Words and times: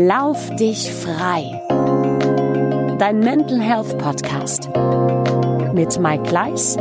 Lauf 0.00 0.54
dich 0.54 0.92
frei. 0.92 1.60
Dein 3.00 3.18
Mental 3.18 3.60
Health 3.60 3.98
Podcast 3.98 4.70
mit 5.74 5.98
Mike 5.98 6.22
Gleis. 6.22 6.76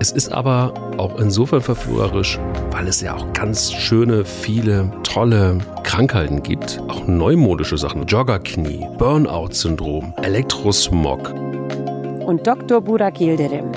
Es 0.00 0.10
ist 0.10 0.32
aber 0.32 0.74
auch 0.96 1.20
insofern 1.20 1.60
verführerisch, 1.60 2.40
weil 2.72 2.88
es 2.88 3.00
ja 3.00 3.14
auch 3.14 3.32
ganz 3.32 3.70
schöne, 3.70 4.24
viele 4.24 4.90
tolle 5.04 5.58
Krankheiten 5.84 6.42
gibt. 6.42 6.82
Auch 6.88 7.06
neumodische 7.06 7.78
Sachen. 7.78 8.06
Joggerknie, 8.06 8.84
Burnout-Syndrom, 8.98 10.12
Elektrosmog. 10.20 11.32
Und 11.32 12.44
Dr. 12.44 12.80
Burak 12.80 13.20
Yildirim 13.20 13.70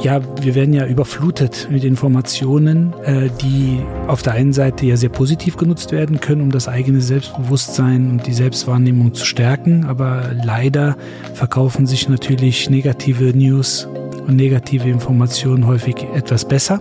ja, 0.00 0.20
wir 0.40 0.54
werden 0.54 0.74
ja 0.74 0.86
überflutet 0.86 1.68
mit 1.70 1.84
Informationen, 1.84 2.92
äh, 3.04 3.28
die 3.40 3.80
auf 4.08 4.22
der 4.22 4.32
einen 4.32 4.52
Seite 4.52 4.86
ja 4.86 4.96
sehr 4.96 5.10
positiv 5.10 5.56
genutzt 5.56 5.92
werden 5.92 6.20
können, 6.20 6.40
um 6.40 6.50
das 6.50 6.68
eigene 6.68 7.00
Selbstbewusstsein 7.00 8.10
und 8.10 8.26
die 8.26 8.32
Selbstwahrnehmung 8.32 9.14
zu 9.14 9.24
stärken. 9.24 9.84
Aber 9.84 10.30
leider 10.44 10.96
verkaufen 11.34 11.86
sich 11.86 12.08
natürlich 12.08 12.68
negative 12.68 13.36
News 13.36 13.88
und 14.26 14.36
negative 14.36 14.88
Informationen 14.88 15.66
häufig 15.66 15.96
etwas 16.14 16.46
besser 16.46 16.80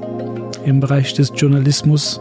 im 0.66 0.80
Bereich 0.80 1.14
des 1.14 1.32
Journalismus. 1.36 2.20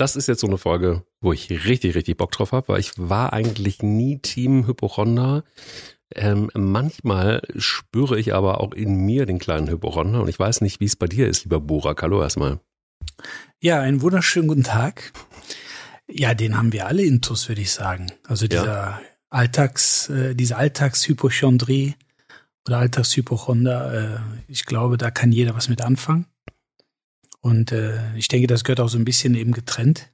Das 0.00 0.16
ist 0.16 0.28
jetzt 0.28 0.40
so 0.40 0.46
eine 0.46 0.56
Folge, 0.56 1.04
wo 1.20 1.32
ich 1.32 1.50
richtig, 1.50 1.94
richtig 1.94 2.16
Bock 2.16 2.32
drauf 2.32 2.52
habe, 2.52 2.68
weil 2.68 2.80
ich 2.80 2.92
war 2.96 3.34
eigentlich 3.34 3.82
nie 3.82 4.18
Team 4.18 4.66
Hypochonder. 4.66 5.44
Ähm, 6.14 6.50
manchmal 6.54 7.42
spüre 7.56 8.18
ich 8.18 8.32
aber 8.34 8.60
auch 8.60 8.72
in 8.72 9.04
mir 9.04 9.26
den 9.26 9.38
kleinen 9.38 9.68
Hypochonder 9.68 10.22
und 10.22 10.28
ich 10.28 10.38
weiß 10.38 10.62
nicht, 10.62 10.80
wie 10.80 10.86
es 10.86 10.96
bei 10.96 11.06
dir 11.06 11.28
ist, 11.28 11.44
lieber 11.44 11.60
Burak. 11.60 12.02
Hallo 12.02 12.22
erstmal. 12.22 12.60
Ja, 13.60 13.80
einen 13.80 14.00
wunderschönen 14.00 14.48
guten 14.48 14.64
Tag. 14.64 15.12
Ja, 16.10 16.34
den 16.34 16.56
haben 16.56 16.72
wir 16.72 16.86
alle 16.86 17.02
intus, 17.02 17.48
würde 17.48 17.60
ich 17.60 17.70
sagen. 17.70 18.10
Also 18.26 18.48
dieser 18.48 18.64
ja. 18.64 19.00
Alltags, 19.28 20.08
äh, 20.08 20.34
diese 20.34 20.56
Alltagshypochondrie 20.56 21.94
oder 22.66 22.78
Alltagshypochonder, 22.78 23.94
äh, 23.94 24.18
ich 24.48 24.64
glaube, 24.64 24.96
da 24.96 25.10
kann 25.10 25.30
jeder 25.30 25.54
was 25.54 25.68
mit 25.68 25.82
anfangen. 25.82 26.26
Und 27.42 27.72
äh, 27.72 28.14
ich 28.16 28.28
denke, 28.28 28.46
das 28.46 28.64
gehört 28.64 28.80
auch 28.80 28.88
so 28.88 28.98
ein 28.98 29.04
bisschen 29.04 29.34
eben 29.34 29.52
getrennt 29.52 30.12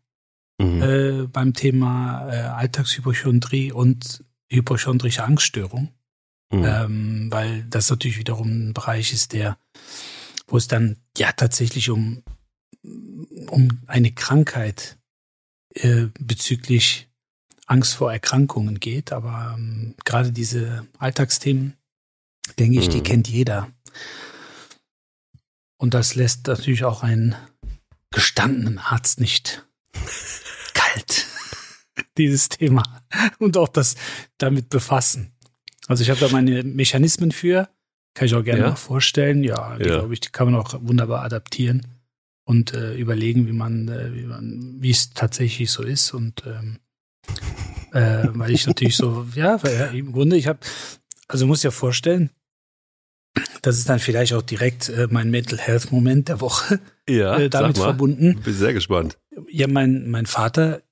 mhm. 0.58 0.82
äh, 0.82 1.27
beim 1.27 1.55
Thema 1.55 2.28
äh, 2.30 2.41
Alltagshypochondrie 2.42 3.72
und 3.72 4.24
hypochondrische 4.48 5.24
Angststörung. 5.24 5.92
Mhm. 6.52 6.64
Ähm, 6.64 7.28
weil 7.32 7.64
das 7.64 7.91
natürlich 7.91 8.19
wiederum 8.19 8.69
ein 8.69 8.74
Bereich 8.74 9.12
ist, 9.12 9.32
der, 9.32 9.58
wo 10.47 10.56
es 10.56 10.69
dann 10.69 10.97
ja 11.19 11.32
tatsächlich 11.32 11.91
um, 11.91 12.22
um 13.48 13.80
eine 13.88 14.12
Krankheit 14.12 14.97
äh, 15.74 16.06
bezüglich 16.20 17.08
Angst 17.66 17.94
vor 17.94 18.12
Erkrankungen 18.12 18.78
geht. 18.78 19.12
Aber 19.12 19.56
ähm, 19.58 19.94
gerade 20.04 20.30
diese 20.30 20.86
Alltagsthemen, 20.98 21.74
denke 22.60 22.78
ich, 22.78 22.88
mhm. 22.88 22.92
die 22.92 23.02
kennt 23.02 23.28
jeder. 23.28 23.72
Und 25.78 25.94
das 25.94 26.14
lässt 26.14 26.46
natürlich 26.46 26.84
auch 26.84 27.02
einen 27.02 27.34
gestandenen 28.10 28.78
Arzt 28.78 29.20
nicht 29.20 29.66
kalt, 30.74 31.27
dieses 32.16 32.48
Thema. 32.48 32.82
Und 33.38 33.56
auch 33.56 33.69
das 33.69 33.97
damit 34.38 34.69
befassen. 34.69 35.32
Also 35.86 36.02
ich 36.02 36.10
habe 36.10 36.20
da 36.20 36.28
meine 36.28 36.62
Mechanismen 36.62 37.31
für, 37.31 37.69
kann 38.14 38.26
ich 38.26 38.34
auch 38.34 38.42
gerne 38.42 38.62
ja. 38.62 38.69
mal 38.70 38.76
vorstellen. 38.76 39.44
Ja, 39.44 39.76
ja. 39.76 39.98
glaube 39.98 40.14
ich, 40.14 40.20
die 40.20 40.31
kann 40.31 40.50
man 40.50 40.60
auch 40.60 40.75
wunderbar 40.81 41.22
adaptieren 41.22 41.87
und 42.44 42.72
äh, 42.72 42.94
überlegen, 42.94 43.47
wie 43.47 43.53
man, 43.53 43.88
äh, 43.88 44.14
wie 44.14 44.25
man, 44.25 44.76
wie 44.78 44.91
es 44.91 45.10
tatsächlich 45.10 45.70
so 45.70 45.82
ist. 45.82 46.14
Und 46.14 46.44
ähm, 46.47 46.78
äh, 47.93 48.28
weil 48.32 48.53
ich 48.53 48.66
natürlich 48.66 48.97
so, 48.97 49.26
ja, 49.34 49.62
weil, 49.62 49.75
ja, 49.75 49.87
im 49.87 50.12
Grunde, 50.12 50.37
ich 50.37 50.47
habe, 50.47 50.60
also 51.28 51.47
muss 51.47 51.62
ja 51.62 51.70
vorstellen, 51.70 52.31
das 53.62 53.78
ist 53.78 53.88
dann 53.88 53.98
vielleicht 53.98 54.32
auch 54.32 54.42
direkt 54.42 54.88
äh, 54.88 55.08
mein 55.10 55.30
Mental 55.30 55.58
Health 55.58 55.92
Moment 55.92 56.28
der 56.28 56.41
Woche 56.41 56.80
ja, 57.08 57.36
äh, 57.38 57.50
damit 57.50 57.78
verbunden. 57.78 58.41
Bin 58.42 58.54
sehr 58.54 58.72
gespannt. 58.72 59.19
Ja, 59.50 59.66
mein, 59.69 60.08
mein 60.08 60.26
Vater, 60.26 60.82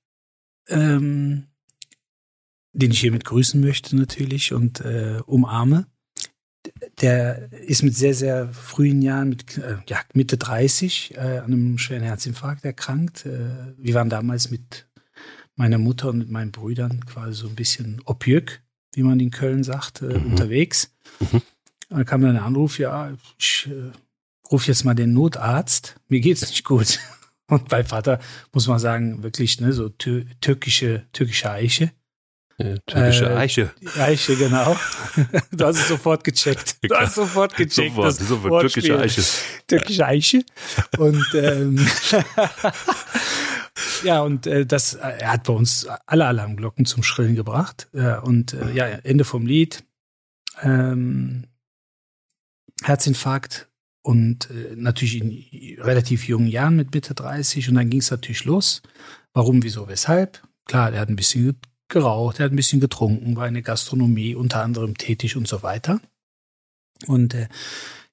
ähm, 0.67 1.45
den 2.73 2.91
ich 2.91 2.99
hiermit 2.99 3.25
grüßen 3.25 3.59
möchte 3.61 3.95
natürlich 3.95 4.53
und 4.53 4.81
äh, 4.81 5.19
umarme, 5.25 5.87
der 7.01 7.51
ist 7.51 7.83
mit 7.83 7.95
sehr, 7.95 8.13
sehr 8.13 8.49
frühen 8.49 9.01
Jahren, 9.01 9.29
mit 9.29 9.57
äh, 9.57 9.77
ja, 9.87 9.99
Mitte 10.13 10.37
30, 10.37 11.15
äh, 11.15 11.19
an 11.19 11.45
einem 11.45 11.77
schweren 11.77 12.03
Herzinfarkt 12.03 12.65
erkrankt. 12.65 13.25
Äh, 13.25 13.73
wir 13.77 13.93
waren 13.93 14.09
damals 14.09 14.51
mit 14.51 14.87
meiner 15.55 15.77
Mutter 15.77 16.09
und 16.09 16.17
mit 16.17 16.29
meinen 16.29 16.51
Brüdern 16.51 17.05
quasi 17.05 17.33
so 17.33 17.47
ein 17.47 17.55
bisschen 17.55 18.01
opjück, 18.05 18.61
wie 18.93 19.03
man 19.03 19.19
in 19.19 19.31
Köln 19.31 19.63
sagt, 19.63 20.01
mhm. 20.01 20.31
unterwegs. 20.31 20.93
Mhm. 21.19 21.41
Da 21.95 22.03
kam 22.03 22.21
dann 22.21 22.37
ein 22.37 22.43
Anruf, 22.43 22.77
ja, 22.77 23.13
ich 23.39 23.69
äh, 23.71 23.91
rufe 24.51 24.67
jetzt 24.67 24.83
mal 24.83 24.95
den 24.95 25.13
Notarzt, 25.13 25.95
mir 26.09 26.19
geht's 26.19 26.47
nicht 26.49 26.65
gut. 26.65 26.99
Und 27.47 27.69
bei 27.69 27.83
Vater 27.83 28.19
muss 28.53 28.67
man 28.67 28.79
sagen, 28.79 29.23
wirklich, 29.23 29.61
ne, 29.61 29.71
so 29.71 29.89
tür 29.89 30.25
türkische, 30.41 31.05
türkische 31.13 31.51
Eiche. 31.51 31.91
Ja, 32.57 32.77
türkische 32.87 33.25
äh, 33.25 33.35
Eiche. 33.35 33.71
Eiche, 33.97 34.35
genau. 34.35 34.75
Du 35.51 35.65
hast 35.65 35.77
es 35.77 35.87
sofort 35.87 36.23
gecheckt. 36.23 36.77
Du 36.81 36.95
hast 36.95 37.15
sofort 37.15 37.55
gecheckt. 37.55 37.95
Sofort, 37.95 38.15
sofort 38.15 38.61
türkische 38.61 38.99
Eiche. 38.99 39.23
Türkische 39.67 40.05
Eiche. 40.05 40.43
Und 40.97 41.25
ähm, 41.35 41.85
ja, 44.03 44.21
und 44.21 44.47
äh, 44.47 44.65
das, 44.65 44.95
er 44.95 45.33
hat 45.33 45.43
bei 45.43 45.53
uns 45.53 45.87
alle 46.05 46.25
Alarmglocken 46.25 46.85
zum 46.85 47.03
Schrillen 47.03 47.35
gebracht. 47.35 47.89
Äh, 47.93 48.17
und 48.17 48.53
äh, 48.53 48.71
ja, 48.73 48.85
Ende 48.87 49.23
vom 49.23 49.45
Lied. 49.45 49.83
Ähm, 50.61 51.45
Herzinfarkt 52.85 53.67
und 54.03 54.49
äh, 54.51 54.75
natürlich 54.75 55.19
in 55.19 55.81
relativ 55.81 56.27
jungen 56.27 56.47
Jahren 56.47 56.75
mit 56.75 56.93
Mitte 56.93 57.15
30 57.15 57.69
und 57.69 57.75
dann 57.75 57.89
ging 57.89 57.99
es 57.99 58.11
natürlich 58.11 58.45
los. 58.45 58.83
Warum, 59.33 59.63
wieso, 59.63 59.87
weshalb? 59.87 60.47
Klar, 60.65 60.93
er 60.93 61.01
hat 61.01 61.09
ein 61.09 61.15
bisschen 61.15 61.57
geraucht, 61.87 62.39
er 62.39 62.45
hat 62.45 62.53
ein 62.53 62.57
bisschen 62.57 62.79
getrunken, 62.79 63.35
war 63.35 63.47
in 63.47 63.55
der 63.55 63.63
Gastronomie 63.63 64.35
unter 64.35 64.61
anderem 64.61 64.95
tätig 64.95 65.35
und 65.35 65.47
so 65.47 65.63
weiter. 65.63 65.99
Und 67.07 67.33
äh, 67.33 67.47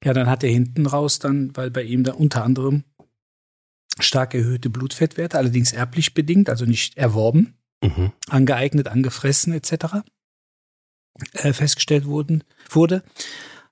ja, 0.02 0.14
dann 0.14 0.28
hat 0.28 0.42
er 0.42 0.50
hinten 0.50 0.86
raus 0.86 1.18
dann, 1.18 1.54
weil 1.54 1.70
bei 1.70 1.82
ihm 1.82 2.04
da 2.04 2.12
unter 2.14 2.42
anderem 2.42 2.84
stark 3.98 4.34
erhöhte 4.34 4.70
Blutfettwerte, 4.70 5.36
allerdings 5.36 5.72
erblich 5.72 6.14
bedingt, 6.14 6.48
also 6.48 6.64
nicht 6.64 6.96
erworben, 6.96 7.54
mhm. 7.82 8.12
angeeignet, 8.28 8.88
angefressen 8.88 9.52
etc. 9.52 10.02
Äh, 11.34 11.52
festgestellt 11.52 12.06
wurden, 12.06 12.42
wurde 12.70 13.02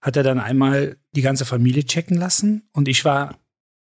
hat 0.00 0.16
er 0.16 0.22
dann 0.22 0.38
einmal 0.38 0.96
die 1.14 1.22
ganze 1.22 1.44
Familie 1.44 1.84
checken 1.84 2.16
lassen 2.16 2.68
und 2.72 2.88
ich 2.88 3.04
war 3.04 3.38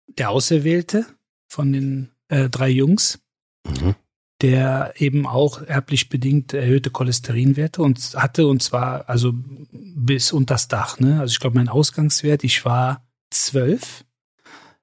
der 0.07 0.31
Auserwählte 0.31 1.05
von 1.47 1.71
den 1.71 2.11
äh, 2.29 2.49
drei 2.49 2.69
Jungs, 2.69 3.19
mhm. 3.67 3.95
der 4.41 4.93
eben 4.97 5.27
auch 5.27 5.61
erblich 5.61 6.09
bedingt 6.09 6.53
erhöhte 6.53 6.89
Cholesterinwerte 6.89 7.81
und 7.81 7.99
hatte 8.15 8.47
und 8.47 8.63
zwar 8.63 9.07
also 9.09 9.33
bis 9.71 10.31
unter 10.31 10.55
das 10.55 10.67
Dach. 10.67 10.99
Ne? 10.99 11.19
Also 11.19 11.31
ich 11.31 11.39
glaube, 11.39 11.57
mein 11.57 11.69
Ausgangswert, 11.69 12.43
ich 12.43 12.65
war 12.65 13.07
zwölf, 13.29 14.05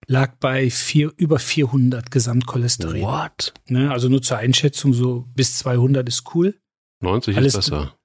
lag 0.06 0.36
bei 0.38 0.70
vier, 0.70 1.12
über 1.16 1.38
400 1.38 2.10
Gesamtcholesterin. 2.10 3.02
What? 3.02 3.54
Ne? 3.66 3.90
Also 3.90 4.08
nur 4.08 4.22
zur 4.22 4.38
Einschätzung, 4.38 4.92
so 4.92 5.26
bis 5.34 5.56
200 5.58 6.06
ist 6.08 6.34
cool. 6.34 6.54
90 7.00 7.36
Alles, 7.36 7.54
ist 7.54 7.70
besser. 7.70 7.95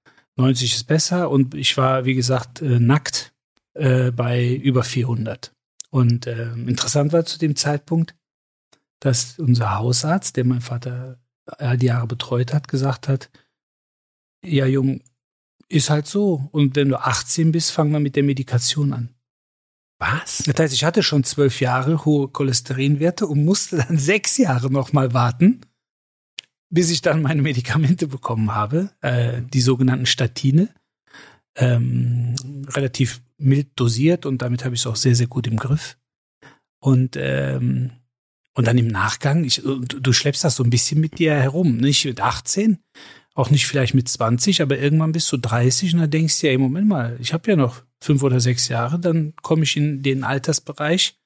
90 0.42 0.74
ist 0.76 0.88
besser 0.88 1.30
und 1.30 1.54
ich 1.54 1.78
war, 1.78 2.06
wie 2.06 2.16
gesagt, 2.16 2.62
äh, 2.62 2.80
nackt 2.80 3.34
äh, 3.74 4.12
bei 4.12 4.54
über 4.54 4.84
400. 4.84 5.54
Und 5.90 6.28
äh, 6.28 6.54
interessant 6.54 7.14
war 7.14 7.26
zu 7.26 7.38
dem 7.38 7.56
Zeitpunkt, 7.56 8.16
dass 9.00 9.40
unser 9.40 9.78
Hausarzt, 9.78 10.38
der 10.38 10.46
mein 10.46 10.62
Vater 10.62 11.20
all 11.46 11.78
die 11.78 11.88
Jahre 11.88 12.08
betreut 12.08 12.54
hat, 12.54 12.68
gesagt 12.68 13.08
hat, 13.08 13.30
ja 14.44 14.66
Jung, 14.66 15.02
ist 15.68 15.90
halt 15.90 16.08
so. 16.08 16.50
Und 16.52 16.76
wenn 16.76 16.90
du 16.90 17.00
18 17.00 17.52
bist, 17.52 17.72
fangen 17.72 17.92
wir 17.92 18.00
mit 18.00 18.16
der 18.16 18.24
Medikation 18.24 18.94
an. 18.94 19.10
Was? 20.00 20.40
Das 20.40 20.56
heißt, 20.58 20.74
ich 20.74 20.84
hatte 20.84 21.04
schon 21.04 21.24
zwölf 21.24 21.62
Jahre 21.62 22.06
hohe 22.06 22.28
Cholesterinwerte 22.28 23.28
und 23.28 23.46
musste 23.46 23.78
dann 23.78 23.98
sechs 24.12 24.38
Jahre 24.38 24.72
nochmal 24.72 25.14
warten, 25.14 25.62
bis 26.72 26.90
ich 26.90 27.02
dann 27.02 27.22
meine 27.22 27.42
Medikamente 27.42 28.08
bekommen 28.08 28.56
habe, 28.56 28.90
äh, 29.02 29.42
die 29.54 29.62
sogenannten 29.62 30.06
Statine, 30.08 30.70
ähm, 31.56 32.36
relativ 32.70 33.22
mild 33.38 33.68
dosiert 33.76 34.26
und 34.26 34.42
damit 34.42 34.64
habe 34.64 34.74
ich 34.74 34.82
es 34.82 34.88
auch 34.88 34.96
sehr, 34.96 35.16
sehr 35.16 35.28
gut 35.28 35.48
im 35.48 35.58
Griff. 35.58 35.98
Und, 36.80 37.16
ähm, 37.18 37.92
und 38.54 38.68
dann 38.68 38.78
im 38.78 38.88
Nachgang, 38.88 39.44
ich, 39.44 39.62
du, 39.64 40.14
schleppst 40.14 40.44
das 40.44 40.56
so 40.56 40.64
ein 40.64 40.70
bisschen 40.70 41.00
mit 41.00 41.20
dir 41.20 41.34
herum, 41.36 41.78
nicht 41.78 42.06
mit 42.06 42.22
18. 42.22 42.80
Auch 43.34 43.50
nicht 43.50 43.66
vielleicht 43.66 43.94
mit 43.94 44.10
20, 44.10 44.62
aber 44.62 44.78
irgendwann 44.78 45.14
bist 45.14 45.32
du 45.32 45.38
30 45.38 45.94
und 45.94 46.02
dann 46.02 46.10
denkst 46.10 46.40
du 46.40 46.48
ja, 46.48 46.52
ey, 46.52 46.58
Moment 46.58 46.88
mal, 46.88 47.18
ich 47.22 47.34
habe 47.34 47.50
ja 47.50 47.56
noch 47.56 47.84
fünf 48.02 48.24
oder 48.24 48.40
sechs 48.40 48.68
Jahre, 48.68 49.00
dann 49.00 49.34
komme 49.42 49.64
ich 49.64 49.78
in 49.78 50.04
den 50.04 50.24
Altersbereich, 50.24 51.18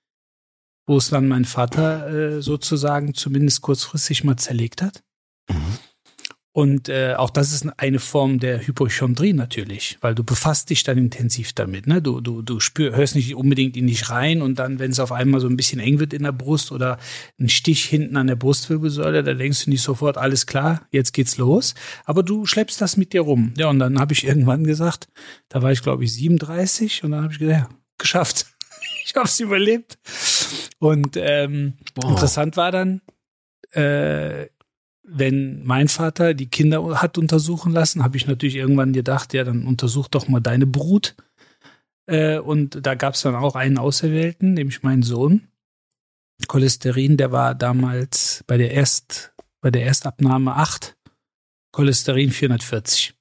wo 0.88 0.98
es 0.98 1.10
dann 1.10 1.28
mein 1.28 1.46
Vater 1.46 2.08
äh, 2.10 2.42
sozusagen 2.42 3.16
zumindest 3.16 3.62
kurzfristig 3.62 4.24
mal 4.24 4.38
zerlegt 4.38 4.84
hat. 4.84 5.05
Mhm. 5.50 5.78
Und 6.56 6.88
äh, 6.88 7.16
auch 7.16 7.32
das 7.32 7.52
ist 7.52 7.68
eine 7.80 8.00
Form 8.00 8.40
der 8.40 8.66
Hypochondrie 8.66 9.34
natürlich, 9.34 9.98
weil 10.00 10.16
du 10.16 10.24
befasst 10.24 10.70
dich 10.70 10.84
dann 10.84 10.98
intensiv 10.98 11.52
damit. 11.52 11.86
Ne? 11.86 12.02
Du, 12.02 12.22
du, 12.22 12.42
du 12.42 12.62
spür, 12.62 12.96
hörst 12.96 13.16
nicht 13.16 13.36
unbedingt 13.36 13.76
in 13.76 13.88
dich 13.88 14.10
rein 14.10 14.42
und 14.42 14.58
dann, 14.58 14.80
wenn 14.80 14.92
es 14.92 15.02
auf 15.02 15.12
einmal 15.12 15.42
so 15.42 15.50
ein 15.50 15.58
bisschen 15.58 15.82
eng 15.82 16.00
wird 16.00 16.14
in 16.14 16.24
der 16.24 16.32
Brust 16.32 16.72
oder 16.72 16.98
ein 17.38 17.50
Stich 17.50 17.84
hinten 17.84 18.16
an 18.16 18.28
der 18.28 18.38
Brustwirbelsäule, 18.38 19.22
da 19.22 19.34
denkst 19.34 19.66
du 19.66 19.70
nicht 19.70 19.82
sofort, 19.82 20.18
alles 20.18 20.48
klar, 20.48 20.88
jetzt 20.92 21.12
geht's 21.12 21.36
los. 21.36 21.76
Aber 22.06 22.24
du 22.24 22.46
schleppst 22.46 22.80
das 22.80 22.96
mit 22.96 23.12
dir 23.12 23.22
rum. 23.24 23.54
Ja, 23.58 23.68
und 23.68 23.80
dann 23.80 24.00
habe 24.00 24.14
ich 24.14 24.26
irgendwann 24.26 24.64
gesagt, 24.64 25.10
da 25.50 25.62
war 25.62 25.74
ich 25.74 25.82
glaube 25.82 26.06
ich 26.06 26.14
37 26.14 27.04
und 27.04 27.12
dann 27.12 27.24
habe 27.24 27.34
ich 27.34 27.40
gesagt, 27.40 27.70
ja, 27.70 27.70
geschafft. 27.98 28.46
ich 29.06 29.14
habe 29.14 29.26
es 29.26 29.38
überlebt. 29.42 29.98
Und 30.80 31.18
ähm, 31.18 31.74
interessant 32.02 32.56
war 32.56 32.72
dann, 32.72 33.02
äh, 33.74 34.48
wenn 35.08 35.64
mein 35.64 35.88
Vater 35.88 36.34
die 36.34 36.50
Kinder 36.50 37.02
hat 37.02 37.18
untersuchen 37.18 37.72
lassen, 37.72 38.04
habe 38.04 38.18
ich 38.18 38.28
natürlich 38.28 38.56
irgendwann 38.56 38.94
gedacht, 38.94 39.34
ja, 39.34 39.44
dann 39.44 39.68
untersuch 39.68 40.08
doch 40.08 40.28
mal 40.28 40.40
deine 40.40 40.66
Brut. 40.66 41.16
Äh, 42.08 42.40
und 42.40 42.86
da 42.86 42.96
gab 42.96 43.14
es 43.14 43.22
dann 43.22 43.36
auch 43.36 43.56
einen 43.56 43.78
Auserwählten, 43.78 44.54
nämlich 44.54 44.84
meinen 44.84 45.04
Sohn. 45.04 45.48
Cholesterin, 46.48 47.18
der 47.18 47.32
war 47.32 47.56
damals 47.56 48.44
bei 48.48 48.58
der 48.58 48.72
Erst, 48.72 49.34
bei 49.62 49.72
der 49.72 49.86
Erstabnahme 49.86 50.56
8, 50.56 50.96
Cholesterin 51.72 52.32
440. 52.32 53.14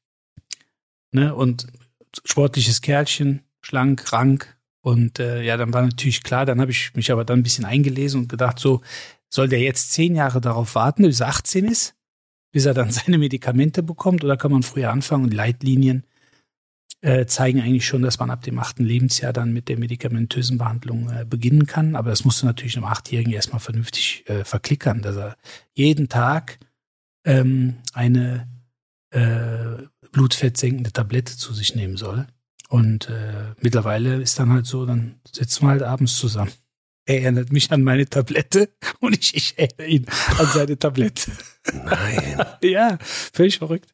Ne? 1.13 1.35
Und 1.35 1.67
sportliches 2.25 2.81
Kerlchen, 2.81 3.43
schlank, 3.61 4.13
rank. 4.13 4.57
Und 4.81 5.19
äh, 5.19 5.43
ja, 5.43 5.57
dann 5.57 5.73
war 5.73 5.83
natürlich 5.83 6.23
klar, 6.23 6.45
dann 6.45 6.61
habe 6.61 6.71
ich 6.71 6.95
mich 6.95 7.11
aber 7.11 7.25
dann 7.25 7.41
ein 7.41 7.43
bisschen 7.43 7.65
eingelesen 7.65 8.23
und 8.23 8.29
gedacht, 8.29 8.59
so, 8.59 8.83
soll 9.35 9.49
der 9.49 9.61
jetzt 9.61 9.91
zehn 9.91 10.15
Jahre 10.15 10.41
darauf 10.41 10.77
warten, 10.77 11.03
bis 11.03 11.19
er 11.19 11.29
18 11.29 11.65
ist, 11.65 11.97
bis 12.53 12.67
er 12.67 12.75
dann 12.75 12.91
seine 12.93 13.19
Medikamente 13.19 13.83
bekommt, 13.83 14.23
oder 14.23 14.37
kann 14.37 14.53
man 14.53 14.63
früher 14.63 14.93
anfangen? 14.93 15.25
Und 15.25 15.35
Leitlinien 15.35 16.05
äh, 17.01 17.27
zeigen 17.27 17.61
eigentlich 17.61 17.87
schon, 17.87 18.03
dass 18.03 18.21
man 18.21 18.31
ab 18.31 18.43
dem 18.43 18.61
achten 18.61 18.85
Lebensjahr 18.85 19.33
dann 19.33 19.53
mit 19.53 19.69
der 19.69 19.79
medikamentösen 19.79 20.57
Behandlung 20.57 21.11
äh, 21.11 21.25
beginnen 21.25 21.67
kann. 21.67 21.97
Aber 21.97 22.11
das 22.11 22.25
musst 22.25 22.43
du 22.43 22.47
natürlich 22.47 22.77
einem 22.77 22.87
Achtjährigen 22.87 23.33
erstmal 23.33 23.59
vernünftig 23.59 24.25
äh, 24.29 24.45
verklickern, 24.45 25.03
dass 25.03 25.17
er 25.17 25.37
jeden 25.73 26.09
Tag 26.09 26.61
ähm, 27.25 27.79
eine 27.93 28.49
äh, 29.11 29.83
blutfettsenkende 30.13 30.93
Tablette 30.93 31.37
zu 31.37 31.53
sich 31.53 31.75
nehmen 31.75 31.97
soll. 31.97 32.29
Und 32.69 33.11
äh, 33.11 33.55
mittlerweile 33.61 34.23
ist 34.23 34.39
dann 34.39 34.53
halt 34.53 34.67
so, 34.67 34.87
dann 34.87 35.17
sitzen 35.31 35.65
wir 35.65 35.71
halt 35.71 35.83
abends 35.83 36.17
zusammen. 36.17 36.53
Er 37.07 37.23
erinnert 37.23 37.53
mich 37.53 37.71
an 37.71 37.83
meine 37.83 38.09
Tablette 38.09 38.71
und 39.01 39.19
ich, 39.19 39.35
ich 39.35 39.59
erinnere 39.59 39.87
ihn 39.87 40.07
an 40.39 40.47
seine 40.47 40.79
Tablette. 40.79 41.33
Nein. 41.73 42.45
ja, 42.63 42.99
völlig 43.01 43.59
verrückt. 43.59 43.91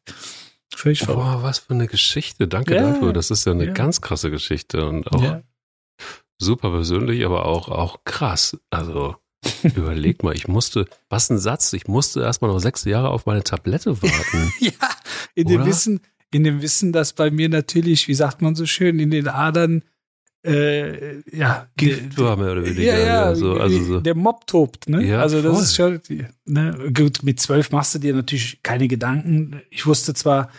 Völlig 0.73 0.99
verrückt. 0.99 1.21
Boah, 1.21 1.43
was 1.43 1.59
für 1.59 1.73
eine 1.73 1.87
Geschichte. 1.87 2.47
Danke 2.47 2.75
ja, 2.75 2.91
dafür. 2.91 3.11
Das 3.11 3.29
ist 3.29 3.45
ja 3.45 3.51
eine 3.51 3.65
ja. 3.65 3.73
ganz 3.73 4.01
krasse 4.01 4.31
Geschichte 4.31 4.85
und 4.85 5.11
auch 5.11 5.21
ja. 5.21 5.43
super 6.37 6.71
persönlich, 6.71 7.25
aber 7.25 7.45
auch, 7.45 7.67
auch 7.67 8.05
krass. 8.05 8.57
Also, 8.69 9.17
überleg 9.63 10.23
mal, 10.23 10.33
ich 10.33 10.47
musste, 10.47 10.87
was 11.09 11.29
ein 11.29 11.37
Satz, 11.37 11.73
ich 11.73 11.87
musste 11.87 12.21
erstmal 12.21 12.51
noch 12.51 12.59
sechs 12.59 12.85
Jahre 12.85 13.09
auf 13.09 13.25
meine 13.25 13.43
Tablette 13.43 14.01
warten. 14.01 14.53
ja, 14.59 14.71
in 15.35 15.47
dem 15.47 15.65
Wissen, 15.65 15.99
in 16.31 16.45
dem 16.45 16.61
Wissen, 16.61 16.93
dass 16.93 17.11
bei 17.11 17.29
mir 17.29 17.49
natürlich, 17.49 18.07
wie 18.07 18.13
sagt 18.13 18.41
man 18.41 18.55
so 18.55 18.65
schön, 18.65 18.99
in 18.99 19.11
den 19.11 19.27
Adern 19.27 19.83
äh, 20.43 21.21
ja, 21.35 21.67
Gift 21.77 22.17
war 22.17 22.35
mehr 22.35 22.53
oder 22.53 22.65
weniger. 22.65 22.81
Ja, 22.81 22.99
ja, 22.99 23.23
also, 23.25 23.53
also 23.59 23.83
so. 23.83 23.99
der 23.99 24.15
Mob 24.15 24.47
tobt, 24.47 24.89
ne? 24.89 25.05
Ja, 25.05 25.21
also 25.21 25.41
das 25.41 25.53
voll. 25.53 25.63
ist 25.63 25.75
schon, 26.09 26.27
ne? 26.45 26.91
Gut, 26.93 27.23
mit 27.23 27.39
zwölf 27.39 27.71
machst 27.71 27.93
du 27.95 27.99
dir 27.99 28.13
natürlich 28.13 28.63
keine 28.63 28.87
Gedanken. 28.87 29.61
Ich 29.69 29.85
wusste 29.85 30.13
zwar 30.13 30.49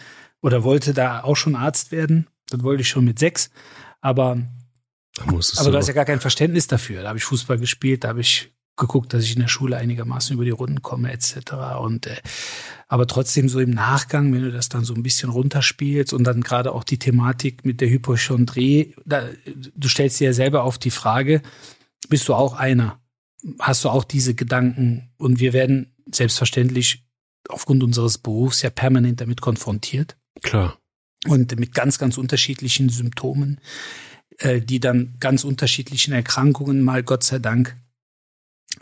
oder 0.40 0.62
wollte 0.64 0.94
da 0.94 1.22
auch 1.22 1.36
schon 1.36 1.56
Arzt 1.56 1.92
werden, 1.92 2.28
das 2.48 2.62
wollte 2.62 2.82
ich 2.82 2.88
schon 2.88 3.04
mit 3.04 3.18
sechs, 3.18 3.50
aber 4.00 4.38
aber 5.18 5.70
du 5.70 5.76
hast 5.76 5.88
ja 5.88 5.94
gar 5.94 6.06
kein 6.06 6.20
Verständnis 6.20 6.66
dafür. 6.66 7.02
Da 7.02 7.08
habe 7.08 7.18
ich 7.18 7.24
Fußball 7.24 7.58
gespielt, 7.58 8.04
da 8.04 8.08
habe 8.08 8.22
ich 8.22 8.50
geguckt, 8.76 9.12
dass 9.12 9.24
ich 9.24 9.34
in 9.34 9.40
der 9.40 9.48
Schule 9.48 9.76
einigermaßen 9.76 10.34
über 10.34 10.44
die 10.44 10.50
Runden 10.50 10.82
komme 10.82 11.12
etc. 11.12 11.52
Und 11.80 12.06
äh, 12.06 12.16
aber 12.88 13.06
trotzdem 13.06 13.48
so 13.48 13.60
im 13.60 13.70
Nachgang, 13.70 14.32
wenn 14.32 14.42
du 14.42 14.50
das 14.50 14.68
dann 14.68 14.84
so 14.84 14.94
ein 14.94 15.02
bisschen 15.02 15.30
runterspielst 15.30 16.12
und 16.12 16.24
dann 16.24 16.40
gerade 16.40 16.72
auch 16.72 16.84
die 16.84 16.98
Thematik 16.98 17.64
mit 17.64 17.80
der 17.80 17.90
Hypochondrie, 17.90 18.94
da, 19.04 19.28
du 19.74 19.88
stellst 19.88 20.20
dir 20.20 20.26
ja 20.26 20.32
selber 20.32 20.64
auf 20.64 20.78
die 20.78 20.90
Frage, 20.90 21.42
bist 22.08 22.28
du 22.28 22.34
auch 22.34 22.54
einer? 22.54 23.00
Hast 23.58 23.84
du 23.84 23.90
auch 23.90 24.04
diese 24.04 24.34
Gedanken? 24.34 25.10
Und 25.16 25.40
wir 25.40 25.52
werden 25.52 25.94
selbstverständlich 26.10 27.06
aufgrund 27.48 27.82
unseres 27.82 28.18
Berufs 28.18 28.62
ja 28.62 28.70
permanent 28.70 29.20
damit 29.20 29.40
konfrontiert. 29.40 30.16
Klar. 30.42 30.78
Und 31.26 31.58
mit 31.58 31.74
ganz, 31.74 31.98
ganz 31.98 32.18
unterschiedlichen 32.18 32.88
Symptomen, 32.88 33.60
äh, 34.38 34.60
die 34.60 34.80
dann 34.80 35.16
ganz 35.20 35.44
unterschiedlichen 35.44 36.12
Erkrankungen 36.12 36.82
mal 36.82 37.02
Gott 37.02 37.22
sei 37.22 37.38
Dank 37.38 37.76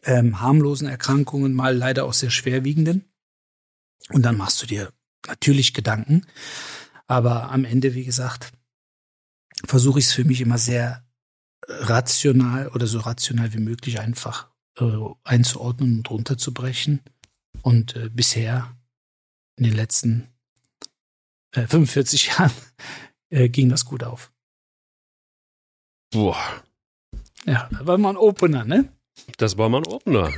ähm, 0.04 0.40
harmlosen 0.40 0.88
Erkrankungen, 0.88 1.54
mal 1.54 1.76
leider 1.76 2.04
auch 2.04 2.12
sehr 2.12 2.30
schwerwiegenden. 2.30 3.04
Und 4.10 4.22
dann 4.22 4.36
machst 4.36 4.62
du 4.62 4.66
dir 4.66 4.92
natürlich 5.26 5.74
Gedanken. 5.74 6.26
Aber 7.06 7.50
am 7.50 7.64
Ende, 7.64 7.94
wie 7.94 8.04
gesagt, 8.04 8.52
versuche 9.66 9.98
ich 9.98 10.06
es 10.06 10.12
für 10.12 10.24
mich 10.24 10.40
immer 10.40 10.58
sehr 10.58 11.04
rational 11.66 12.68
oder 12.68 12.86
so 12.86 13.00
rational 13.00 13.52
wie 13.52 13.60
möglich 13.60 14.00
einfach 14.00 14.50
äh, 14.78 14.98
einzuordnen 15.24 15.98
und 15.98 16.10
runterzubrechen. 16.10 17.02
Und 17.62 17.96
äh, 17.96 18.08
bisher 18.08 18.76
in 19.56 19.64
den 19.64 19.74
letzten 19.74 20.28
äh, 21.54 21.66
45 21.66 22.26
Jahren 22.38 22.52
äh, 23.30 23.48
ging 23.48 23.68
das 23.68 23.84
gut 23.84 24.02
auf. 24.02 24.32
Boah. 26.10 26.62
Ja, 27.44 27.68
da 27.70 27.86
war 27.86 27.98
mal 27.98 28.10
ein 28.10 28.16
Opener, 28.16 28.64
ne? 28.64 28.92
Das 29.36 29.58
war 29.58 29.68
mein 29.68 29.86
Opener. 29.86 30.30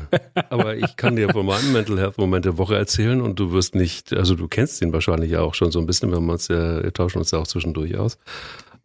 Aber 0.51 0.77
ich 0.77 0.97
kann 0.97 1.17
dir 1.17 1.31
von 1.31 1.47
meinem 1.47 1.73
Mental 1.73 1.99
Health 1.99 2.19
Moment 2.19 2.45
der 2.45 2.59
Woche 2.59 2.77
erzählen 2.77 3.21
und 3.21 3.39
du 3.39 3.53
wirst 3.53 3.75
nicht, 3.75 4.13
also 4.13 4.35
du 4.35 4.49
kennst 4.49 4.83
ihn 4.83 4.93
wahrscheinlich 4.93 5.37
auch 5.37 5.55
schon 5.55 5.71
so 5.71 5.79
ein 5.79 5.87
bisschen, 5.87 6.13
wenn 6.13 6.25
wir 6.25 6.33
uns 6.33 6.49
ja, 6.49 6.83
wir 6.83 6.93
tauschen 6.93 7.19
uns 7.19 7.31
ja 7.31 7.39
auch 7.39 7.47
zwischendurch 7.47 7.97
aus. 7.97 8.19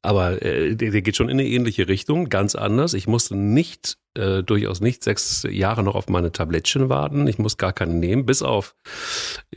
Aber 0.01 0.41
äh, 0.41 0.75
der, 0.75 0.91
der 0.91 1.01
geht 1.01 1.17
schon 1.17 1.29
in 1.29 1.39
eine 1.39 1.47
ähnliche 1.47 1.87
Richtung, 1.87 2.29
ganz 2.29 2.55
anders. 2.55 2.93
Ich 2.93 3.07
musste 3.07 3.35
nicht, 3.35 3.97
äh, 4.13 4.43
durchaus 4.43 4.79
nicht 4.79 5.03
sechs 5.03 5.45
Jahre 5.49 5.83
noch 5.83 5.95
auf 5.95 6.07
meine 6.07 6.31
Tablettchen 6.31 6.87
warten. 6.89 7.27
Ich 7.27 7.39
muss 7.39 7.57
gar 7.57 7.73
keine 7.73 7.93
nehmen, 7.93 8.25
bis 8.25 8.41
auf 8.41 8.75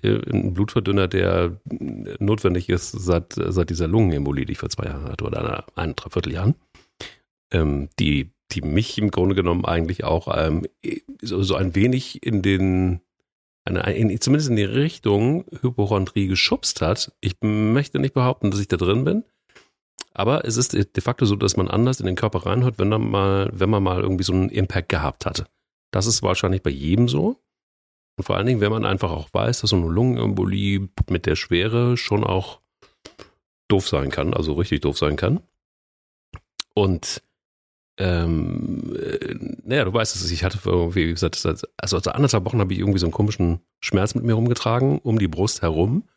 äh, 0.03 0.19
einen 0.31 0.55
Blutverdünner, 0.55 1.09
der 1.09 1.61
notwendig 2.19 2.69
ist 2.69 2.91
seit, 2.91 3.35
seit 3.35 3.71
dieser 3.71 3.87
Lungenembolie, 3.87 4.47
die 4.47 4.53
ich 4.53 4.59
vor 4.59 4.71
zwei 4.71 4.87
Jahren 4.87 5.05
hatte 5.05 5.25
oder 5.25 5.41
einer, 5.41 5.65
ein, 5.77 5.95
dreiviertel 5.95 6.33
Jahren. 6.33 6.55
Ähm, 7.53 7.89
die 7.99 8.31
die 8.53 8.63
mich 8.63 8.99
im 8.99 9.11
Grunde 9.11 9.35
genommen 9.35 9.65
eigentlich 9.65 10.05
auch 10.05 10.29
ähm, 10.37 10.67
so, 11.23 11.43
so 11.43 11.55
ein 11.55 11.75
wenig 11.75 12.25
in 12.25 12.43
den, 12.43 13.01
in, 13.67 14.21
zumindest 14.21 14.51
in 14.51 14.57
die 14.57 14.65
Richtung 14.65 15.45
Hypochondrie 15.61 16.27
geschubst 16.27 16.81
hat. 16.81 17.13
Ich 17.21 17.37
möchte 17.41 17.99
nicht 17.99 18.15
behaupten, 18.15 18.51
dass 18.51 18.61
ich 18.61 18.69
da 18.69 18.77
drin 18.77 19.05
bin. 19.05 19.25
Aber 20.13 20.45
es 20.45 20.57
ist 20.57 20.73
de 20.73 21.03
facto 21.03 21.25
so, 21.25 21.37
dass 21.37 21.57
man 21.57 21.69
anders 21.69 22.01
in 22.01 22.07
den 22.07 22.17
Körper 22.17 22.45
reinhört, 22.45 22.79
wenn 22.79 22.89
man 22.89 23.11
mal, 23.11 23.51
wenn 23.53 23.71
man 23.71 23.83
mal 23.83 24.01
irgendwie 24.01 24.25
so 24.25 24.33
einen 24.33 24.49
Impact 24.49 24.89
gehabt 24.89 25.25
hatte. 25.25 25.47
Das 25.93 26.07
ist 26.07 26.23
wahrscheinlich 26.23 26.63
bei 26.63 26.71
jedem 26.71 27.09
so. 27.09 27.41
Und 28.17 28.25
vor 28.25 28.37
allen 28.37 28.47
Dingen, 28.47 28.61
wenn 28.61 28.73
man 28.73 28.85
einfach 28.85 29.13
auch 29.13 29.29
weiß, 29.33 29.61
dass 29.61 29.71
so 29.71 29.77
eine 29.77 29.89
Lungenembolie 29.89 30.89
mit 31.09 31.27
der 31.27 31.37
Schwere 31.37 31.97
schon 31.97 32.25
auch 32.25 32.61
doof 33.69 33.89
sein 33.89 34.11
kann, 34.11 34.35
also 34.35 34.55
richtig 34.55 34.81
doof 34.81 34.99
sein 34.99 35.17
kann. 35.17 35.41
Und 36.75 37.23
ähm, 38.01 38.97
äh, 38.97 39.35
naja, 39.63 39.85
du 39.85 39.93
weißt 39.93 40.17
es, 40.17 40.31
ich 40.31 40.43
hatte 40.43 40.59
irgendwie, 40.65 41.09
wie 41.09 41.13
gesagt, 41.13 41.45
also 41.45 41.99
seit 41.99 42.15
anderthalb 42.15 42.47
Wochen 42.47 42.59
habe 42.59 42.73
ich 42.73 42.79
irgendwie 42.79 42.99
so 42.99 43.05
einen 43.05 43.13
komischen 43.13 43.61
Schmerz 43.79 44.15
mit 44.15 44.25
mir 44.25 44.33
rumgetragen, 44.33 44.99
um 45.01 45.19
die 45.19 45.29
Brust 45.29 45.61
herum. 45.61 46.09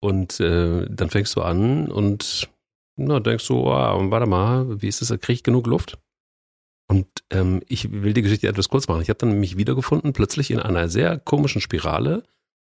Und 0.00 0.40
äh, 0.40 0.86
dann 0.88 1.10
fängst 1.10 1.36
du 1.36 1.42
an 1.42 1.88
und 1.88 2.48
na, 2.96 3.20
denkst 3.20 3.46
du, 3.48 3.66
oh, 3.66 3.70
warte 4.10 4.26
mal, 4.26 4.80
wie 4.80 4.88
ist 4.88 5.02
das, 5.02 5.08
kriege 5.08 5.32
ich 5.34 5.42
genug 5.42 5.66
Luft? 5.66 5.98
Und 6.88 7.06
ähm, 7.30 7.62
ich 7.66 7.90
will 7.92 8.14
die 8.14 8.22
Geschichte 8.22 8.48
etwas 8.48 8.68
kurz 8.68 8.88
machen. 8.88 9.02
Ich 9.02 9.08
habe 9.08 9.18
dann 9.18 9.40
mich 9.40 9.56
wiedergefunden, 9.56 10.12
plötzlich 10.12 10.50
in 10.50 10.60
einer 10.60 10.88
sehr 10.88 11.18
komischen 11.18 11.60
Spirale, 11.60 12.22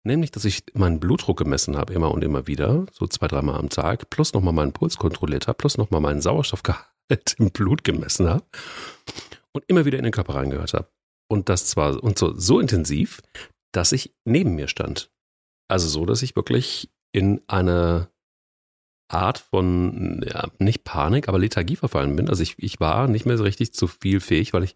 nämlich, 0.03 0.31
dass 0.31 0.45
ich 0.45 0.63
meinen 0.73 0.99
Blutdruck 0.99 1.37
gemessen 1.37 1.77
habe, 1.77 1.93
immer 1.93 2.11
und 2.11 2.23
immer 2.23 2.47
wieder, 2.47 2.85
so 2.91 3.05
zwei, 3.07 3.27
dreimal 3.27 3.59
am 3.59 3.69
Tag, 3.69 4.09
plus 4.09 4.33
nochmal 4.33 4.53
meinen 4.53 4.73
Puls 4.73 4.97
kontrolliert 4.97 5.47
habe, 5.47 5.57
plus 5.57 5.77
nochmal 5.77 6.01
meinen 6.01 6.21
Sauerstoffgehalt 6.21 6.94
im 7.37 7.51
Blut 7.51 7.83
gemessen 7.83 8.29
habe 8.29 8.45
und 9.51 9.63
immer 9.67 9.85
wieder 9.85 9.97
in 9.97 10.03
den 10.03 10.13
Körper 10.13 10.35
reingehört 10.35 10.73
habe. 10.73 10.89
Und 11.27 11.49
das 11.49 11.65
zwar 11.65 12.03
und 12.03 12.19
so, 12.19 12.37
so 12.37 12.59
intensiv, 12.59 13.21
dass 13.71 13.91
ich 13.91 14.13
neben 14.25 14.55
mir 14.55 14.67
stand. 14.67 15.11
Also 15.67 15.87
so, 15.87 16.05
dass 16.05 16.21
ich 16.21 16.35
wirklich 16.35 16.89
in 17.11 17.41
eine 17.47 18.09
Art 19.07 19.39
von, 19.39 20.23
ja, 20.27 20.49
nicht 20.59 20.83
Panik, 20.83 21.27
aber 21.27 21.39
Lethargie 21.39 21.75
verfallen 21.75 22.15
bin. 22.15 22.29
Also 22.29 22.43
ich, 22.43 22.55
ich 22.57 22.79
war 22.79 23.07
nicht 23.07 23.25
mehr 23.25 23.37
so 23.37 23.43
richtig 23.43 23.73
zu 23.73 23.87
viel 23.87 24.19
fähig, 24.19 24.53
weil 24.53 24.63
ich 24.63 24.75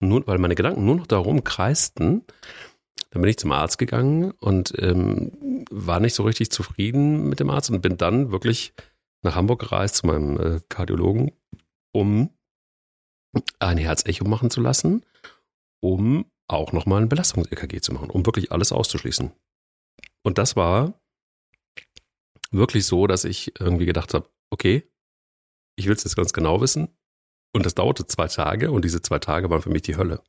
nur, 0.00 0.26
weil 0.26 0.38
meine 0.38 0.54
Gedanken 0.54 0.84
nur 0.84 0.96
noch 0.96 1.06
darum 1.06 1.44
kreisten. 1.44 2.24
Dann 3.10 3.22
bin 3.22 3.30
ich 3.30 3.38
zum 3.38 3.52
Arzt 3.52 3.78
gegangen 3.78 4.32
und 4.32 4.72
ähm, 4.78 5.64
war 5.70 6.00
nicht 6.00 6.14
so 6.14 6.24
richtig 6.24 6.50
zufrieden 6.50 7.28
mit 7.28 7.40
dem 7.40 7.50
Arzt 7.50 7.70
und 7.70 7.80
bin 7.80 7.96
dann 7.96 8.30
wirklich 8.30 8.74
nach 9.22 9.34
Hamburg 9.34 9.60
gereist 9.60 9.96
zu 9.96 10.06
meinem 10.06 10.38
äh, 10.38 10.60
Kardiologen, 10.68 11.32
um 11.98 12.30
ein 13.58 13.76
Herzecho 13.76 14.24
machen 14.24 14.50
zu 14.50 14.60
lassen, 14.60 15.04
um 15.80 16.30
auch 16.48 16.72
nochmal 16.72 17.02
ein 17.02 17.08
Belastungs-EKG 17.08 17.80
zu 17.80 17.92
machen, 17.92 18.10
um 18.10 18.24
wirklich 18.24 18.52
alles 18.52 18.72
auszuschließen. 18.72 19.32
Und 20.22 20.38
das 20.38 20.54
war 20.54 21.00
wirklich 22.50 22.86
so, 22.86 23.06
dass 23.06 23.24
ich 23.24 23.58
irgendwie 23.60 23.86
gedacht 23.86 24.14
habe, 24.14 24.30
okay, 24.50 24.88
ich 25.76 25.86
will 25.86 25.94
es 25.94 26.04
jetzt 26.04 26.16
ganz 26.16 26.32
genau 26.32 26.60
wissen. 26.60 26.88
Und 27.52 27.66
das 27.66 27.74
dauerte 27.74 28.06
zwei 28.06 28.28
Tage 28.28 28.70
und 28.70 28.84
diese 28.84 29.02
zwei 29.02 29.18
Tage 29.18 29.50
waren 29.50 29.62
für 29.62 29.70
mich 29.70 29.82
die 29.82 29.96
Hölle. 29.96 30.22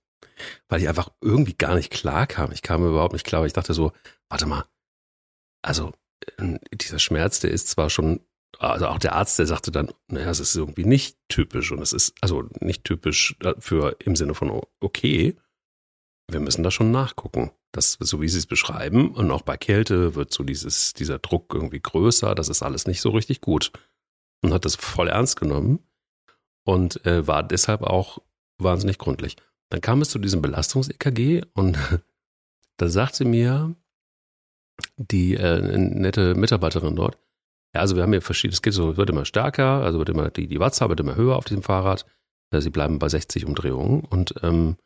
Weil 0.68 0.82
ich 0.82 0.88
einfach 0.88 1.12
irgendwie 1.22 1.54
gar 1.54 1.76
nicht 1.76 1.92
klar 1.92 2.28
kam. 2.28 2.52
Ich 2.52 2.62
kam 2.62 2.86
überhaupt 2.86 3.14
nicht 3.14 3.26
klar. 3.26 3.46
Ich 3.46 3.54
dachte 3.54 3.74
so, 3.74 3.92
warte 4.30 4.46
mal, 4.46 4.66
also 5.62 5.94
äh, 6.38 6.58
dieser 6.74 7.00
Schmerz, 7.00 7.40
der 7.40 7.52
ist 7.52 7.68
zwar 7.68 7.90
schon, 7.90 8.22
also 8.58 8.88
auch 8.88 8.98
der 8.98 9.14
Arzt, 9.14 9.38
der 9.38 9.46
sagte 9.46 9.72
dann, 9.72 9.92
naja, 10.08 10.30
es 10.30 10.40
ist 10.40 10.56
irgendwie 10.56 10.86
nicht 10.86 11.18
typisch 11.28 11.72
und 11.72 11.82
es 11.82 11.94
ist 11.94 12.14
also 12.22 12.50
nicht 12.60 12.84
typisch 12.84 13.38
für 13.60 13.96
im 14.00 14.16
Sinne 14.16 14.34
von 14.34 14.62
okay, 14.80 15.36
wir 16.28 16.40
müssen 16.40 16.64
da 16.64 16.72
schon 16.72 16.92
nachgucken. 16.92 17.52
Das, 17.72 17.98
so 18.00 18.20
wie 18.22 18.28
Sie 18.28 18.40
es 18.40 18.48
beschreiben, 18.48 19.14
und 19.14 19.30
auch 19.30 19.44
bei 19.44 19.56
Kälte 19.56 20.16
wird 20.16 20.34
so 20.34 20.44
dieses, 20.44 20.94
dieser 20.94 21.20
Druck 21.20 21.54
irgendwie 21.54 21.80
größer, 21.80 22.34
das 22.34 22.50
ist 22.50 22.64
alles 22.64 22.88
nicht 22.88 23.00
so 23.00 23.12
richtig 23.12 23.42
gut. 23.42 23.72
Und 24.42 24.54
hat 24.54 24.66
das 24.66 24.76
voll 24.76 25.10
ernst 25.10 25.40
genommen 25.40 25.80
und 26.66 27.06
äh, 27.06 27.28
war 27.28 27.44
deshalb 27.44 27.84
auch 27.84 28.20
wahnsinnig 28.58 28.98
gründlich. 28.98 29.36
Dann 29.70 29.82
kam 29.82 30.02
es 30.02 30.10
zu 30.10 30.18
diesem 30.18 30.42
Belastungs-EKG 30.42 31.44
und 31.54 31.78
da 32.78 32.90
sagte 32.90 33.26
mir 33.26 33.76
die 34.98 35.36
äh, 35.36 35.78
nette 35.78 36.34
Mitarbeiterin 36.36 36.96
dort, 36.96 37.20
ja, 37.76 37.82
also 37.82 37.96
wir 37.96 38.04
haben 38.04 38.12
hier 38.12 38.22
verschiedene, 38.22 38.54
es 38.54 38.62
geht 38.62 38.74
so, 38.74 38.98
wird 38.98 39.10
immer 39.10 39.26
stärker, 39.26 39.84
also 39.84 40.00
wird 40.00 40.10
immer, 40.10 40.30
die, 40.30 40.48
die 40.48 40.60
Wattzahl 40.60 40.90
wird 40.90 41.00
immer 41.00 41.16
höher 41.16 41.36
auf 41.36 41.46
diesem 41.46 41.64
Fahrrad. 41.64 42.06
Sie 42.52 42.72
bleiben 42.72 42.98
bei 42.98 43.10
60 43.10 43.46
Umdrehungen 43.46 44.02
und 44.06 44.34
ähm, 44.42 44.78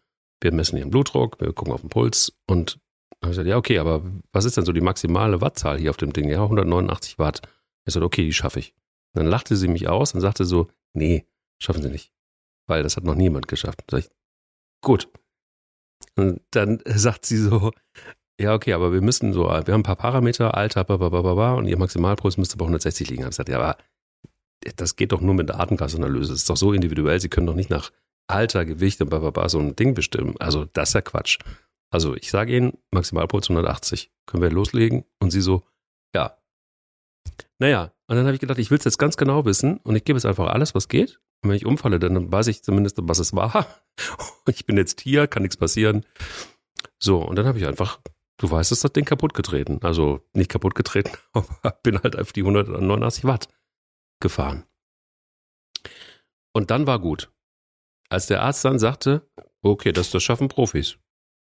wir 0.42 0.52
messen 0.52 0.78
ihren 0.78 0.90
Blutdruck, 0.90 1.40
wir 1.40 1.54
gucken 1.54 1.74
auf 1.74 1.80
den 1.80 1.90
Puls 1.90 2.34
und 2.46 2.80
dann 3.24 3.30
habe 3.30 3.32
ich 3.32 3.38
gesagt, 3.38 3.48
ja, 3.48 3.58
okay, 3.58 3.80
aber 3.80 4.04
was 4.34 4.44
ist 4.44 4.58
denn 4.58 4.66
so 4.66 4.74
die 4.74 4.82
maximale 4.82 5.40
Wattzahl 5.40 5.80
hier 5.80 5.92
auf 5.92 5.98
dem 5.98 6.12
Ding? 6.12 6.28
Ja, 6.28 6.44
189 6.44 7.20
Watt. 7.20 7.42
Ich 7.86 7.94
sagte, 7.94 8.06
okay, 8.06 8.26
die 8.26 8.34
schaffe 8.34 8.60
ich. 8.60 8.74
Und 9.14 9.22
dann 9.22 9.28
lachte 9.28 9.56
sie 9.56 9.70
mich 9.70 9.88
aus 9.88 10.14
und 10.14 10.20
sagte 10.20 10.44
so, 10.44 10.68
nee, 10.94 11.26
schaffen 11.58 11.82
Sie 11.82 11.90
nicht. 11.90 12.12
Weil 12.68 12.84
das 12.84 12.98
hat 12.98 13.06
noch 13.06 13.16
niemand 13.16 13.48
geschafft. 13.48 13.82
Sag 13.90 14.00
ich, 14.00 14.10
gut. 14.82 15.08
Und 16.16 16.42
dann 16.52 16.82
sagt 16.86 17.26
sie 17.26 17.38
so, 17.38 17.72
ja, 18.44 18.54
okay, 18.54 18.74
aber 18.74 18.94
wir 18.94 19.02
müssen 19.02 19.34
so, 19.34 19.46
wir 19.46 19.52
haben 19.52 19.68
ein 19.68 19.84
paar 19.84 19.96
Parameter, 19.96 20.56
Alter, 20.56 20.84
babababa, 20.84 21.54
und 21.54 21.68
Ihr 21.68 21.78
Maximalpuls 21.78 22.38
müsste 22.38 22.58
bei 22.58 22.66
160 22.66 23.10
liegen. 23.10 23.24
Ich 23.24 23.30
gesagt, 23.30 23.50
ja, 23.50 23.58
aber 23.58 23.78
das 24.76 24.96
geht 24.96 25.12
doch 25.12 25.22
nur 25.22 25.34
mit 25.34 25.50
der 25.50 25.60
Atemgasanalyse. 25.60 26.32
Das 26.32 26.40
ist 26.40 26.50
doch 26.50 26.58
so 26.58 26.74
individuell. 26.74 27.20
Sie 27.20 27.30
können 27.30 27.48
doch 27.48 27.56
nicht 27.56 27.70
nach 27.70 27.92
Alter, 28.28 28.66
Gewicht 28.66 29.02
und 29.02 29.10
bla, 29.10 29.50
so 29.50 29.60
ein 29.60 29.76
Ding 29.76 29.94
bestimmen. 29.94 30.36
Also 30.40 30.66
das 30.66 30.90
ist 30.90 30.94
ja 30.94 31.02
Quatsch. 31.02 31.40
Also 31.92 32.16
ich 32.16 32.32
sage 32.32 32.56
Ihnen, 32.56 32.78
Maximalpuls 32.92 33.50
180. 33.50 34.12
Können 34.26 34.44
wir 34.44 34.50
loslegen? 34.50 35.04
Und 35.20 35.32
sie 35.32 35.42
so, 35.42 35.64
ja. 36.16 36.38
Naja, 37.60 37.92
und 38.08 38.16
dann 38.16 38.26
habe 38.26 38.36
ich 38.36 38.42
gedacht, 38.42 38.58
ich 38.58 38.72
will 38.72 38.78
es 38.78 38.86
jetzt 38.86 38.98
ganz 38.98 39.18
genau 39.18 39.46
wissen 39.46 39.78
und 39.78 39.96
ich 39.96 40.04
gebe 40.04 40.18
es 40.18 40.26
einfach 40.26 40.48
alles, 40.48 40.76
was 40.76 40.88
geht. 40.88 41.20
Und 41.42 41.50
wenn 41.50 41.58
ich 41.58 41.66
umfalle, 41.66 42.00
dann 42.00 42.32
weiß 42.32 42.48
ich 42.48 42.64
zumindest, 42.64 42.98
was 43.02 43.20
es 43.20 43.34
war. 43.34 43.68
ich 44.48 44.66
bin 44.66 44.78
jetzt 44.78 45.02
hier, 45.02 45.28
kann 45.28 45.44
nichts 45.44 45.58
passieren. 45.58 46.06
So, 47.00 47.20
und 47.20 47.36
dann 47.36 47.46
habe 47.46 47.58
ich 47.58 47.68
einfach, 47.68 48.00
du 48.38 48.50
weißt 48.50 48.72
es, 48.72 48.82
das 48.82 48.94
Ding 48.94 49.06
kaputt 49.06 49.34
getreten. 49.34 49.80
Also 49.82 50.22
nicht 50.34 50.50
kaputt 50.50 50.76
getreten, 50.76 51.12
aber 51.34 51.80
bin 51.84 52.00
halt 52.02 52.18
auf 52.18 52.34
die 52.34 52.42
189 52.42 53.26
Watt 53.26 53.48
gefahren. 54.20 54.66
Und 56.54 56.72
dann 56.72 56.88
war 56.88 57.00
gut. 57.00 57.32
Als 58.10 58.28
der 58.28 58.44
Arzt 58.44 58.64
dann 58.64 58.80
sagte, 58.80 59.28
okay, 59.62 59.92
das, 59.92 60.12
das 60.12 60.22
schaffen 60.22 60.48
Profis, 60.48 60.98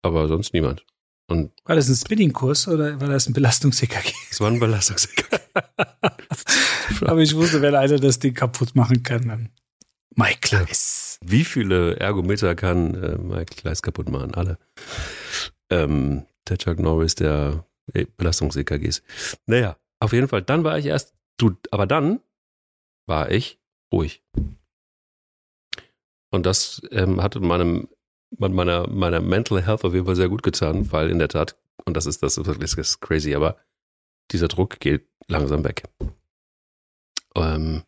aber 0.01 0.27
sonst 0.27 0.53
niemand. 0.53 0.86
Und 1.29 1.51
war 1.63 1.75
das 1.75 1.88
ein 1.88 1.95
Spinning-Kurs 1.95 2.67
oder 2.67 3.00
war 3.00 3.07
das 3.07 3.27
ein 3.27 3.33
Belastungs-EKG? 3.33 4.13
Es 4.31 4.41
war 4.41 4.50
ein 4.50 4.59
Belastungs-EKG. 4.59 5.38
aber 7.05 7.19
ich 7.19 7.36
wusste, 7.36 7.62
wenn 7.62 7.75
einer 7.75 8.00
das 8.00 8.19
Ding 8.19 8.33
kaputt 8.33 8.75
machen 8.75 9.03
kann, 9.03 9.27
dann 9.27 9.50
Mike 10.15 10.39
Kleiss. 10.41 11.19
Wie 11.24 11.45
viele 11.45 11.98
Ergometer 11.98 12.55
kann 12.55 12.95
äh, 12.95 13.17
Mike 13.17 13.55
Kleiss 13.55 13.81
kaputt 13.81 14.09
machen? 14.09 14.33
Alle. 14.33 14.57
Ähm, 15.69 16.25
der 16.50 16.58
Chuck 16.58 16.79
Norris 16.79 17.15
der 17.15 17.65
äh, 17.94 18.06
Belastungs-EKGs. 18.18 19.01
Naja, 19.46 19.77
auf 20.00 20.13
jeden 20.13 20.27
Fall, 20.27 20.41
dann 20.41 20.63
war 20.63 20.77
ich 20.77 20.86
erst, 20.86 21.13
du, 21.38 21.56
aber 21.72 21.86
dann 21.88 22.22
war 23.06 23.32
ich 23.32 23.60
ruhig. 23.91 24.24
Und 26.32 26.46
das 26.46 26.82
ähm, 26.91 27.22
hat 27.22 27.36
meinem, 27.36 27.89
meiner, 28.38 28.88
meiner 28.88 29.20
Mental 29.20 29.65
Health 29.65 29.84
auf 29.84 29.94
jeden 29.94 30.06
Fall 30.06 30.15
sehr 30.15 30.29
gut 30.29 30.44
getan, 30.44 30.91
weil 30.91 31.10
in 31.10 31.20
der 31.20 31.27
Tat, 31.27 31.58
und 31.86 31.98
das 31.98 32.06
ist 32.06 32.22
das, 32.22 32.36
das 32.36 32.74
ist 32.74 33.01
crazy, 33.01 33.34
aber 33.34 33.58
dieser 34.32 34.48
Druck 34.48 34.79
geht 34.79 35.08
langsam 35.27 35.63
weg. 35.63 35.84
Ähm, 37.36 37.84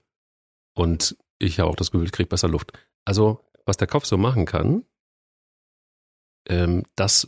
und 0.73 1.17
ich 1.39 1.59
habe 1.59 1.69
auch 1.69 1.75
das 1.75 1.91
Gefühl, 1.91 2.05
ich 2.05 2.11
kriege 2.11 2.29
besser 2.29 2.47
Luft. 2.47 2.71
Also, 3.05 3.45
was 3.65 3.77
der 3.77 3.87
Kopf 3.87 4.05
so 4.05 4.17
machen 4.17 4.45
kann, 4.45 4.85
ähm, 6.47 6.83
das 6.95 7.27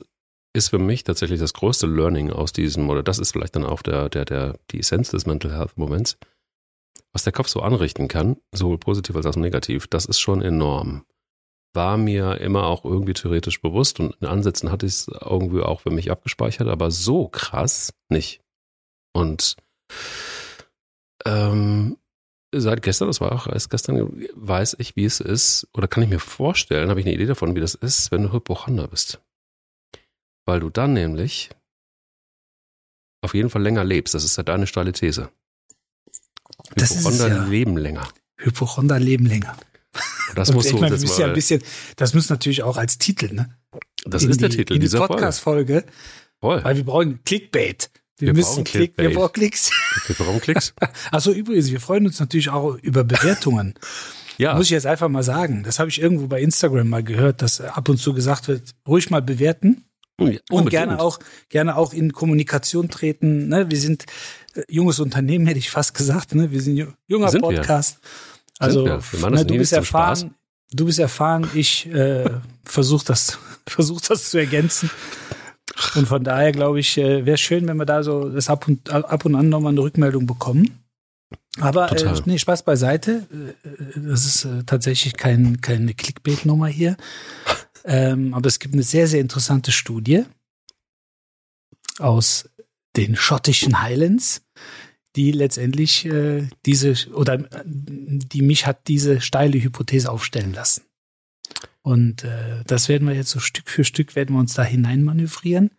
ist 0.54 0.70
für 0.70 0.80
mich 0.80 1.04
tatsächlich 1.04 1.40
das 1.40 1.54
größte 1.54 1.88
Learning 1.88 2.32
aus 2.32 2.54
diesem, 2.54 2.90
oder 2.90 3.04
das 3.04 3.20
ist 3.20 3.32
vielleicht 3.32 3.56
dann 3.56 3.66
auch 3.66 3.82
der, 3.82 4.10
der, 4.10 4.26
der, 4.26 4.60
die 4.72 4.80
Essenz 4.80 5.10
des 5.10 5.26
Mental 5.26 5.52
Health 5.52 5.78
Moments 5.78 6.18
was 7.14 7.24
der 7.24 7.34
Kopf 7.34 7.48
so 7.48 7.62
anrichten 7.62 8.08
kann, 8.08 8.38
sowohl 8.52 8.80
positiv 8.80 9.16
als 9.16 9.28
auch 9.28 9.36
negativ, 9.36 9.88
das 9.88 10.06
ist 10.06 10.20
schon 10.20 10.42
enorm. 10.42 11.06
War 11.74 11.98
mir 11.98 12.40
immer 12.42 12.66
auch 12.66 12.84
irgendwie 12.84 13.14
theoretisch 13.14 13.62
bewusst 13.62 14.00
und 14.00 14.16
in 14.20 14.28
Ansätzen 14.28 14.72
hatte 14.72 14.86
ich 14.86 14.94
es 14.94 15.08
irgendwie 15.08 15.62
auch 15.62 15.82
für 15.82 15.92
mich 15.92 16.12
abgespeichert, 16.12 16.68
aber 16.68 16.92
so 16.92 17.28
krass 17.28 17.94
nicht. 18.10 18.42
Und 19.14 19.56
ähm, 21.26 21.98
seit 22.52 22.82
gestern, 22.82 23.08
das 23.08 23.22
war 23.22 23.32
auch 23.32 23.48
erst 23.48 23.70
gestern, 23.70 24.26
weiß 24.36 24.76
ich, 24.80 24.96
wie 24.96 25.06
es 25.06 25.20
ist, 25.20 25.68
oder 25.74 25.88
kann 25.88 26.04
ich 26.04 26.10
mir 26.10 26.20
vorstellen, 26.20 26.90
habe 26.90 27.00
ich 27.00 27.06
eine 27.06 27.16
Idee 27.16 27.28
davon, 27.28 27.56
wie 27.56 27.62
das 27.62 27.76
ist, 27.76 28.12
wenn 28.12 28.24
du 28.24 28.34
Hypochonder 28.34 28.88
bist. 28.88 29.22
Weil 30.46 30.60
du 30.60 30.70
dann 30.70 30.94
nämlich 30.94 31.50
auf 33.22 33.34
jeden 33.34 33.50
Fall 33.50 33.62
länger 33.62 33.84
lebst. 33.84 34.14
Das 34.14 34.24
ist 34.24 34.36
ja 34.38 34.44
deine 34.44 34.68
steile 34.68 34.92
These. 34.92 35.30
Hypochonder 36.76 37.28
ja. 37.28 37.46
leben 37.46 37.78
länger. 37.78 38.08
Hypochonder 38.38 39.00
leben 39.00 39.26
länger. 39.26 39.56
Das 40.36 40.52
muss 40.52 40.70
so 40.70 40.78
meine, 40.78 40.96
ja 40.96 41.28
ein 41.28 41.34
bisschen, 41.34 41.62
das 41.96 42.14
muss 42.14 42.30
natürlich 42.30 42.64
auch 42.64 42.78
als 42.78 42.98
Titel, 42.98 43.34
ne? 43.34 43.56
Das 44.06 44.24
in 44.24 44.32
ist 44.32 44.38
die, 44.38 44.42
der 44.42 44.50
Titel 44.50 44.74
in 44.74 44.80
die 44.80 44.86
dieser 44.86 45.06
Podcast-Folge. 45.08 45.86
Weil 46.42 46.76
wir 46.76 46.84
brauchen 46.84 47.24
Clickbait. 47.24 47.90
Wir, 48.18 48.28
wir 48.28 48.34
müssen 48.34 48.64
Klick, 48.64 48.98
wir 48.98 49.14
brauchen 49.14 49.34
Klicks. 49.34 49.72
Wir 50.08 50.16
brauchen 50.16 50.40
Klicks. 50.42 50.74
Achso, 51.12 51.32
übrigens, 51.32 51.72
wir 51.72 51.80
freuen 51.80 52.06
uns 52.06 52.20
natürlich 52.20 52.50
auch 52.50 52.76
über 52.76 53.04
Bewertungen. 53.04 53.76
ja. 54.38 54.56
Muss 54.56 54.66
ich 54.66 54.72
jetzt 54.72 54.86
einfach 54.86 55.10
mal 55.10 55.24
sagen. 55.24 55.64
Das 55.64 55.80
habe 55.80 55.90
ich 55.90 56.02
irgendwo 56.02 56.28
bei 56.28 56.42
Instagram 56.42 56.90
mal 56.90 57.04
gehört, 57.04 57.42
dass 57.42 57.62
ab 57.62 57.90
und 57.90 57.98
zu 57.98 58.14
gesagt 58.14 58.48
wird, 58.48 58.76
ruhig 58.88 59.10
mal 59.10 59.22
bewerten. 59.22 59.86
Ja, 60.20 60.40
und 60.52 60.70
gerne 60.70 61.00
auch, 61.00 61.20
gerne 61.50 61.76
auch 61.76 61.94
in 61.94 62.14
Kommunikation 62.14 62.90
treten. 62.90 63.48
Ne? 63.48 63.70
Wir 63.70 63.80
sind 63.80 64.06
äh, 64.54 64.62
junges 64.70 65.00
Unternehmen, 65.00 65.48
hätte 65.48 65.60
ich 65.60 65.72
fast 65.72 65.96
gesagt. 65.96 66.36
Ne? 66.36 66.52
Wir 66.52 66.62
sind 66.62 66.96
junger 67.08 67.30
sind 67.30 67.42
Podcast. 67.42 68.00
Wir. 68.02 68.68
Also 68.68 68.86
wir. 68.86 69.02
Wir 69.12 69.30
ne, 69.32 69.46
du 69.46 69.58
bist 69.58 69.74
erfahren, 69.74 70.36
du 70.72 70.86
bist 70.86 71.00
erfahren, 71.00 71.50
ich 71.56 71.88
äh, 71.92 72.30
versuche 72.64 73.06
das, 73.06 73.40
versuch 73.68 74.02
das 74.02 74.30
zu 74.30 74.38
ergänzen. 74.38 74.90
Und 75.96 76.08
von 76.08 76.24
daher 76.24 76.52
glaube 76.52 76.80
ich, 76.80 76.98
äh, 76.98 77.26
wäre 77.26 77.38
schön, 77.38 77.68
wenn 77.68 77.78
wir 77.78 77.86
da 77.86 78.04
so 78.04 78.30
das 78.30 78.50
ab 78.50 78.68
und, 78.68 78.92
ab 78.92 79.26
und 79.26 79.36
an 79.36 79.50
nochmal 79.50 79.72
eine 79.72 79.82
Rückmeldung 79.82 80.28
bekommen. 80.28 80.84
Aber 81.60 81.92
äh, 81.92 82.22
nee, 82.26 82.38
Spaß 82.38 82.64
beiseite. 82.64 83.28
Äh, 83.32 83.68
äh, 83.68 84.08
das 84.08 84.26
ist 84.26 84.46
äh, 84.46 84.64
tatsächlich 84.66 85.18
kein, 85.18 85.62
keine 85.62 85.94
Clickbait-Nummer 85.94 86.68
hier. 86.68 86.98
Ähm, 87.84 88.34
aber 88.34 88.48
es 88.48 88.60
gibt 88.60 88.74
eine 88.74 88.84
sehr, 88.84 89.08
sehr 89.08 89.22
interessante 89.22 89.72
Studie 89.72 90.24
aus 92.00 92.50
den 92.96 93.16
schottischen 93.16 93.82
Highlands, 93.82 94.46
die 95.16 95.32
letztendlich 95.32 96.06
äh, 96.06 96.48
diese 96.66 96.96
oder 97.14 97.38
die 97.66 98.42
mich 98.42 98.66
hat 98.66 98.88
diese 98.88 99.22
steile 99.22 99.62
Hypothese 99.62 100.12
aufstellen 100.12 100.54
lassen. 100.54 100.84
Und 101.82 102.24
äh, 102.24 102.64
das 102.66 102.88
werden 102.90 103.08
wir 103.08 103.16
jetzt 103.16 103.30
so 103.32 103.40
Stück 103.40 103.70
für 103.70 103.84
Stück 103.84 104.16
werden 104.16 104.36
wir 104.36 104.40
uns 104.40 104.54
da 104.54 104.64
hineinmanövrieren. 104.64 105.72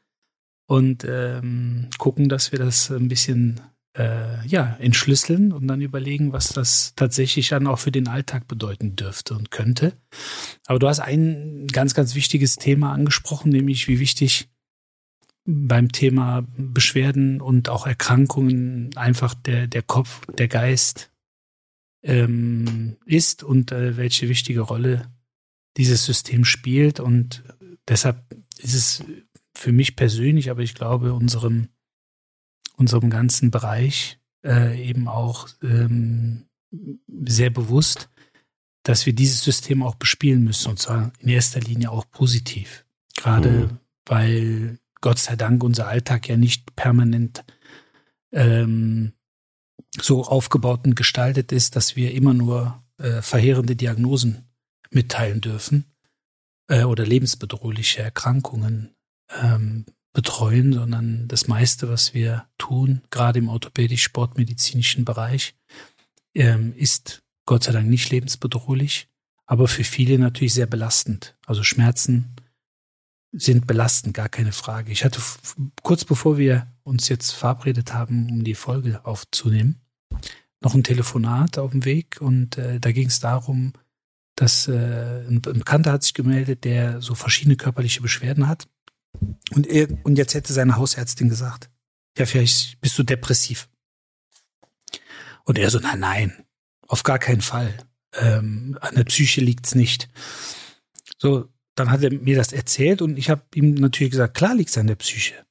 und 0.66 1.04
ähm, 1.08 1.88
gucken, 1.98 2.28
dass 2.28 2.52
wir 2.52 2.58
das 2.58 2.90
ein 2.90 3.08
bisschen 3.08 3.60
äh, 3.96 4.46
ja, 4.46 4.76
entschlüsseln 4.80 5.52
und 5.52 5.68
dann 5.68 5.80
überlegen, 5.80 6.32
was 6.32 6.48
das 6.48 6.94
tatsächlich 6.96 7.48
dann 7.48 7.66
auch 7.66 7.78
für 7.78 7.92
den 7.92 8.08
Alltag 8.08 8.48
bedeuten 8.48 8.96
dürfte 8.96 9.34
und 9.34 9.50
könnte. 9.50 9.94
Aber 10.66 10.78
du 10.78 10.88
hast 10.88 11.00
ein 11.00 11.66
ganz, 11.72 11.94
ganz 11.94 12.14
wichtiges 12.14 12.56
Thema 12.56 12.92
angesprochen, 12.92 13.50
nämlich 13.50 13.88
wie 13.88 14.00
wichtig 14.00 14.48
beim 15.44 15.92
Thema 15.92 16.46
Beschwerden 16.56 17.40
und 17.40 17.68
auch 17.68 17.86
Erkrankungen 17.86 18.90
einfach 18.96 19.34
der, 19.34 19.66
der 19.66 19.82
Kopf, 19.82 20.22
der 20.38 20.48
Geist 20.48 21.12
ähm, 22.02 22.96
ist 23.04 23.42
und 23.42 23.70
äh, 23.70 23.96
welche 23.96 24.28
wichtige 24.28 24.60
Rolle 24.60 25.10
dieses 25.76 26.04
System 26.04 26.44
spielt. 26.44 26.98
Und 26.98 27.44
deshalb 27.88 28.24
ist 28.58 28.74
es 28.74 29.04
für 29.54 29.72
mich 29.72 29.96
persönlich, 29.96 30.50
aber 30.50 30.62
ich 30.62 30.74
glaube 30.74 31.12
unserem, 31.12 31.68
unserem 32.76 33.10
ganzen 33.10 33.50
Bereich 33.50 34.18
äh, 34.44 34.80
eben 34.82 35.08
auch 35.08 35.48
ähm, 35.62 36.46
sehr 37.24 37.50
bewusst, 37.50 38.10
dass 38.82 39.06
wir 39.06 39.14
dieses 39.14 39.42
System 39.42 39.82
auch 39.82 39.94
bespielen 39.94 40.44
müssen 40.44 40.70
und 40.70 40.78
zwar 40.78 41.12
in 41.18 41.28
erster 41.28 41.60
Linie 41.60 41.90
auch 41.90 42.04
positiv. 42.10 42.84
Gerade 43.16 43.50
mhm. 43.50 43.78
weil 44.06 44.78
Gott 45.00 45.18
sei 45.18 45.36
Dank 45.36 45.62
unser 45.62 45.86
Alltag 45.88 46.28
ja 46.28 46.36
nicht 46.36 46.76
permanent 46.76 47.44
ähm, 48.32 49.12
so 50.00 50.24
aufgebaut 50.24 50.84
und 50.84 50.96
gestaltet 50.96 51.52
ist, 51.52 51.76
dass 51.76 51.96
wir 51.96 52.12
immer 52.12 52.34
nur 52.34 52.82
äh, 52.98 53.22
verheerende 53.22 53.76
Diagnosen 53.76 54.48
mitteilen 54.90 55.40
dürfen 55.40 55.84
äh, 56.68 56.84
oder 56.84 57.06
lebensbedrohliche 57.06 58.02
Erkrankungen 58.02 58.94
ähm, 59.30 59.86
betreuen, 60.14 60.72
sondern 60.72 61.28
das 61.28 61.48
meiste, 61.48 61.88
was 61.90 62.14
wir 62.14 62.46
tun, 62.56 63.02
gerade 63.10 63.40
im 63.40 63.48
orthopädisch-sportmedizinischen 63.48 65.04
Bereich, 65.04 65.54
ähm, 66.34 66.72
ist 66.74 67.22
Gott 67.46 67.64
sei 67.64 67.72
Dank 67.72 67.88
nicht 67.88 68.10
lebensbedrohlich, 68.10 69.08
aber 69.44 69.68
für 69.68 69.84
viele 69.84 70.18
natürlich 70.18 70.54
sehr 70.54 70.66
belastend. 70.66 71.36
Also 71.44 71.62
Schmerzen 71.62 72.36
sind 73.32 73.66
belastend, 73.66 74.14
gar 74.14 74.28
keine 74.28 74.52
Frage. 74.52 74.92
Ich 74.92 75.04
hatte 75.04 75.20
kurz 75.82 76.04
bevor 76.04 76.38
wir 76.38 76.72
uns 76.84 77.08
jetzt 77.08 77.32
verabredet 77.32 77.92
haben, 77.92 78.30
um 78.30 78.44
die 78.44 78.54
Folge 78.54 79.04
aufzunehmen, 79.04 79.80
noch 80.60 80.74
ein 80.74 80.84
Telefonat 80.84 81.58
auf 81.58 81.72
dem 81.72 81.84
Weg 81.84 82.20
und 82.20 82.56
äh, 82.56 82.78
da 82.78 82.92
ging 82.92 83.08
es 83.08 83.18
darum, 83.18 83.72
dass 84.36 84.68
äh, 84.68 85.26
ein 85.28 85.42
Bekannter 85.42 85.92
hat 85.92 86.04
sich 86.04 86.14
gemeldet, 86.14 86.64
der 86.64 87.02
so 87.02 87.16
verschiedene 87.16 87.56
körperliche 87.56 88.00
Beschwerden 88.00 88.46
hat 88.46 88.68
und 89.50 89.66
er 89.66 89.88
und 90.04 90.16
jetzt 90.16 90.34
hätte 90.34 90.52
seine 90.52 90.76
Hausärztin 90.76 91.28
gesagt, 91.28 91.70
ja 92.18 92.26
vielleicht 92.26 92.80
bist 92.80 92.98
du 92.98 93.02
depressiv. 93.02 93.68
Und 95.44 95.58
er 95.58 95.70
so, 95.70 95.78
nein, 95.78 96.00
nein, 96.00 96.46
auf 96.86 97.02
gar 97.02 97.18
keinen 97.18 97.42
Fall. 97.42 97.76
Ähm, 98.14 98.78
an 98.80 98.94
der 98.94 99.04
Psyche 99.04 99.40
liegt's 99.40 99.74
nicht. 99.74 100.08
So, 101.18 101.48
dann 101.74 101.90
hat 101.90 102.02
er 102.02 102.12
mir 102.12 102.36
das 102.36 102.52
erzählt 102.52 103.02
und 103.02 103.18
ich 103.18 103.30
habe 103.30 103.42
ihm 103.54 103.74
natürlich 103.74 104.12
gesagt, 104.12 104.34
klar 104.34 104.54
liegt 104.54 104.70
es 104.70 104.78
an 104.78 104.86
der 104.86 104.94
Psyche. 104.94 105.44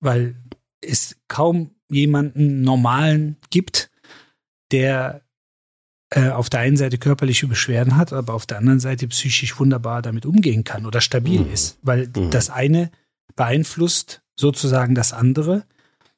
Weil 0.00 0.36
es 0.80 1.16
kaum 1.28 1.74
jemanden 1.88 2.62
normalen 2.62 3.36
gibt, 3.50 3.90
der 4.70 5.22
äh, 6.10 6.30
auf 6.30 6.50
der 6.50 6.60
einen 6.60 6.76
Seite 6.76 6.98
körperliche 6.98 7.46
Beschwerden 7.46 7.96
hat, 7.96 8.12
aber 8.12 8.34
auf 8.34 8.46
der 8.46 8.58
anderen 8.58 8.80
Seite 8.80 9.06
psychisch 9.08 9.58
wunderbar 9.58 10.02
damit 10.02 10.26
umgehen 10.26 10.64
kann 10.64 10.84
oder 10.84 11.00
stabil 11.00 11.40
mhm. 11.40 11.52
ist. 11.52 11.78
Weil 11.82 12.08
mhm. 12.08 12.30
das 12.30 12.50
eine 12.50 12.90
beeinflusst 13.36 14.22
sozusagen 14.36 14.94
das 14.94 15.12
andere. 15.12 15.64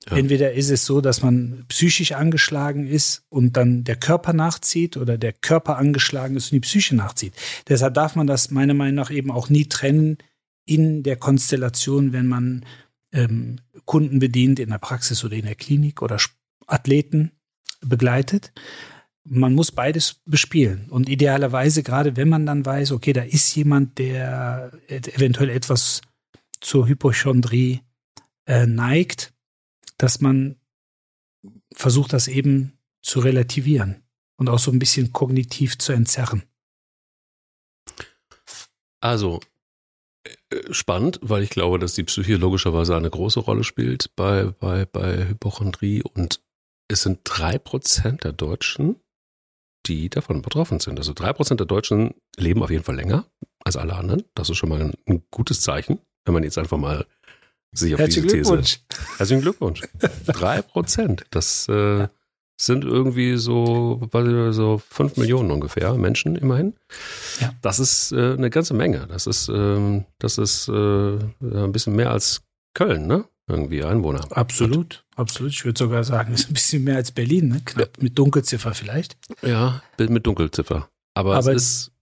Ja. 0.09 0.17
Entweder 0.17 0.53
ist 0.53 0.71
es 0.71 0.85
so, 0.85 1.01
dass 1.01 1.23
man 1.23 1.65
psychisch 1.69 2.13
angeschlagen 2.13 2.87
ist 2.87 3.25
und 3.29 3.57
dann 3.57 3.85
der 3.85 3.97
Körper 3.97 4.33
nachzieht 4.33 4.97
oder 4.97 5.19
der 5.19 5.33
Körper 5.33 5.77
angeschlagen 5.77 6.37
ist 6.37 6.47
und 6.47 6.57
die 6.57 6.61
Psyche 6.61 6.97
nachzieht. 6.97 7.35
Deshalb 7.69 7.95
darf 7.95 8.17
man 8.17 8.27
das 8.27 8.51
meiner 8.51 8.75
Meinung 8.75 8.97
nach 8.97 9.11
eben 9.11 9.31
auch 9.31 9.49
nie 9.49 9.67
trennen 9.67 10.19
in 10.65 11.03
der 11.03 11.17
Konstellation, 11.17 12.13
wenn 12.13 12.27
man 12.27 12.65
ähm, 13.13 13.57
Kunden 13.85 14.19
bedient 14.19 14.59
in 14.59 14.71
der 14.71 14.79
Praxis 14.79 15.23
oder 15.25 15.37
in 15.37 15.45
der 15.45 15.55
Klinik 15.55 16.03
oder 16.03 16.17
Athleten 16.67 17.33
begleitet. 17.81 18.53
Man 19.25 19.55
muss 19.55 19.71
beides 19.71 20.21
bespielen. 20.25 20.91
Und 20.91 21.09
idealerweise, 21.09 21.83
gerade 21.83 22.17
wenn 22.17 22.29
man 22.29 22.45
dann 22.45 22.67
weiß, 22.67 22.93
okay, 22.93 23.13
da 23.13 23.23
ist 23.23 23.55
jemand, 23.55 23.99
der 23.99 24.73
eventuell 24.89 25.51
etwas 25.51 26.03
zur 26.61 26.89
Hypochondrie 26.89 27.81
äh, 28.47 28.67
neigt, 28.67 29.33
dass 29.99 30.21
man 30.21 30.57
versucht, 31.73 32.13
das 32.13 32.29
eben 32.29 32.79
zu 33.03 33.21
relativieren 33.21 34.03
und 34.37 34.49
auch 34.49 34.59
so 34.59 34.71
ein 34.71 34.79
bisschen 34.79 35.13
kognitiv 35.13 35.79
zu 35.79 35.93
entzerren. 35.93 36.43
Also, 39.01 39.41
äh, 40.25 40.73
spannend, 40.73 41.19
weil 41.23 41.43
ich 41.43 41.51
glaube, 41.51 41.79
dass 41.79 41.95
die 41.95 42.05
Psyche 42.05 42.37
logischerweise 42.37 42.97
eine 42.97 43.11
große 43.11 43.41
Rolle 43.41 43.65
spielt 43.65 44.15
bei, 44.15 44.47
bei, 44.47 44.87
bei 44.87 45.29
Hypochondrie 45.29 46.03
und 46.03 46.41
es 46.89 47.03
sind 47.03 47.21
drei 47.25 47.59
Prozent 47.59 48.25
der 48.25 48.33
Deutschen, 48.33 48.97
die 49.87 50.09
davon 50.09 50.43
betroffen 50.43 50.81
sind. 50.81 50.99
Also 50.99 51.13
drei 51.13 51.33
Prozent 51.33 51.61
der 51.61 51.67
Deutschen 51.67 52.15
leben 52.37 52.63
auf 52.63 52.71
jeden 52.71 52.85
Fall 52.85 52.97
länger 52.97 53.27
als 53.65 53.77
alle 53.77 53.95
anderen. 53.95 54.25
Das 54.35 54.51
ist 54.51 54.57
schon 54.57 54.69
mal 54.69 54.81
ein, 54.81 54.93
ein 55.09 55.23
gutes 55.31 55.61
Zeichen, 55.61 55.99
wenn 56.25 56.35
man 56.35 56.43
jetzt 56.43 56.59
einfach 56.59 56.79
mal 56.79 57.07
sich 57.73 57.95
auf 57.95 58.01
Herzlichen 58.01 58.29
diese 58.29 58.37
Glückwunsch. 58.43 58.81
These. 58.89 59.19
Herzlichen 59.19 59.43
Glückwunsch. 59.43 59.83
Drei 60.27 60.63
Prozent. 60.63 61.25
Das 61.31 61.69
äh, 61.69 62.09
sind 62.57 62.85
irgendwie 62.85 63.37
so, 63.37 64.09
so 64.51 64.79
fünf 64.79 65.17
Millionen 65.17 65.51
ungefähr 65.51 65.95
Menschen 65.95 66.37
immerhin. 66.37 66.75
Ja. 67.41 67.53
Das 67.63 67.79
ist 67.79 68.13
äh, 68.13 68.35
eine 68.35 68.51
ganze 68.51 68.75
Menge. 68.75 69.07
Das 69.09 69.27
ist, 69.27 69.49
ähm, 69.49 70.05
das 70.19 70.39
ist 70.39 70.69
äh, 70.69 70.73
ein 70.73 71.73
bisschen 71.73 71.97
mehr 71.97 72.11
als 72.11 72.43
Köln, 72.75 73.07
ne? 73.07 73.25
Irgendwie 73.53 73.85
Einwohner. 73.85 74.27
Absolut, 74.33 75.05
absolut. 75.15 75.53
Ich 75.53 75.65
würde 75.65 75.79
sogar 75.79 76.05
sagen, 76.05 76.33
ist 76.33 76.49
ein 76.49 76.55
bisschen 76.55 76.85
mehr 76.85 76.97
als 76.97 77.13
Berlin, 77.13 77.49
ne? 77.49 77.63
Knapp 77.65 77.99
ja. 77.99 78.03
mit 78.03 78.19
Dunkelziffer 78.19 78.75
vielleicht. 78.75 79.17
Ja, 79.43 79.83
mit 79.99 80.27
Dunkelziffer. 80.27 80.89
Aber, 81.15 81.37
Aber 81.37 81.53
es 81.53 81.63
ist 81.63 81.93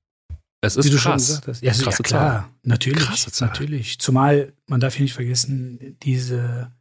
es 0.62 0.76
ist 0.76 0.86
Wie 0.86 0.90
du 0.90 0.96
krass. 0.96 1.02
schon 1.02 1.16
gesagt 1.16 1.48
hast. 1.48 1.62
Ja, 1.62 1.72
also, 1.72 1.90
ja 1.90 1.96
klar, 1.96 2.42
Zahl. 2.42 2.48
natürlich, 2.62 3.04
Krasse 3.04 3.32
Zahl. 3.32 3.48
natürlich. 3.48 3.98
Zumal 3.98 4.52
man 4.66 4.80
darf 4.80 4.96
ja 4.96 5.02
nicht 5.02 5.14
vergessen, 5.14 5.96
diese 6.02 6.72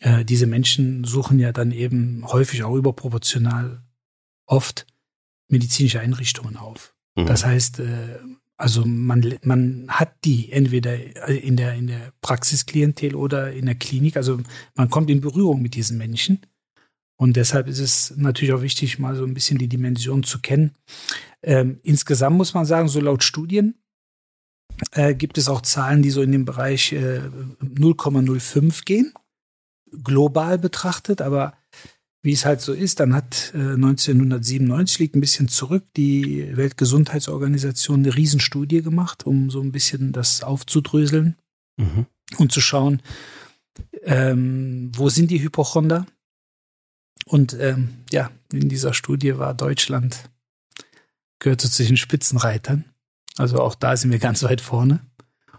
äh, 0.00 0.24
diese 0.24 0.46
Menschen 0.46 1.04
suchen 1.04 1.38
ja 1.38 1.52
dann 1.52 1.72
eben 1.72 2.24
häufig 2.26 2.64
auch 2.64 2.74
überproportional 2.74 3.82
oft 4.46 4.86
medizinische 5.48 6.00
Einrichtungen 6.00 6.56
auf. 6.56 6.94
Mhm. 7.14 7.26
Das 7.26 7.44
heißt, 7.44 7.80
äh, 7.80 8.18
also 8.62 8.84
man 8.86 9.40
man 9.42 9.86
hat 9.88 10.24
die 10.24 10.52
entweder 10.52 10.94
in 11.28 11.56
der 11.56 11.74
in 11.74 11.88
der 11.88 12.12
Praxisklientel 12.20 13.16
oder 13.16 13.52
in 13.52 13.66
der 13.66 13.74
Klinik. 13.74 14.16
Also 14.16 14.38
man 14.76 14.88
kommt 14.88 15.10
in 15.10 15.20
Berührung 15.20 15.60
mit 15.60 15.74
diesen 15.74 15.98
Menschen. 15.98 16.46
Und 17.16 17.34
deshalb 17.36 17.66
ist 17.66 17.80
es 17.80 18.14
natürlich 18.16 18.54
auch 18.54 18.62
wichtig, 18.62 19.00
mal 19.00 19.16
so 19.16 19.24
ein 19.24 19.34
bisschen 19.34 19.58
die 19.58 19.66
Dimension 19.66 20.22
zu 20.22 20.40
kennen. 20.40 20.76
Ähm, 21.42 21.80
insgesamt 21.82 22.36
muss 22.36 22.54
man 22.54 22.64
sagen, 22.64 22.86
so 22.86 23.00
laut 23.00 23.24
Studien 23.24 23.74
äh, 24.92 25.16
gibt 25.16 25.38
es 25.38 25.48
auch 25.48 25.62
Zahlen, 25.62 26.02
die 26.02 26.10
so 26.10 26.22
in 26.22 26.30
den 26.30 26.44
Bereich 26.44 26.92
äh, 26.92 27.20
0,05 27.60 28.84
gehen, 28.84 29.12
global 30.04 30.56
betrachtet. 30.58 31.20
Aber 31.20 31.54
wie 32.22 32.32
es 32.32 32.44
halt 32.44 32.60
so 32.60 32.72
ist, 32.72 33.00
dann 33.00 33.14
hat 33.14 33.52
äh, 33.54 33.74
1997, 33.74 34.98
liegt 35.00 35.16
ein 35.16 35.20
bisschen 35.20 35.48
zurück, 35.48 35.84
die 35.96 36.56
Weltgesundheitsorganisation 36.56 38.00
eine 38.00 38.14
Riesenstudie 38.14 38.82
gemacht, 38.82 39.26
um 39.26 39.50
so 39.50 39.60
ein 39.60 39.72
bisschen 39.72 40.12
das 40.12 40.42
aufzudröseln 40.42 41.36
mhm. 41.76 42.06
und 42.38 42.52
zu 42.52 42.60
schauen, 42.60 43.02
ähm, 44.04 44.92
wo 44.94 45.08
sind 45.08 45.30
die 45.30 45.42
Hypochonder? 45.42 46.06
Und 47.26 47.54
ähm, 47.58 48.04
ja, 48.10 48.30
in 48.52 48.68
dieser 48.68 48.94
Studie 48.94 49.38
war 49.38 49.54
Deutschland 49.54 50.30
gehörte 51.38 51.68
zu 51.70 51.84
den 51.84 51.96
Spitzenreitern. 51.96 52.84
Also 53.36 53.58
auch 53.58 53.74
da 53.74 53.96
sind 53.96 54.12
wir 54.12 54.18
ganz 54.18 54.42
weit 54.42 54.60
vorne. 54.60 55.00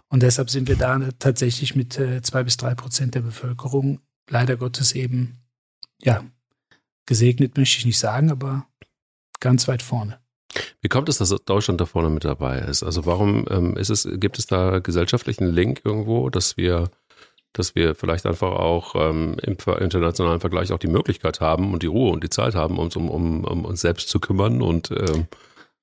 Und 0.08 0.22
deshalb 0.22 0.48
sind 0.48 0.68
wir 0.68 0.76
da 0.76 0.98
tatsächlich 1.18 1.74
mit 1.74 1.98
äh, 1.98 2.22
zwei 2.22 2.42
bis 2.42 2.56
drei 2.56 2.74
Prozent 2.74 3.14
der 3.14 3.20
Bevölkerung 3.20 4.00
leider 4.30 4.56
Gottes 4.56 4.92
eben, 4.92 5.38
ja, 6.00 6.24
gesegnet 7.06 7.56
möchte 7.56 7.78
ich 7.78 7.86
nicht 7.86 7.98
sagen, 7.98 8.30
aber 8.30 8.66
ganz 9.40 9.68
weit 9.68 9.82
vorne. 9.82 10.18
Wie 10.80 10.88
kommt 10.88 11.08
es, 11.08 11.18
dass 11.18 11.30
Deutschland 11.44 11.80
da 11.80 11.86
vorne 11.86 12.10
mit 12.10 12.24
dabei 12.24 12.58
ist? 12.58 12.82
Also 12.82 13.06
warum 13.06 13.46
ähm, 13.50 13.76
ist 13.76 13.90
es, 13.90 14.08
gibt 14.14 14.38
es 14.38 14.46
da 14.46 14.78
gesellschaftlichen 14.78 15.46
Link 15.46 15.80
irgendwo, 15.84 16.30
dass 16.30 16.56
wir, 16.56 16.90
dass 17.52 17.74
wir 17.74 17.94
vielleicht 17.94 18.26
einfach 18.26 18.52
auch 18.52 18.94
ähm, 18.94 19.36
im 19.42 19.56
internationalen 19.80 20.40
Vergleich 20.40 20.72
auch 20.72 20.78
die 20.78 20.86
Möglichkeit 20.86 21.40
haben 21.40 21.72
und 21.72 21.82
die 21.82 21.88
Ruhe 21.88 22.12
und 22.12 22.22
die 22.22 22.30
Zeit 22.30 22.54
haben, 22.54 22.78
uns 22.78 22.94
um, 22.96 23.10
um, 23.10 23.44
um 23.44 23.64
uns 23.64 23.80
selbst 23.80 24.08
zu 24.08 24.20
kümmern 24.20 24.62
und 24.62 24.90
ähm, 24.90 25.26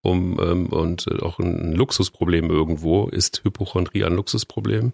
um, 0.01 0.39
ähm, 0.39 0.67
und 0.67 1.07
auch 1.21 1.39
ein 1.39 1.73
Luxusproblem 1.73 2.49
irgendwo. 2.49 3.07
Ist 3.07 3.43
Hypochondrie 3.43 4.03
ein 4.03 4.13
Luxusproblem? 4.13 4.93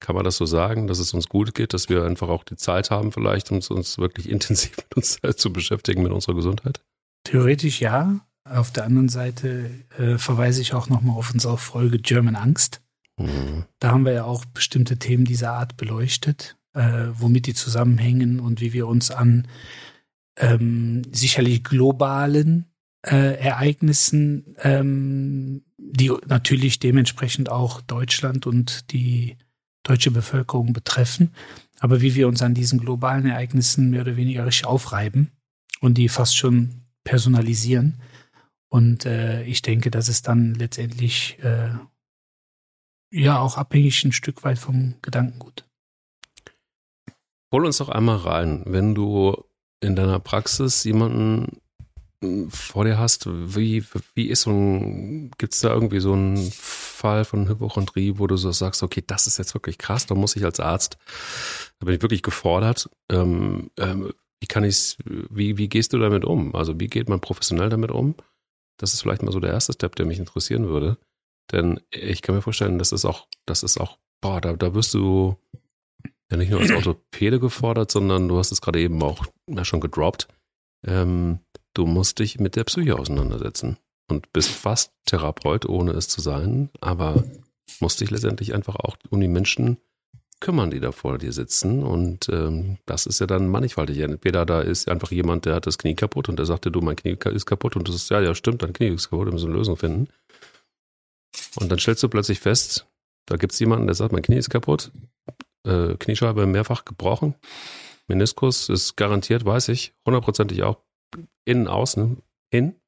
Kann 0.00 0.14
man 0.14 0.24
das 0.24 0.36
so 0.36 0.46
sagen, 0.46 0.86
dass 0.86 0.98
es 0.98 1.14
uns 1.14 1.28
gut 1.28 1.54
geht, 1.54 1.72
dass 1.72 1.88
wir 1.88 2.04
einfach 2.04 2.28
auch 2.28 2.44
die 2.44 2.56
Zeit 2.56 2.90
haben, 2.90 3.12
vielleicht 3.12 3.50
uns, 3.50 3.70
uns 3.70 3.98
wirklich 3.98 4.28
intensiv 4.30 4.76
mit 4.76 4.96
uns 4.96 5.20
zu 5.36 5.52
beschäftigen 5.52 6.02
mit 6.02 6.12
unserer 6.12 6.34
Gesundheit? 6.34 6.80
Theoretisch 7.24 7.80
ja. 7.80 8.20
Auf 8.44 8.72
der 8.72 8.84
anderen 8.84 9.08
Seite 9.08 9.70
äh, 9.96 10.18
verweise 10.18 10.60
ich 10.60 10.74
auch 10.74 10.88
nochmal 10.88 11.16
auf 11.16 11.32
unsere 11.32 11.56
Folge 11.56 11.98
German 11.98 12.34
Angst. 12.34 12.82
Mhm. 13.16 13.66
Da 13.78 13.92
haben 13.92 14.04
wir 14.04 14.12
ja 14.12 14.24
auch 14.24 14.44
bestimmte 14.44 14.98
Themen 14.98 15.24
dieser 15.24 15.52
Art 15.52 15.76
beleuchtet, 15.76 16.56
äh, 16.74 17.06
womit 17.12 17.46
die 17.46 17.54
zusammenhängen 17.54 18.40
und 18.40 18.60
wie 18.60 18.72
wir 18.72 18.88
uns 18.88 19.12
an 19.12 19.46
ähm, 20.36 21.02
sicherlich 21.12 21.62
globalen 21.62 22.71
äh, 23.02 23.38
Ereignissen, 23.38 24.56
ähm, 24.58 25.64
die 25.76 26.12
natürlich 26.26 26.78
dementsprechend 26.78 27.50
auch 27.50 27.80
Deutschland 27.80 28.46
und 28.46 28.92
die 28.92 29.36
deutsche 29.82 30.10
Bevölkerung 30.10 30.72
betreffen, 30.72 31.34
aber 31.80 32.00
wie 32.00 32.14
wir 32.14 32.28
uns 32.28 32.42
an 32.42 32.54
diesen 32.54 32.78
globalen 32.78 33.26
Ereignissen 33.26 33.90
mehr 33.90 34.02
oder 34.02 34.16
weniger 34.16 34.46
richtig 34.46 34.66
aufreiben 34.66 35.32
und 35.80 35.98
die 35.98 36.08
fast 36.08 36.36
schon 36.36 36.82
personalisieren. 37.04 38.00
Und 38.68 39.04
äh, 39.04 39.42
ich 39.42 39.62
denke, 39.62 39.90
dass 39.90 40.08
es 40.08 40.22
dann 40.22 40.54
letztendlich 40.54 41.38
äh, 41.42 41.70
ja 43.10 43.40
auch 43.40 43.58
abhängig 43.58 44.04
ein 44.04 44.12
Stück 44.12 44.44
weit 44.44 44.58
vom 44.58 44.94
Gedankengut. 45.02 45.68
Hol 47.52 47.66
uns 47.66 47.78
doch 47.78 47.90
einmal 47.90 48.16
rein, 48.16 48.62
wenn 48.64 48.94
du 48.94 49.44
in 49.80 49.96
deiner 49.96 50.20
Praxis 50.20 50.84
jemanden 50.84 51.60
vor 52.50 52.84
dir 52.84 52.98
hast, 52.98 53.26
wie, 53.28 53.84
wie 54.14 54.28
ist 54.28 54.42
so 54.42 54.50
ein, 54.50 55.30
gibt 55.38 55.54
es 55.54 55.60
da 55.60 55.72
irgendwie 55.72 56.00
so 56.00 56.12
einen 56.12 56.50
Fall 56.52 57.24
von 57.24 57.48
Hypochondrie, 57.48 58.18
wo 58.18 58.26
du 58.26 58.36
so 58.36 58.52
sagst, 58.52 58.82
okay, 58.82 59.02
das 59.06 59.26
ist 59.26 59.38
jetzt 59.38 59.54
wirklich 59.54 59.78
krass, 59.78 60.06
da 60.06 60.14
muss 60.14 60.36
ich 60.36 60.44
als 60.44 60.60
Arzt, 60.60 60.98
da 61.78 61.86
bin 61.86 61.94
ich 61.94 62.02
wirklich 62.02 62.22
gefordert. 62.22 62.88
Ähm, 63.10 63.70
ähm, 63.78 64.12
wie 64.40 64.46
kann 64.46 64.64
ich's, 64.64 64.96
wie, 65.04 65.58
wie 65.58 65.68
gehst 65.68 65.92
du 65.92 65.98
damit 65.98 66.24
um? 66.24 66.54
Also 66.54 66.78
wie 66.80 66.88
geht 66.88 67.08
man 67.08 67.20
professionell 67.20 67.68
damit 67.68 67.90
um? 67.90 68.14
Das 68.76 68.94
ist 68.94 69.02
vielleicht 69.02 69.22
mal 69.22 69.32
so 69.32 69.40
der 69.40 69.52
erste 69.52 69.72
Step, 69.72 69.94
der 69.96 70.06
mich 70.06 70.18
interessieren 70.18 70.68
würde. 70.68 70.98
Denn 71.50 71.80
ich 71.90 72.22
kann 72.22 72.34
mir 72.34 72.42
vorstellen, 72.42 72.78
das 72.78 72.92
ist 72.92 73.04
auch, 73.04 73.26
das 73.46 73.62
ist 73.62 73.78
auch, 73.78 73.98
boah, 74.20 74.40
da, 74.40 74.54
da 74.54 74.74
wirst 74.74 74.94
du 74.94 75.36
ja 76.30 76.36
nicht 76.36 76.50
nur 76.50 76.60
als 76.60 76.70
Orthopäde 76.72 77.40
gefordert, 77.40 77.90
sondern 77.90 78.28
du 78.28 78.38
hast 78.38 78.52
es 78.52 78.60
gerade 78.60 78.80
eben 78.80 79.02
auch 79.02 79.24
ja, 79.48 79.64
schon 79.64 79.80
gedroppt. 79.80 80.28
Ähm, 80.84 81.38
du 81.74 81.86
musst 81.86 82.18
dich 82.18 82.38
mit 82.38 82.56
der 82.56 82.64
Psyche 82.64 82.98
auseinandersetzen 82.98 83.78
und 84.08 84.32
bist 84.32 84.50
fast 84.50 84.92
Therapeut, 85.06 85.66
ohne 85.66 85.92
es 85.92 86.08
zu 86.08 86.20
sein, 86.20 86.70
aber 86.80 87.24
musst 87.80 88.00
dich 88.00 88.10
letztendlich 88.10 88.54
einfach 88.54 88.76
auch 88.76 88.96
um 89.10 89.20
die 89.20 89.28
Menschen 89.28 89.78
kümmern, 90.40 90.70
die 90.70 90.80
da 90.80 90.92
vor 90.92 91.18
dir 91.18 91.32
sitzen. 91.32 91.82
Und 91.82 92.28
ähm, 92.28 92.78
das 92.84 93.06
ist 93.06 93.20
ja 93.20 93.26
dann 93.26 93.48
mannigfaltig. 93.48 93.98
Entweder 94.00 94.44
da 94.44 94.60
ist 94.60 94.88
einfach 94.88 95.10
jemand, 95.10 95.46
der 95.46 95.54
hat 95.54 95.66
das 95.66 95.78
Knie 95.78 95.94
kaputt 95.94 96.28
und 96.28 96.36
der 96.36 96.46
sagte, 96.46 96.70
du, 96.70 96.80
mein 96.80 96.96
Knie 96.96 97.16
ist 97.32 97.46
kaputt 97.46 97.76
und 97.76 97.88
du 97.88 97.92
sagst, 97.92 98.10
ja, 98.10 98.20
ja, 98.20 98.34
stimmt, 98.34 98.62
dein 98.62 98.72
Knie 98.72 98.88
ist 98.88 99.08
kaputt, 99.08 99.26
wir 99.26 99.32
müssen 99.32 99.48
eine 99.48 99.56
Lösung 99.56 99.76
finden. 99.76 100.08
Und 101.56 101.70
dann 101.70 101.78
stellst 101.78 102.02
du 102.02 102.08
plötzlich 102.08 102.40
fest, 102.40 102.86
da 103.26 103.36
gibt 103.36 103.52
es 103.52 103.58
jemanden, 103.60 103.86
der 103.86 103.94
sagt, 103.94 104.12
mein 104.12 104.22
Knie 104.22 104.36
ist 104.36 104.50
kaputt, 104.50 104.90
äh, 105.64 105.94
Kniescheibe 105.94 106.46
mehrfach 106.46 106.84
gebrochen, 106.84 107.34
Meniskus 108.08 108.68
ist 108.68 108.96
garantiert, 108.96 109.44
weiß 109.44 109.68
ich, 109.68 109.94
hundertprozentig 110.04 110.64
auch 110.64 110.78
innen, 111.44 111.68
außen, 111.68 112.22
hin 112.50 112.80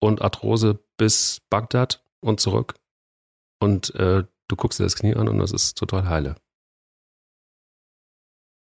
und 0.00 0.22
Arthrose 0.22 0.78
bis 0.96 1.40
Bagdad 1.50 2.04
und 2.20 2.40
zurück. 2.40 2.74
Und 3.60 3.94
äh, 3.96 4.24
du 4.48 4.56
guckst 4.56 4.78
dir 4.78 4.84
das 4.84 4.96
Knie 4.96 5.14
an 5.14 5.28
und 5.28 5.38
das 5.38 5.52
ist 5.52 5.76
total 5.76 6.08
heile. 6.08 6.36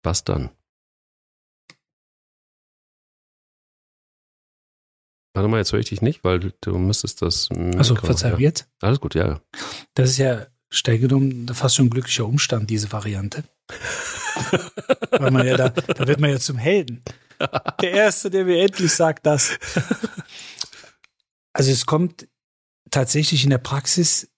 Was 0.03 0.23
dann? 0.23 0.51
Warte 5.35 5.49
mal, 5.49 5.57
jetzt 5.57 5.73
höre 5.73 5.79
ich 5.79 5.89
dich 5.89 6.01
nicht, 6.01 6.23
weil 6.23 6.53
du 6.61 6.77
müsstest 6.77 7.21
das. 7.21 7.49
Also 7.51 7.95
Verzeihung, 7.95 8.39
ja. 8.39 8.47
jetzt? 8.47 8.69
Alles 8.81 9.01
gut, 9.01 9.15
ja. 9.15 9.41
Das 9.93 10.11
ist 10.11 10.17
ja 10.17 10.47
streng 10.69 11.01
genommen 11.01 11.47
fast 11.49 11.75
schon 11.75 11.87
ein 11.87 11.89
glücklicher 11.89 12.25
Umstand, 12.25 12.69
diese 12.69 12.91
Variante. 12.91 13.43
weil 15.11 15.31
man 15.31 15.47
ja 15.47 15.57
da, 15.57 15.69
da 15.69 16.07
wird 16.07 16.19
man 16.19 16.29
ja 16.29 16.39
zum 16.39 16.57
Helden. 16.57 17.03
Der 17.81 17.91
Erste, 17.91 18.29
der 18.29 18.45
mir 18.45 18.61
endlich 18.61 18.91
sagt 18.91 19.25
das. 19.25 19.57
Also 21.57 21.71
es 21.71 21.85
kommt 21.85 22.27
tatsächlich 22.91 23.45
in 23.45 23.49
der 23.49 23.59
Praxis 23.59 24.29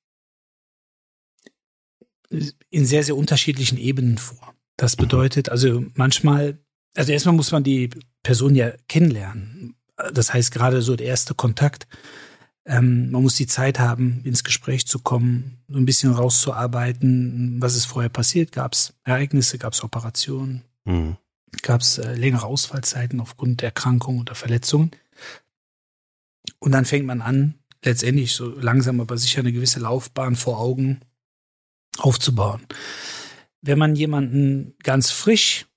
in 2.30 2.86
sehr, 2.86 3.04
sehr 3.04 3.18
unterschiedlichen 3.18 3.80
Ebenen 3.80 4.20
vor. 4.20 4.54
Das 4.76 4.96
bedeutet, 4.96 5.50
also 5.50 5.84
manchmal, 5.96 6.60
also 6.96 7.12
erstmal 7.12 7.36
muss 7.36 7.52
man 7.52 7.64
die 7.64 7.90
Person 8.22 8.54
ja 8.54 8.72
kennenlernen. 8.88 9.76
Das 10.14 10.32
heißt, 10.32 10.52
gerade 10.52 10.84
so 10.84 10.96
der 10.96 11.08
erste 11.08 11.34
Kontakt. 11.34 11.88
Ähm, 12.68 13.12
man 13.12 13.22
muss 13.24 13.36
die 13.36 13.48
Zeit 13.48 13.80
haben, 13.80 14.20
ins 14.26 14.44
Gespräch 14.44 14.86
zu 14.88 15.00
kommen, 15.00 15.58
so 15.70 15.78
ein 15.78 15.86
bisschen 15.86 16.12
rauszuarbeiten, 16.12 17.62
was 17.62 17.76
ist 17.76 17.86
vorher 17.86 18.10
passiert. 18.10 18.52
Gab 18.52 18.74
es 18.74 18.94
Ereignisse, 19.06 19.58
gab 19.58 19.72
es 19.72 19.84
Operationen, 19.84 20.64
mhm. 20.84 21.16
gab 21.62 21.80
es 21.80 21.98
äh, 21.98 22.14
längere 22.16 22.46
Ausfallzeiten 22.46 23.22
aufgrund 23.22 23.62
der 23.62 23.70
Erkrankungen 23.70 24.20
oder 24.20 24.36
Verletzungen. 24.36 24.92
Und 26.60 26.74
dann 26.74 26.84
fängt 26.84 27.06
man 27.06 27.22
an, 27.22 27.56
letztendlich 27.84 28.34
so 28.36 28.50
langsam 28.60 29.00
aber 29.00 29.18
sicher 29.18 29.40
eine 29.40 29.54
gewisse 29.54 29.80
Laufbahn 29.80 30.36
vor 30.36 30.60
Augen 30.60 31.00
aufzubauen. 31.98 32.66
Wenn 33.62 33.80
man 33.80 33.96
jemanden 33.96 34.76
ganz 34.84 35.10
frisch 35.10 35.68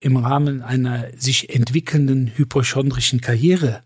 im 0.00 0.16
Rahmen 0.16 0.62
einer 0.62 1.16
sich 1.16 1.54
entwickelnden 1.54 2.32
hypochondrischen 2.36 3.20
Karriere 3.20 3.84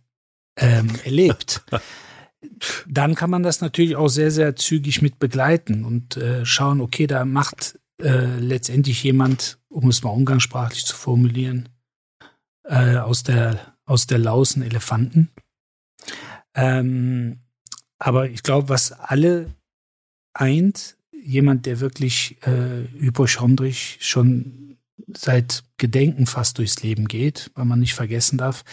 ähm, 0.56 0.90
erlebt, 1.04 1.62
dann 2.87 3.14
kann 3.14 3.30
man 3.30 3.42
das 3.42 3.61
natürlich 3.61 3.96
auch 3.96 4.09
sehr, 4.09 4.30
sehr 4.30 4.57
zügig 4.57 5.02
mit 5.02 5.18
begleiten 5.18 5.85
und 5.85 6.16
äh, 6.16 6.44
schauen, 6.44 6.80
okay, 6.80 7.07
da 7.07 7.24
macht 7.24 7.78
äh, 8.02 8.38
letztendlich 8.38 9.02
jemand, 9.02 9.59
um 9.68 9.88
es 9.88 10.02
mal 10.02 10.11
umgangssprachlich 10.11 10.85
zu 10.85 10.96
formulieren, 10.96 11.68
äh, 12.64 12.96
aus 12.96 13.22
der 13.22 13.74
aus 13.87 14.07
der 14.07 14.18
Lausen 14.18 14.62
Elefanten. 14.62 15.30
Ähm, 16.54 17.40
aber 17.98 18.30
ich 18.30 18.42
glaube, 18.42 18.68
was 18.68 18.92
alle 18.92 19.54
eint, 20.33 20.96
jemand, 21.12 21.66
der 21.66 21.80
wirklich 21.80 22.38
äh, 22.46 22.88
hypochondrisch 22.98 23.98
schon 24.00 24.78
seit 25.09 25.64
Gedenken 25.76 26.26
fast 26.26 26.59
durchs 26.59 26.83
Leben 26.83 27.09
geht, 27.09 27.50
weil 27.54 27.64
man 27.64 27.80
nicht 27.80 27.94
vergessen 27.94 28.38
darf, 28.38 28.64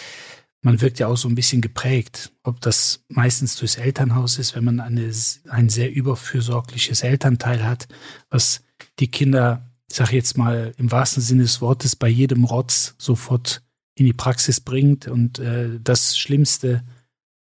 man 0.62 0.80
wirkt 0.80 1.00
ja 1.00 1.08
auch 1.08 1.17
so 1.17 1.28
ein 1.28 1.36
bisschen 1.36 1.62
geprägt, 1.62 2.32
ob 2.43 2.62
das 2.62 3.04
meistens 3.10 3.56
durchs 3.56 3.78
Elternhaus 3.78 4.38
ist, 4.38 4.56
wenn 4.56 4.63
man 4.63 4.80
eine, 4.80 5.12
ein 5.50 5.69
sehr 5.69 5.91
überfürsorgliches 5.91 7.02
Elternteil 7.02 7.65
hat, 7.65 7.88
was 8.30 8.63
die 9.00 9.10
Kinder, 9.10 9.71
ich 9.89 9.95
sag 9.95 10.13
jetzt 10.13 10.38
mal 10.38 10.74
im 10.78 10.91
wahrsten 10.91 11.24
Sinne 11.24 11.43
des 11.43 11.62
Wortes, 11.62 11.95
bei 11.95 12.08
jedem 12.08 12.43
Rotz 12.43 12.95
sofort 12.97 13.63
in 13.95 14.06
die 14.06 14.13
Praxis 14.13 14.60
bringt 14.60 15.08
und 15.08 15.39
äh, 15.39 15.80
das 15.84 16.17
Schlimmste 16.17 16.84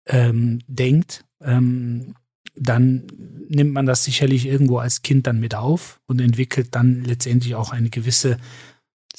ähm, 0.07 0.61
denkt, 0.66 1.25
ähm, 1.40 2.14
dann 2.55 3.07
nimmt 3.49 3.73
man 3.73 3.87
das 3.87 4.05
sicherlich 4.05 4.47
irgendwo 4.47 4.79
als 4.79 5.03
Kind 5.03 5.27
dann 5.27 5.40
mit 5.40 5.55
auf 5.55 6.01
und 6.07 6.21
entwickelt 6.21 6.75
dann 6.75 7.05
letztendlich 7.05 7.55
auch 7.55 7.71
eine 7.71 7.88
gewisse, 7.88 8.37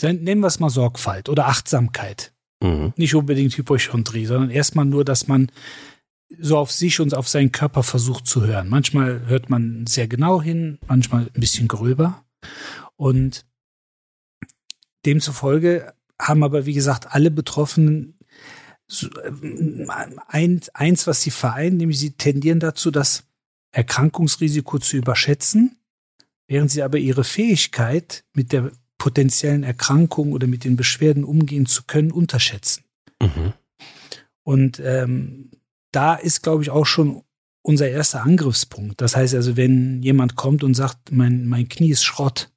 nennen 0.01 0.41
wir 0.41 0.47
es 0.47 0.59
mal 0.59 0.69
Sorgfalt 0.69 1.29
oder 1.29 1.47
Achtsamkeit. 1.47 2.33
Mhm. 2.61 2.93
Nicht 2.97 3.15
unbedingt 3.15 3.57
Hypochondrie, 3.57 4.25
sondern 4.25 4.49
erstmal 4.49 4.85
nur, 4.85 5.05
dass 5.05 5.27
man 5.27 5.51
so 6.37 6.57
auf 6.57 6.71
sich 6.71 6.99
und 6.99 7.15
auf 7.15 7.27
seinen 7.27 7.51
Körper 7.51 7.83
versucht 7.83 8.27
zu 8.27 8.45
hören. 8.45 8.69
Manchmal 8.69 9.25
hört 9.27 9.49
man 9.49 9.87
sehr 9.87 10.07
genau 10.07 10.41
hin, 10.41 10.77
manchmal 10.87 11.23
ein 11.33 11.39
bisschen 11.39 11.67
gröber. 11.67 12.23
Und 12.95 13.45
demzufolge 15.05 15.93
haben 16.21 16.43
aber, 16.43 16.65
wie 16.65 16.73
gesagt, 16.73 17.07
alle 17.09 17.31
Betroffenen 17.31 18.19
äh, 18.91 20.59
eins, 20.73 21.07
was 21.07 21.21
sie 21.21 21.31
vereint, 21.31 21.77
nämlich 21.77 21.99
sie 21.99 22.11
tendieren 22.11 22.59
dazu, 22.59 22.91
das 22.91 23.23
Erkrankungsrisiko 23.71 24.79
zu 24.79 24.97
überschätzen, 24.97 25.77
während 26.47 26.71
sie 26.71 26.83
aber 26.83 26.97
ihre 26.97 27.23
Fähigkeit, 27.23 28.25
mit 28.33 28.51
der 28.51 28.71
potenziellen 28.99 29.63
Erkrankung 29.63 30.33
oder 30.33 30.45
mit 30.45 30.63
den 30.63 30.75
Beschwerden 30.75 31.23
umgehen 31.23 31.65
zu 31.65 31.83
können, 31.87 32.11
unterschätzen. 32.11 32.83
Mhm. 33.19 33.53
Und 34.43 34.79
ähm, 34.79 35.49
da 35.91 36.13
ist, 36.13 36.43
glaube 36.43 36.61
ich, 36.61 36.69
auch 36.69 36.85
schon 36.85 37.23
unser 37.63 37.89
erster 37.89 38.21
Angriffspunkt. 38.23 39.01
Das 39.01 39.15
heißt 39.15 39.33
also, 39.33 39.57
wenn 39.57 40.03
jemand 40.03 40.35
kommt 40.35 40.63
und 40.63 40.75
sagt, 40.75 41.11
mein, 41.11 41.47
mein 41.47 41.67
Knie 41.67 41.89
ist 41.89 42.03
Schrott, 42.03 42.51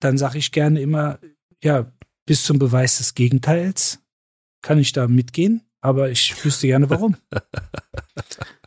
dann 0.00 0.16
sage 0.16 0.38
ich 0.38 0.52
gerne 0.52 0.80
immer, 0.80 1.18
ja, 1.62 1.92
bis 2.24 2.44
zum 2.44 2.58
Beweis 2.58 2.98
des 2.98 3.14
Gegenteils 3.14 4.00
kann 4.62 4.78
ich 4.78 4.92
da 4.92 5.08
mitgehen. 5.08 5.62
aber 5.80 6.10
ich 6.10 6.44
wüsste 6.44 6.66
gerne 6.66 6.90
warum. 6.90 7.16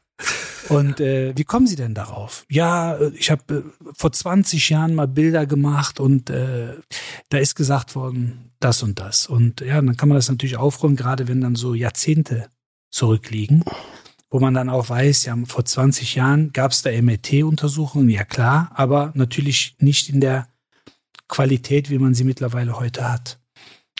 Und 0.69 0.99
äh, 0.99 1.33
wie 1.35 1.43
kommen 1.43 1.67
Sie 1.67 1.75
denn 1.75 1.93
darauf? 1.93 2.45
Ja, 2.49 2.99
ich 3.13 3.31
habe 3.31 3.53
äh, 3.53 3.91
vor 3.97 4.11
20 4.11 4.69
Jahren 4.69 4.95
mal 4.95 5.07
Bilder 5.07 5.45
gemacht 5.45 5.99
und 5.99 6.29
äh, 6.29 6.75
da 7.29 7.37
ist 7.37 7.55
gesagt 7.55 7.95
worden, 7.95 8.51
das 8.59 8.83
und 8.83 8.99
das. 8.99 9.27
Und 9.27 9.61
ja, 9.61 9.81
dann 9.81 9.97
kann 9.97 10.09
man 10.09 10.17
das 10.17 10.29
natürlich 10.29 10.57
aufräumen, 10.57 10.95
gerade 10.95 11.27
wenn 11.27 11.41
dann 11.41 11.55
so 11.55 11.73
Jahrzehnte 11.73 12.49
zurückliegen, 12.89 13.63
wo 14.29 14.39
man 14.39 14.53
dann 14.53 14.69
auch 14.69 14.89
weiß, 14.89 15.25
ja, 15.25 15.37
vor 15.45 15.65
20 15.65 16.15
Jahren 16.15 16.53
gab 16.53 16.71
es 16.71 16.81
da 16.81 16.91
MRT-Untersuchungen, 16.91 18.09
ja 18.09 18.23
klar, 18.23 18.71
aber 18.73 19.11
natürlich 19.15 19.75
nicht 19.79 20.09
in 20.09 20.21
der 20.21 20.47
Qualität, 21.27 21.89
wie 21.89 21.99
man 21.99 22.13
sie 22.13 22.23
mittlerweile 22.23 22.79
heute 22.79 23.09
hat. 23.09 23.39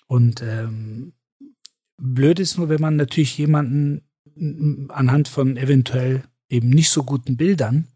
Und 0.07 0.41
ähm, 0.41 1.13
blöd 1.97 2.39
ist 2.39 2.57
nur, 2.57 2.69
wenn 2.69 2.81
man 2.81 2.97
natürlich 2.97 3.37
jemanden 3.37 4.01
anhand 4.89 5.27
von 5.27 5.57
eventuell 5.57 6.23
eben 6.51 6.69
nicht 6.69 6.89
so 6.89 7.03
guten 7.03 7.37
Bildern 7.37 7.87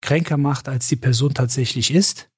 kränker 0.00 0.36
macht, 0.36 0.68
als 0.68 0.88
die 0.88 0.96
Person 0.96 1.34
tatsächlich 1.34 1.92
ist. 1.92 2.30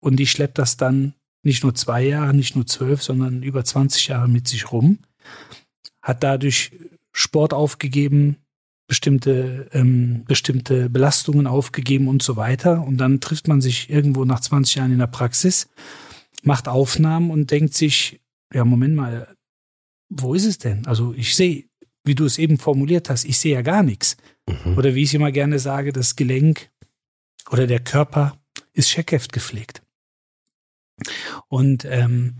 Und 0.00 0.16
die 0.16 0.26
schleppt 0.26 0.58
das 0.58 0.76
dann 0.76 1.14
nicht 1.42 1.62
nur 1.62 1.74
zwei 1.74 2.02
Jahre, 2.02 2.34
nicht 2.34 2.54
nur 2.54 2.66
zwölf, 2.66 3.02
sondern 3.02 3.42
über 3.42 3.64
20 3.64 4.08
Jahre 4.08 4.28
mit 4.28 4.48
sich 4.48 4.72
rum. 4.72 4.98
Hat 6.02 6.22
dadurch 6.22 6.72
Sport 7.12 7.52
aufgegeben, 7.52 8.36
bestimmte, 8.86 9.68
ähm, 9.72 10.24
bestimmte 10.26 10.90
Belastungen 10.90 11.46
aufgegeben 11.46 12.08
und 12.08 12.22
so 12.22 12.36
weiter. 12.36 12.82
Und 12.84 12.98
dann 12.98 13.20
trifft 13.20 13.48
man 13.48 13.60
sich 13.60 13.90
irgendwo 13.90 14.24
nach 14.24 14.40
20 14.40 14.74
Jahren 14.76 14.92
in 14.92 14.98
der 14.98 15.06
Praxis, 15.06 15.68
macht 16.42 16.68
Aufnahmen 16.68 17.30
und 17.30 17.50
denkt 17.50 17.74
sich, 17.74 18.20
ja, 18.52 18.64
Moment 18.64 18.96
mal, 18.96 19.34
wo 20.08 20.34
ist 20.34 20.44
es 20.44 20.58
denn? 20.58 20.86
Also 20.86 21.14
ich 21.14 21.36
sehe, 21.36 21.69
wie 22.04 22.14
du 22.14 22.24
es 22.24 22.38
eben 22.38 22.58
formuliert 22.58 23.10
hast, 23.10 23.24
ich 23.24 23.38
sehe 23.38 23.54
ja 23.54 23.62
gar 23.62 23.82
nichts. 23.82 24.16
Mhm. 24.48 24.78
Oder 24.78 24.94
wie 24.94 25.02
ich 25.02 25.14
immer 25.14 25.32
gerne 25.32 25.58
sage, 25.58 25.92
das 25.92 26.16
Gelenk 26.16 26.70
oder 27.50 27.66
der 27.66 27.80
Körper 27.80 28.38
ist 28.72 28.90
Scheckheft 28.90 29.32
gepflegt. 29.32 29.82
Und 31.48 31.84
ähm, 31.84 32.36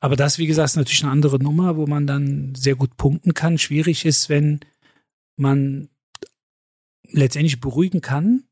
aber 0.00 0.16
das, 0.16 0.38
wie 0.38 0.46
gesagt, 0.46 0.70
ist 0.70 0.76
natürlich 0.76 1.04
eine 1.04 1.12
andere 1.12 1.38
Nummer, 1.38 1.76
wo 1.76 1.86
man 1.86 2.06
dann 2.06 2.54
sehr 2.56 2.74
gut 2.74 2.96
punkten 2.96 3.34
kann. 3.34 3.58
Schwierig 3.58 4.04
ist, 4.04 4.28
wenn 4.28 4.60
man 5.36 5.88
letztendlich 7.08 7.60
beruhigen 7.60 8.00
kann, 8.00 8.44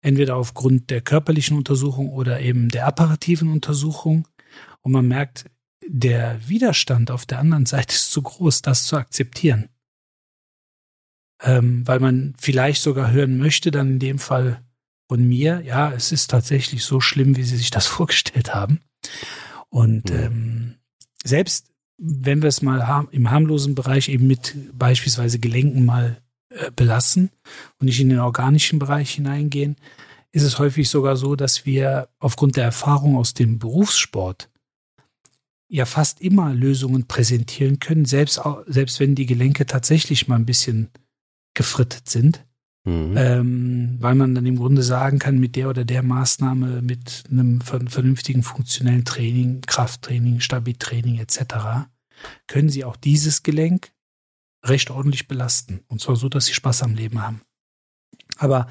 entweder 0.00 0.36
aufgrund 0.36 0.90
der 0.90 1.00
körperlichen 1.00 1.56
Untersuchung 1.56 2.10
oder 2.10 2.40
eben 2.40 2.68
der 2.68 2.86
apparativen 2.86 3.50
Untersuchung. 3.50 4.28
Und 4.80 4.92
man 4.92 5.08
merkt, 5.08 5.46
der 5.88 6.48
Widerstand 6.48 7.10
auf 7.10 7.26
der 7.26 7.38
anderen 7.38 7.66
Seite 7.66 7.94
ist 7.94 8.10
zu 8.10 8.22
groß, 8.22 8.62
das 8.62 8.84
zu 8.84 8.96
akzeptieren 8.96 9.68
ähm, 11.42 11.86
weil 11.86 12.00
man 12.00 12.34
vielleicht 12.38 12.82
sogar 12.82 13.10
hören 13.10 13.38
möchte, 13.38 13.70
dann 13.70 13.92
in 13.92 13.98
dem 13.98 14.18
Fall 14.18 14.62
von 15.08 15.26
mir, 15.26 15.62
ja, 15.64 15.92
es 15.92 16.12
ist 16.12 16.30
tatsächlich 16.30 16.84
so 16.84 17.00
schlimm, 17.00 17.36
wie 17.36 17.44
Sie 17.44 17.56
sich 17.56 17.70
das 17.70 17.86
vorgestellt 17.86 18.54
haben. 18.54 18.80
Und 19.68 20.10
mhm. 20.10 20.16
ähm, 20.16 20.74
selbst 21.24 21.68
wenn 21.98 22.42
wir 22.42 22.48
es 22.48 22.60
mal 22.60 23.06
im 23.10 23.30
harmlosen 23.30 23.74
Bereich 23.74 24.10
eben 24.10 24.26
mit 24.26 24.54
beispielsweise 24.72 25.38
Gelenken 25.38 25.86
mal 25.86 26.20
äh, 26.50 26.70
belassen 26.70 27.30
und 27.78 27.86
nicht 27.86 28.00
in 28.00 28.10
den 28.10 28.18
organischen 28.18 28.78
Bereich 28.78 29.12
hineingehen, 29.12 29.76
ist 30.30 30.42
es 30.42 30.58
häufig 30.58 30.90
sogar 30.90 31.16
so, 31.16 31.36
dass 31.36 31.64
wir 31.64 32.08
aufgrund 32.18 32.56
der 32.56 32.64
Erfahrung 32.64 33.16
aus 33.16 33.32
dem 33.32 33.58
Berufssport 33.58 34.50
ja 35.68 35.84
fast 35.84 36.20
immer 36.20 36.54
Lösungen 36.54 37.06
präsentieren 37.06 37.80
können, 37.80 38.04
selbst, 38.04 38.40
selbst 38.66 39.00
wenn 39.00 39.14
die 39.14 39.26
Gelenke 39.26 39.66
tatsächlich 39.66 40.28
mal 40.28 40.36
ein 40.36 40.46
bisschen 40.46 40.90
gefrittet 41.54 42.08
sind. 42.08 42.44
Mhm. 42.84 43.14
Ähm, 43.16 43.96
weil 43.98 44.14
man 44.14 44.34
dann 44.34 44.46
im 44.46 44.56
Grunde 44.56 44.82
sagen 44.82 45.18
kann, 45.18 45.38
mit 45.38 45.56
der 45.56 45.68
oder 45.68 45.84
der 45.84 46.04
Maßnahme, 46.04 46.82
mit 46.82 47.24
einem 47.28 47.60
vernünftigen 47.60 48.44
funktionellen 48.44 49.04
Training, 49.04 49.60
Krafttraining, 49.62 50.38
Stabiltraining 50.38 51.18
etc., 51.18 51.88
können 52.46 52.68
sie 52.68 52.84
auch 52.84 52.96
dieses 52.96 53.42
Gelenk 53.42 53.90
recht 54.64 54.90
ordentlich 54.90 55.26
belasten. 55.26 55.80
Und 55.88 56.00
zwar 56.00 56.14
so, 56.14 56.28
dass 56.28 56.46
sie 56.46 56.54
Spaß 56.54 56.84
am 56.84 56.94
Leben 56.94 57.22
haben. 57.22 57.42
Aber 58.38 58.68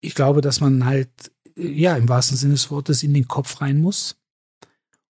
ich 0.00 0.14
glaube, 0.14 0.40
dass 0.40 0.60
man 0.60 0.84
halt, 0.84 1.10
ja, 1.56 1.96
im 1.96 2.08
wahrsten 2.08 2.36
Sinne 2.36 2.54
des 2.54 2.70
Wortes 2.70 3.02
in 3.02 3.12
den 3.12 3.26
Kopf 3.26 3.60
rein 3.60 3.80
muss 3.80 4.21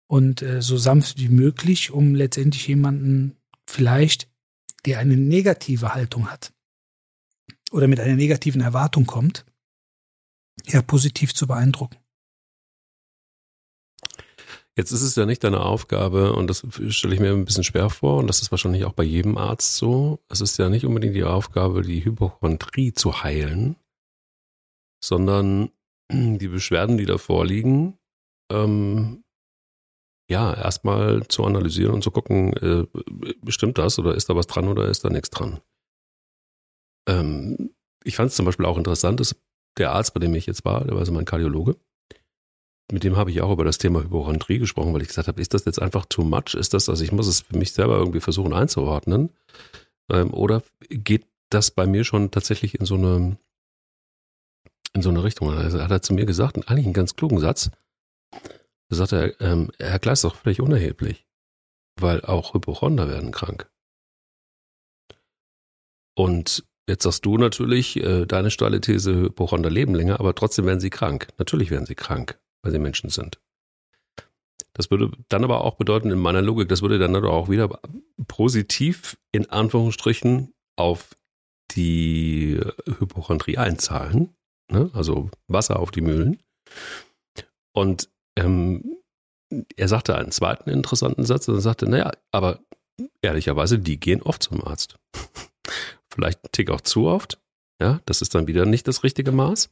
und 0.10 0.42
äh, 0.42 0.62
so 0.62 0.78
sanft 0.78 1.20
wie 1.20 1.30
möglich, 1.30 1.92
um 1.92 2.16
letztendlich 2.16 2.68
jemanden 2.68 3.38
vielleicht, 3.68 4.28
der 4.86 5.00
eine 5.00 5.16
negative 5.16 5.94
Haltung 5.94 6.32
hat, 6.32 6.52
oder 7.72 7.88
mit 7.88 8.00
einer 8.00 8.16
negativen 8.16 8.62
Erwartung 8.62 9.06
kommt, 9.06 9.46
ja 10.66 10.82
positiv 10.82 11.36
zu 11.36 11.46
beeindrucken. 11.46 11.98
Jetzt 14.76 14.92
ist 14.92 15.02
es 15.02 15.16
ja 15.16 15.26
nicht 15.26 15.44
deine 15.44 15.60
Aufgabe, 15.60 16.34
und 16.34 16.48
das 16.48 16.66
stelle 16.90 17.14
ich 17.14 17.20
mir 17.20 17.32
ein 17.32 17.46
bisschen 17.46 17.64
schwer 17.64 17.90
vor, 17.90 18.18
und 18.18 18.28
das 18.28 18.42
ist 18.42 18.50
wahrscheinlich 18.50 18.86
auch 18.86 18.94
bei 18.94 19.04
jedem 19.04 19.38
Arzt 19.38 19.76
so. 19.76 20.20
Es 20.30 20.42
ist 20.42 20.58
ja 20.58 20.70
nicht 20.70 20.86
unbedingt 20.86 21.16
die 21.16 21.24
Aufgabe, 21.24 21.84
die 21.84 22.04
Hypochondrie 22.04 22.94
zu 22.94 23.22
heilen, 23.22 23.76
sondern 25.04 25.70
die 26.12 26.48
Beschwerden, 26.48 26.98
die 26.98 27.06
da 27.06 27.20
vorliegen, 27.20 28.00
ähm, 28.52 29.24
ja, 30.30 30.54
erstmal 30.54 31.28
zu 31.28 31.44
analysieren 31.44 31.94
und 31.96 32.04
zu 32.04 32.12
gucken, 32.12 32.54
äh, 32.54 32.86
stimmt 33.48 33.78
das 33.80 33.98
oder 33.98 34.14
ist 34.16 34.30
da 34.30 34.36
was 34.36 34.48
dran 34.48 34.68
oder 34.68 34.88
ist 34.88 35.04
da 35.04 35.10
nichts 35.10 35.32
dran? 35.32 35.60
Ähm, 37.08 37.72
ich 38.04 38.16
fand 38.16 38.30
es 38.30 38.36
zum 38.36 38.46
Beispiel 38.46 38.66
auch 38.66 38.78
interessant, 38.78 39.20
dass 39.20 39.36
der 39.78 39.92
Arzt, 39.92 40.14
bei 40.14 40.20
dem 40.20 40.36
ich 40.36 40.46
jetzt 40.46 40.64
war, 40.66 40.86
der 40.86 40.96
war 40.96 41.06
so 41.06 41.12
mein 41.12 41.26
Kardiologe, 41.26 41.76
mit 42.92 43.04
dem 43.04 43.18
habe 43.18 43.32
ich 43.32 43.42
auch 43.42 43.52
über 43.52 43.64
das 43.66 43.78
Thema 43.78 44.04
Hypochondrie 44.04 44.60
gesprochen, 44.60 44.94
weil 44.94 45.02
ich 45.02 45.08
gesagt 45.08 45.28
habe, 45.28 45.42
ist 45.42 45.54
das 45.54 45.66
jetzt 45.66 45.82
einfach 45.82 46.06
too 46.06 46.24
much? 46.24 46.54
Ist 46.54 46.74
das, 46.74 46.90
also 46.90 47.04
ich 47.04 47.12
muss 47.12 47.28
es 47.28 47.42
für 47.42 47.58
mich 47.58 47.72
selber 47.74 47.98
irgendwie 47.98 48.20
versuchen 48.20 48.54
einzuordnen? 48.54 49.30
Ähm, 50.12 50.34
oder 50.34 50.64
geht 50.90 51.28
das 51.50 51.72
bei 51.72 51.88
mir 51.88 52.04
schon 52.04 52.32
tatsächlich 52.32 52.80
in 52.80 52.86
so 52.86 52.96
eine, 52.96 53.38
in 54.94 55.02
so 55.02 55.10
eine 55.10 55.24
Richtung? 55.24 55.50
Also 55.52 55.82
hat 55.82 55.92
er 55.92 56.02
zu 56.02 56.14
mir 56.14 56.26
gesagt, 56.26 56.58
eigentlich 56.70 56.86
einen 56.86 56.94
ganz 56.94 57.16
klugen 57.16 57.40
Satz. 57.40 57.72
Da 58.90 58.96
sagt 58.96 59.12
er, 59.12 59.40
ähm, 59.42 59.72
Herr 59.80 60.00
Kleist 60.00 60.24
ist 60.24 60.32
doch 60.32 60.36
völlig 60.36 60.62
unerheblich, 60.62 61.26
weil 62.00 62.22
auch 62.22 62.54
Hypochonder 62.54 63.08
werden 63.08 63.32
krank. 63.32 63.70
Und 66.16 66.64
Jetzt 66.90 67.04
sagst 67.04 67.24
du 67.24 67.38
natürlich, 67.38 67.98
äh, 67.98 68.26
deine 68.26 68.50
steile 68.50 68.82
These, 68.82 69.14
Hypochonder 69.14 69.70
leben 69.70 69.94
länger, 69.94 70.20
aber 70.20 70.34
trotzdem 70.34 70.66
werden 70.66 70.80
sie 70.80 70.90
krank. 70.90 71.28
Natürlich 71.38 71.70
werden 71.70 71.86
sie 71.86 71.94
krank, 71.94 72.40
weil 72.64 72.72
sie 72.72 72.80
Menschen 72.80 73.12
sind. 73.12 73.40
Das 74.74 74.90
würde 74.90 75.12
dann 75.28 75.44
aber 75.44 75.64
auch 75.64 75.76
bedeuten, 75.76 76.10
in 76.10 76.18
meiner 76.18 76.42
Logik, 76.42 76.68
das 76.68 76.82
würde 76.82 76.98
dann 76.98 77.16
auch 77.16 77.48
wieder 77.48 77.80
positiv 78.28 79.18
in 79.32 79.52
Anführungsstrichen 79.52 80.56
auf 80.78 81.16
die 81.76 82.60
Hypochondrie 82.88 83.60
einzahlen. 83.60 84.36
Ne? 84.72 84.90
Also 84.94 85.30
Wasser 85.48 85.80
auf 85.80 85.92
die 85.92 86.02
Mühlen. 86.02 86.42
Und 87.72 88.10
ähm, 88.38 88.98
er 89.76 89.88
sagte 89.88 90.16
einen 90.16 90.32
zweiten 90.32 90.70
interessanten 90.70 91.26
Satz 91.26 91.48
und 91.48 91.60
sagte, 91.60 91.90
naja, 91.90 92.12
aber 92.32 92.60
ehrlicherweise, 93.22 93.80
die 93.80 94.00
gehen 94.00 94.22
oft 94.22 94.44
zum 94.44 94.64
Arzt 94.66 94.98
vielleicht 96.14 96.44
einen 96.44 96.52
Tick 96.52 96.70
auch 96.70 96.82
zu 96.82 97.08
oft. 97.08 97.40
Ja, 97.82 98.02
das 98.06 98.22
ist 98.22 98.36
dann 98.36 98.48
wieder 98.48 98.66
nicht 98.66 98.88
das 98.88 99.04
richtige 99.04 99.32
Maß. 99.32 99.70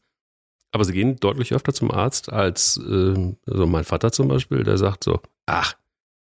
Aber 0.72 0.84
sie 0.86 0.94
gehen 0.94 1.18
deutlich 1.18 1.54
öfter 1.54 1.74
zum 1.74 1.92
Arzt 1.92 2.32
als 2.32 2.78
äh, 2.78 3.36
also 3.48 3.68
mein 3.68 3.84
Vater 3.84 4.12
zum 4.12 4.28
Beispiel, 4.28 4.64
der 4.64 4.78
sagt 4.78 5.04
so, 5.04 5.22
ach, 5.46 5.76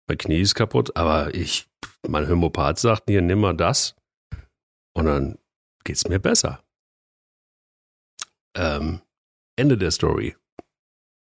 mein 0.08 0.18
Knie 0.18 0.40
ist 0.40 0.54
kaputt, 0.54 0.96
aber 0.96 1.34
ich, 1.34 1.68
mein 2.06 2.26
Hämopath 2.26 2.78
sagt 2.78 3.04
hier, 3.08 3.22
nimm 3.22 3.40
mal 3.40 3.54
das. 3.54 3.96
Und 4.92 5.06
dann 5.06 5.38
geht's 5.84 6.08
mir 6.08 6.18
besser. 6.18 6.62
Ähm, 8.56 9.00
Ende 9.56 9.78
der 9.78 9.90
Story. 9.90 10.36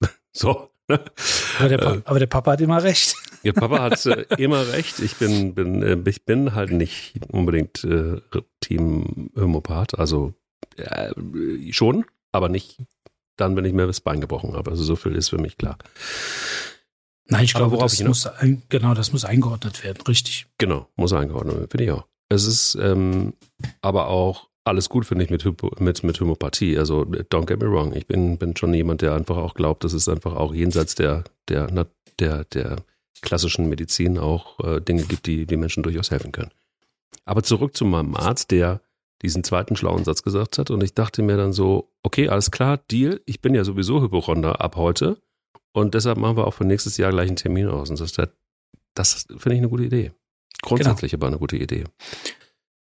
so. 0.33 0.71
Aber 0.89 1.69
der, 1.69 1.83
äh, 1.83 2.01
aber 2.05 2.19
der, 2.19 2.27
Papa 2.27 2.53
hat 2.53 2.61
immer 2.61 2.83
recht. 2.83 3.15
Der 3.45 3.53
Papa 3.53 3.79
hat 3.79 4.05
äh, 4.07 4.27
immer 4.37 4.67
recht. 4.73 4.99
Ich 4.99 5.17
bin, 5.17 5.55
bin, 5.55 5.83
äh, 5.83 5.97
ich 6.07 6.25
bin 6.25 6.55
halt 6.55 6.73
nicht 6.73 7.21
unbedingt 7.31 7.85
äh, 7.85 8.21
Team 8.61 9.31
Homöopath. 9.37 9.99
Also 9.99 10.35
äh, 10.77 11.13
schon, 11.73 12.05
aber 12.33 12.49
nicht 12.49 12.79
dann, 13.37 13.55
wenn 13.55 13.65
ich 13.65 13.73
mir 13.73 13.87
das 13.87 14.01
Bein 14.01 14.21
gebrochen 14.21 14.55
habe. 14.55 14.71
Also 14.71 14.83
so 14.83 14.97
viel 14.97 15.15
ist 15.15 15.29
für 15.29 15.39
mich 15.39 15.57
klar. 15.57 15.79
Nein, 17.27 17.45
ich 17.45 17.55
glaube, 17.55 17.77
das 17.77 18.03
muss, 18.03 18.27
ein, 18.27 18.63
genau, 18.69 18.95
das 18.95 19.13
muss 19.13 19.25
eingeordnet 19.25 19.85
werden, 19.85 20.03
richtig. 20.09 20.47
Genau, 20.57 20.89
muss 20.97 21.13
eingeordnet 21.13 21.57
werden, 21.57 21.71
finde 21.71 21.85
ich 21.85 21.91
auch. 21.93 22.07
Es 22.31 22.45
ist 22.45 22.77
ähm, 22.81 23.35
aber 23.83 24.09
auch 24.09 24.49
alles 24.69 24.89
gut, 24.89 25.07
finde 25.07 25.25
ich, 25.25 25.31
mit, 25.31 25.45
Hypo, 25.45 25.73
mit, 25.79 26.03
mit 26.05 26.21
Homöopathie. 26.21 26.79
Also, 26.79 27.03
don't 27.03 27.47
get 27.47 27.61
me 27.61 27.71
wrong. 27.71 27.95
Ich 27.95 28.07
bin, 28.07 28.39
bin 28.39 28.57
schon 28.57 28.73
jemand, 28.75 29.03
der 29.03 29.15
einfach 29.15 29.37
auch 29.37 29.55
glaubt, 29.55 29.85
dass 29.85 29.93
es 29.93 30.09
einfach 30.09 30.35
auch 30.35 30.55
jenseits 30.55 30.95
der, 30.95 31.25
der, 31.49 31.87
der, 32.19 32.45
der 32.45 32.77
klassischen 33.21 33.69
Medizin 33.69 34.19
auch 34.19 34.59
äh, 34.61 34.81
Dinge 34.81 35.03
gibt, 35.03 35.27
die 35.27 35.47
die 35.47 35.57
Menschen 35.57 35.83
durchaus 35.83 36.11
helfen 36.11 36.33
können. 36.33 36.51
Aber 37.25 37.43
zurück 37.43 37.77
zu 37.77 37.85
meinem 37.85 38.15
Arzt, 38.15 38.51
der 38.51 38.81
diesen 39.23 39.45
zweiten 39.45 39.77
schlauen 39.77 40.05
Satz 40.05 40.23
gesagt 40.23 40.59
hat. 40.59 40.71
Und 40.71 40.83
ich 40.83 40.95
dachte 40.95 41.23
mir 41.23 41.37
dann 41.37 41.53
so, 41.53 41.91
okay, 42.03 42.29
alles 42.29 42.51
klar, 42.51 42.79
Deal. 42.91 43.21
Ich 43.27 43.41
bin 43.41 43.55
ja 43.55 43.65
sowieso 43.65 44.01
Hypochonder 44.01 44.61
ab 44.61 44.77
heute. 44.77 45.21
Und 45.73 45.95
deshalb 45.95 46.19
machen 46.19 46.37
wir 46.37 46.47
auch 46.47 46.55
für 46.55 46.65
nächstes 46.65 46.97
Jahr 46.97 47.11
gleich 47.11 47.29
einen 47.29 47.37
Termin 47.37 47.69
aus. 47.69 47.91
Und 47.91 48.01
das, 48.01 48.13
das 48.95 49.27
finde 49.37 49.55
ich 49.55 49.59
eine 49.59 49.69
gute 49.69 49.85
Idee. 49.85 50.13
Grundsätzlich 50.63 51.13
genau. 51.13 51.21
aber 51.21 51.27
eine 51.29 51.39
gute 51.39 51.57
Idee. 51.57 51.85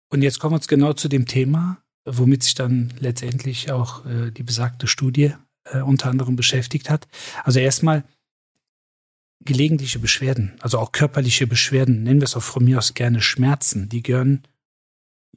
Und 0.10 0.22
jetzt 0.22 0.40
kommen 0.40 0.54
wir 0.54 0.58
uns 0.58 0.68
genau 0.68 0.94
zu 0.94 1.08
dem 1.08 1.26
Thema, 1.26 1.82
womit 2.06 2.44
sich 2.44 2.56
dann 2.56 2.94
letztendlich 3.00 3.72
auch 3.72 4.06
äh, 4.06 4.32
die 4.32 4.44
besagte 4.44 4.88
Studie 4.88 5.34
äh, 5.66 5.82
unter 5.82 6.10
anderem 6.10 6.36
beschäftigt 6.36 6.90
hat. 6.90 7.08
Also 7.44 7.60
erstmal 7.60 8.04
gelegentliche 9.42 10.00
Beschwerden, 10.00 10.56
also 10.60 10.80
auch 10.80 10.92
körperliche 10.92 11.48
Beschwerden, 11.48 12.04
nennen 12.04 12.20
wir 12.20 12.26
es 12.26 12.36
auch 12.36 12.44
von 12.44 12.66
mir 12.66 12.78
aus 12.78 12.94
gerne 12.94 13.22
Schmerzen, 13.22 13.88
die 13.88 14.04
gehören 14.04 14.44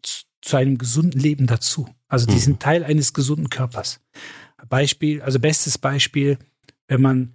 zu, 0.02 0.24
zu 0.40 0.56
einem 0.56 0.78
gesunden 0.78 1.20
Leben 1.20 1.46
dazu. 1.46 1.88
Also 2.08 2.26
die 2.26 2.34
mhm. 2.34 2.38
sind 2.40 2.60
Teil 2.60 2.84
eines 2.84 3.14
gesunden 3.14 3.48
Körpers. 3.48 4.00
Beispiel, 4.68 5.22
also 5.22 5.38
bestes 5.38 5.78
Beispiel, 5.78 6.38
wenn 6.88 7.00
man 7.00 7.34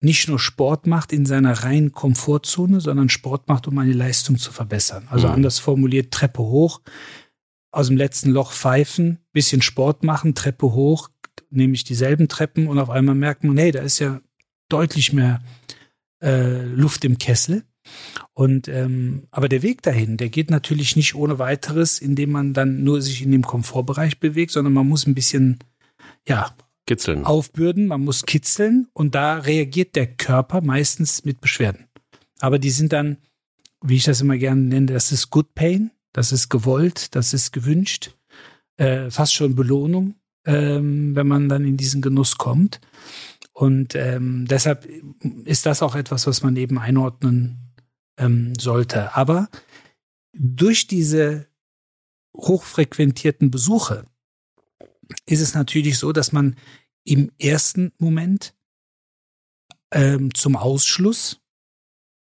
nicht 0.00 0.28
nur 0.28 0.38
Sport 0.38 0.86
macht 0.86 1.12
in 1.12 1.26
seiner 1.26 1.64
reinen 1.64 1.92
Komfortzone, 1.92 2.80
sondern 2.80 3.08
Sport 3.08 3.48
macht, 3.48 3.66
um 3.66 3.78
eine 3.78 3.92
Leistung 3.92 4.38
zu 4.38 4.52
verbessern. 4.52 5.08
Also 5.10 5.26
mhm. 5.26 5.34
anders 5.34 5.58
formuliert, 5.58 6.12
Treppe 6.12 6.42
hoch, 6.42 6.80
aus 7.72 7.88
dem 7.88 7.96
letzten 7.96 8.30
Loch 8.30 8.52
pfeifen, 8.52 9.18
bisschen 9.32 9.62
Sport 9.62 10.04
machen, 10.04 10.34
Treppe 10.34 10.72
hoch, 10.72 11.10
nämlich 11.50 11.84
dieselben 11.84 12.28
Treppen 12.28 12.68
und 12.68 12.78
auf 12.78 12.90
einmal 12.90 13.14
merkt 13.14 13.44
man, 13.44 13.56
hey, 13.58 13.72
da 13.72 13.80
ist 13.80 13.98
ja 13.98 14.20
deutlich 14.68 15.12
mehr 15.12 15.40
äh, 16.22 16.62
Luft 16.64 17.04
im 17.04 17.18
Kessel. 17.18 17.64
Und 18.34 18.68
ähm, 18.68 19.26
aber 19.30 19.48
der 19.48 19.62
Weg 19.62 19.82
dahin, 19.82 20.18
der 20.18 20.28
geht 20.28 20.50
natürlich 20.50 20.94
nicht 20.94 21.14
ohne 21.14 21.38
weiteres, 21.38 21.98
indem 21.98 22.30
man 22.30 22.52
dann 22.52 22.84
nur 22.84 23.00
sich 23.00 23.22
in 23.22 23.32
dem 23.32 23.42
Komfortbereich 23.42 24.20
bewegt, 24.20 24.52
sondern 24.52 24.74
man 24.74 24.86
muss 24.86 25.06
ein 25.06 25.14
bisschen 25.14 25.58
ja 26.26 26.54
kitzeln. 26.88 27.24
aufbürden, 27.24 27.86
man 27.86 28.02
muss 28.02 28.26
kitzeln 28.26 28.88
und 28.92 29.14
da 29.14 29.38
reagiert 29.38 29.94
der 29.94 30.06
Körper 30.06 30.60
meistens 30.60 31.24
mit 31.24 31.40
Beschwerden. 31.40 31.86
Aber 32.40 32.58
die 32.58 32.70
sind 32.70 32.92
dann, 32.92 33.18
wie 33.82 33.96
ich 33.96 34.04
das 34.04 34.20
immer 34.20 34.36
gerne 34.36 34.62
nenne, 34.62 34.86
das 34.86 35.12
ist 35.12 35.30
Good 35.30 35.54
Pain, 35.54 35.92
das 36.12 36.32
ist 36.32 36.48
gewollt, 36.48 37.14
das 37.14 37.32
ist 37.32 37.52
gewünscht, 37.52 38.16
äh, 38.76 39.10
fast 39.10 39.34
schon 39.34 39.54
Belohnung, 39.54 40.14
ähm, 40.44 41.14
wenn 41.14 41.28
man 41.28 41.48
dann 41.48 41.64
in 41.64 41.76
diesen 41.76 42.02
Genuss 42.02 42.38
kommt. 42.38 42.80
Und 43.52 43.94
ähm, 43.94 44.46
deshalb 44.48 44.86
ist 45.44 45.66
das 45.66 45.82
auch 45.82 45.94
etwas, 45.94 46.26
was 46.26 46.42
man 46.42 46.56
eben 46.56 46.78
einordnen 46.78 47.72
ähm, 48.16 48.52
sollte. 48.58 49.16
Aber 49.16 49.48
durch 50.32 50.86
diese 50.86 51.46
hochfrequentierten 52.36 53.50
Besuche 53.50 54.04
ist 55.26 55.40
es 55.40 55.54
natürlich 55.54 55.98
so, 55.98 56.12
dass 56.12 56.32
man 56.32 56.56
im 57.04 57.30
ersten 57.38 57.92
Moment 57.98 58.54
ähm, 59.90 60.34
zum 60.34 60.56
Ausschluss 60.56 61.40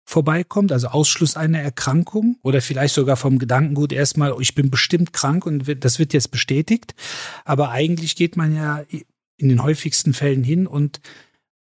vorbeikommt, 0.04 0.70
also 0.70 0.88
Ausschluss 0.88 1.36
einer 1.36 1.60
Erkrankung 1.60 2.38
oder 2.42 2.60
vielleicht 2.60 2.94
sogar 2.94 3.16
vom 3.16 3.40
Gedankengut 3.40 3.92
erstmal, 3.92 4.34
ich 4.40 4.54
bin 4.54 4.70
bestimmt 4.70 5.12
krank 5.12 5.44
und 5.46 5.84
das 5.84 5.98
wird 5.98 6.12
jetzt 6.12 6.30
bestätigt. 6.30 6.94
Aber 7.44 7.70
eigentlich 7.70 8.14
geht 8.14 8.36
man 8.36 8.54
ja 8.54 8.84
in 9.36 9.48
den 9.48 9.62
häufigsten 9.62 10.14
Fällen 10.14 10.44
hin 10.44 10.66
und 10.68 11.00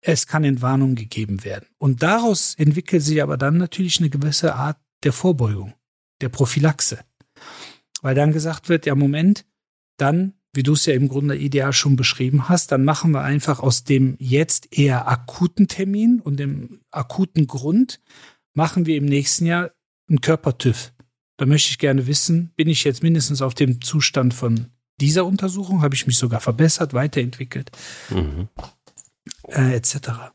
es 0.00 0.26
kann 0.26 0.44
Entwarnung 0.44 0.94
gegeben 0.94 1.44
werden. 1.44 1.66
Und 1.76 2.02
daraus 2.02 2.54
entwickelt 2.54 3.02
sich 3.02 3.22
aber 3.22 3.36
dann 3.36 3.58
natürlich 3.58 4.00
eine 4.00 4.08
gewisse 4.08 4.54
Art 4.54 4.78
der 5.04 5.12
Vorbeugung, 5.12 5.74
der 6.22 6.30
Prophylaxe. 6.30 7.04
Weil 8.00 8.14
dann 8.14 8.32
gesagt 8.32 8.70
wird, 8.70 8.86
ja, 8.86 8.94
Moment, 8.94 9.44
dann 9.98 10.32
wie 10.52 10.62
du 10.62 10.72
es 10.72 10.86
ja 10.86 10.94
im 10.94 11.08
Grunde 11.08 11.36
ideal 11.36 11.72
schon 11.72 11.96
beschrieben 11.96 12.48
hast, 12.48 12.72
dann 12.72 12.84
machen 12.84 13.12
wir 13.12 13.22
einfach 13.22 13.60
aus 13.60 13.84
dem 13.84 14.16
jetzt 14.18 14.76
eher 14.76 15.08
akuten 15.08 15.68
Termin 15.68 16.20
und 16.20 16.38
dem 16.38 16.80
akuten 16.90 17.46
Grund, 17.46 18.00
machen 18.52 18.86
wir 18.86 18.96
im 18.96 19.04
nächsten 19.04 19.46
Jahr 19.46 19.70
einen 20.08 20.20
Körpertüv. 20.20 20.92
Da 21.36 21.46
möchte 21.46 21.70
ich 21.70 21.78
gerne 21.78 22.06
wissen, 22.06 22.52
bin 22.56 22.68
ich 22.68 22.84
jetzt 22.84 23.02
mindestens 23.02 23.42
auf 23.42 23.54
dem 23.54 23.80
Zustand 23.80 24.34
von 24.34 24.66
dieser 25.00 25.24
Untersuchung? 25.24 25.82
Habe 25.82 25.94
ich 25.94 26.06
mich 26.06 26.18
sogar 26.18 26.40
verbessert, 26.40 26.92
weiterentwickelt, 26.92 27.70
mhm. 28.10 28.48
äh, 29.48 29.74
etc. 29.74 30.32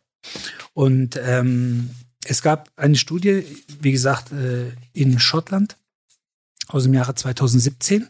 Und 0.74 1.20
ähm, 1.22 1.92
es 2.26 2.42
gab 2.42 2.72
eine 2.76 2.96
Studie, 2.96 3.44
wie 3.82 3.92
gesagt, 3.92 4.32
äh, 4.32 4.72
in 4.94 5.20
Schottland 5.20 5.78
aus 6.68 6.84
dem 6.84 6.94
Jahre 6.94 7.14
2017. 7.14 8.08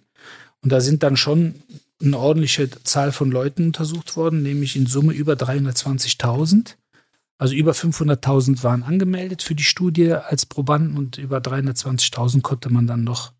Und 0.61 0.71
da 0.71 0.79
sind 0.79 1.03
dann 1.03 1.17
schon 1.17 1.55
eine 2.01 2.17
ordentliche 2.17 2.69
Zahl 2.83 3.11
von 3.11 3.31
Leuten 3.31 3.67
untersucht 3.67 4.17
worden, 4.17 4.43
nämlich 4.43 4.75
in 4.75 4.85
Summe 4.85 5.13
über 5.13 5.33
320.000. 5.33 6.75
Also 7.37 7.53
über 7.53 7.73
500.000 7.73 8.63
waren 8.63 8.83
angemeldet 8.83 9.41
für 9.41 9.55
die 9.55 9.63
Studie 9.63 10.13
als 10.13 10.45
Probanden 10.45 10.97
und 10.97 11.17
über 11.17 11.39
320.000 11.39 12.41
konnte 12.41 12.69
man 12.69 12.87
dann 12.87 13.03
noch 13.03 13.33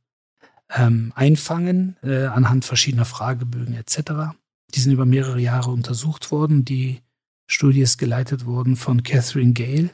ähm, 0.69 1.13
einfangen 1.15 1.95
äh, 2.03 2.25
anhand 2.25 2.65
verschiedener 2.65 3.05
Fragebögen 3.05 3.75
etc. 3.75 4.35
Die 4.73 4.79
sind 4.79 4.91
über 4.91 5.05
mehrere 5.05 5.39
Jahre 5.39 5.71
untersucht 5.71 6.31
worden. 6.31 6.65
Die 6.65 7.01
Studie 7.47 7.81
ist 7.81 7.97
geleitet 7.97 8.45
worden 8.45 8.75
von 8.75 9.03
Catherine 9.03 9.53
Gale 9.53 9.91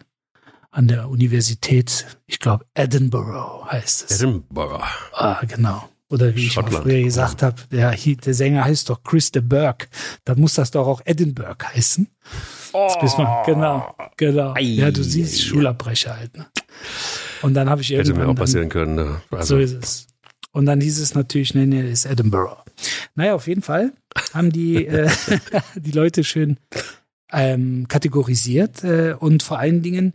an 0.71 0.87
der 0.87 1.09
Universität, 1.09 2.17
ich 2.25 2.39
glaube 2.39 2.65
Edinburgh 2.73 3.69
heißt 3.69 4.09
es. 4.09 4.21
Edinburgh. 4.21 4.81
Ah, 5.13 5.41
genau. 5.45 5.90
Oder 6.11 6.35
wie 6.35 6.49
Schottland. 6.49 6.73
ich 6.73 6.79
auch 6.79 6.83
früher 6.83 7.03
gesagt 7.03 7.41
habe, 7.41 7.55
der, 7.71 7.95
der 7.95 8.33
Sänger 8.33 8.65
heißt 8.65 8.89
doch 8.89 9.01
Chris 9.01 9.31
de 9.31 9.41
Burke. 9.41 9.87
Dann 10.25 10.41
muss 10.41 10.55
das 10.55 10.69
doch 10.71 10.85
auch 10.85 11.01
Edinburgh 11.05 11.65
heißen. 11.73 12.07
Oh. 12.73 12.89
Mal, 13.17 13.43
genau, 13.45 13.95
genau. 14.17 14.53
Ei, 14.55 14.61
ja, 14.61 14.91
du 14.91 15.03
siehst, 15.03 15.35
ei, 15.35 15.43
Schulabbrecher 15.43 16.17
halt. 16.17 16.37
Ne? 16.37 16.47
Und 17.41 17.53
dann 17.53 17.69
habe 17.69 17.81
ich 17.81 17.91
irgendwann... 17.91 18.15
Hätte 18.15 18.27
mir 18.27 18.31
auch 18.31 18.35
passieren 18.35 18.67
können. 18.67 18.95
Ne? 18.95 19.21
Also. 19.31 19.55
So 19.55 19.61
ist 19.61 19.73
es. 19.81 20.07
Und 20.51 20.65
dann 20.65 20.81
hieß 20.81 20.99
es 20.99 21.15
natürlich, 21.15 21.53
nee, 21.53 21.65
nee, 21.65 21.89
ist 21.89 22.05
Edinburgh. 22.05 22.57
Naja, 23.15 23.33
auf 23.33 23.47
jeden 23.47 23.61
Fall 23.61 23.93
haben 24.33 24.51
die, 24.51 24.85
äh, 24.85 25.09
die 25.75 25.91
Leute 25.91 26.25
schön 26.25 26.57
ähm, 27.31 27.87
kategorisiert 27.87 28.83
äh, 28.83 29.15
und 29.17 29.43
vor 29.43 29.59
allen 29.59 29.81
Dingen 29.81 30.13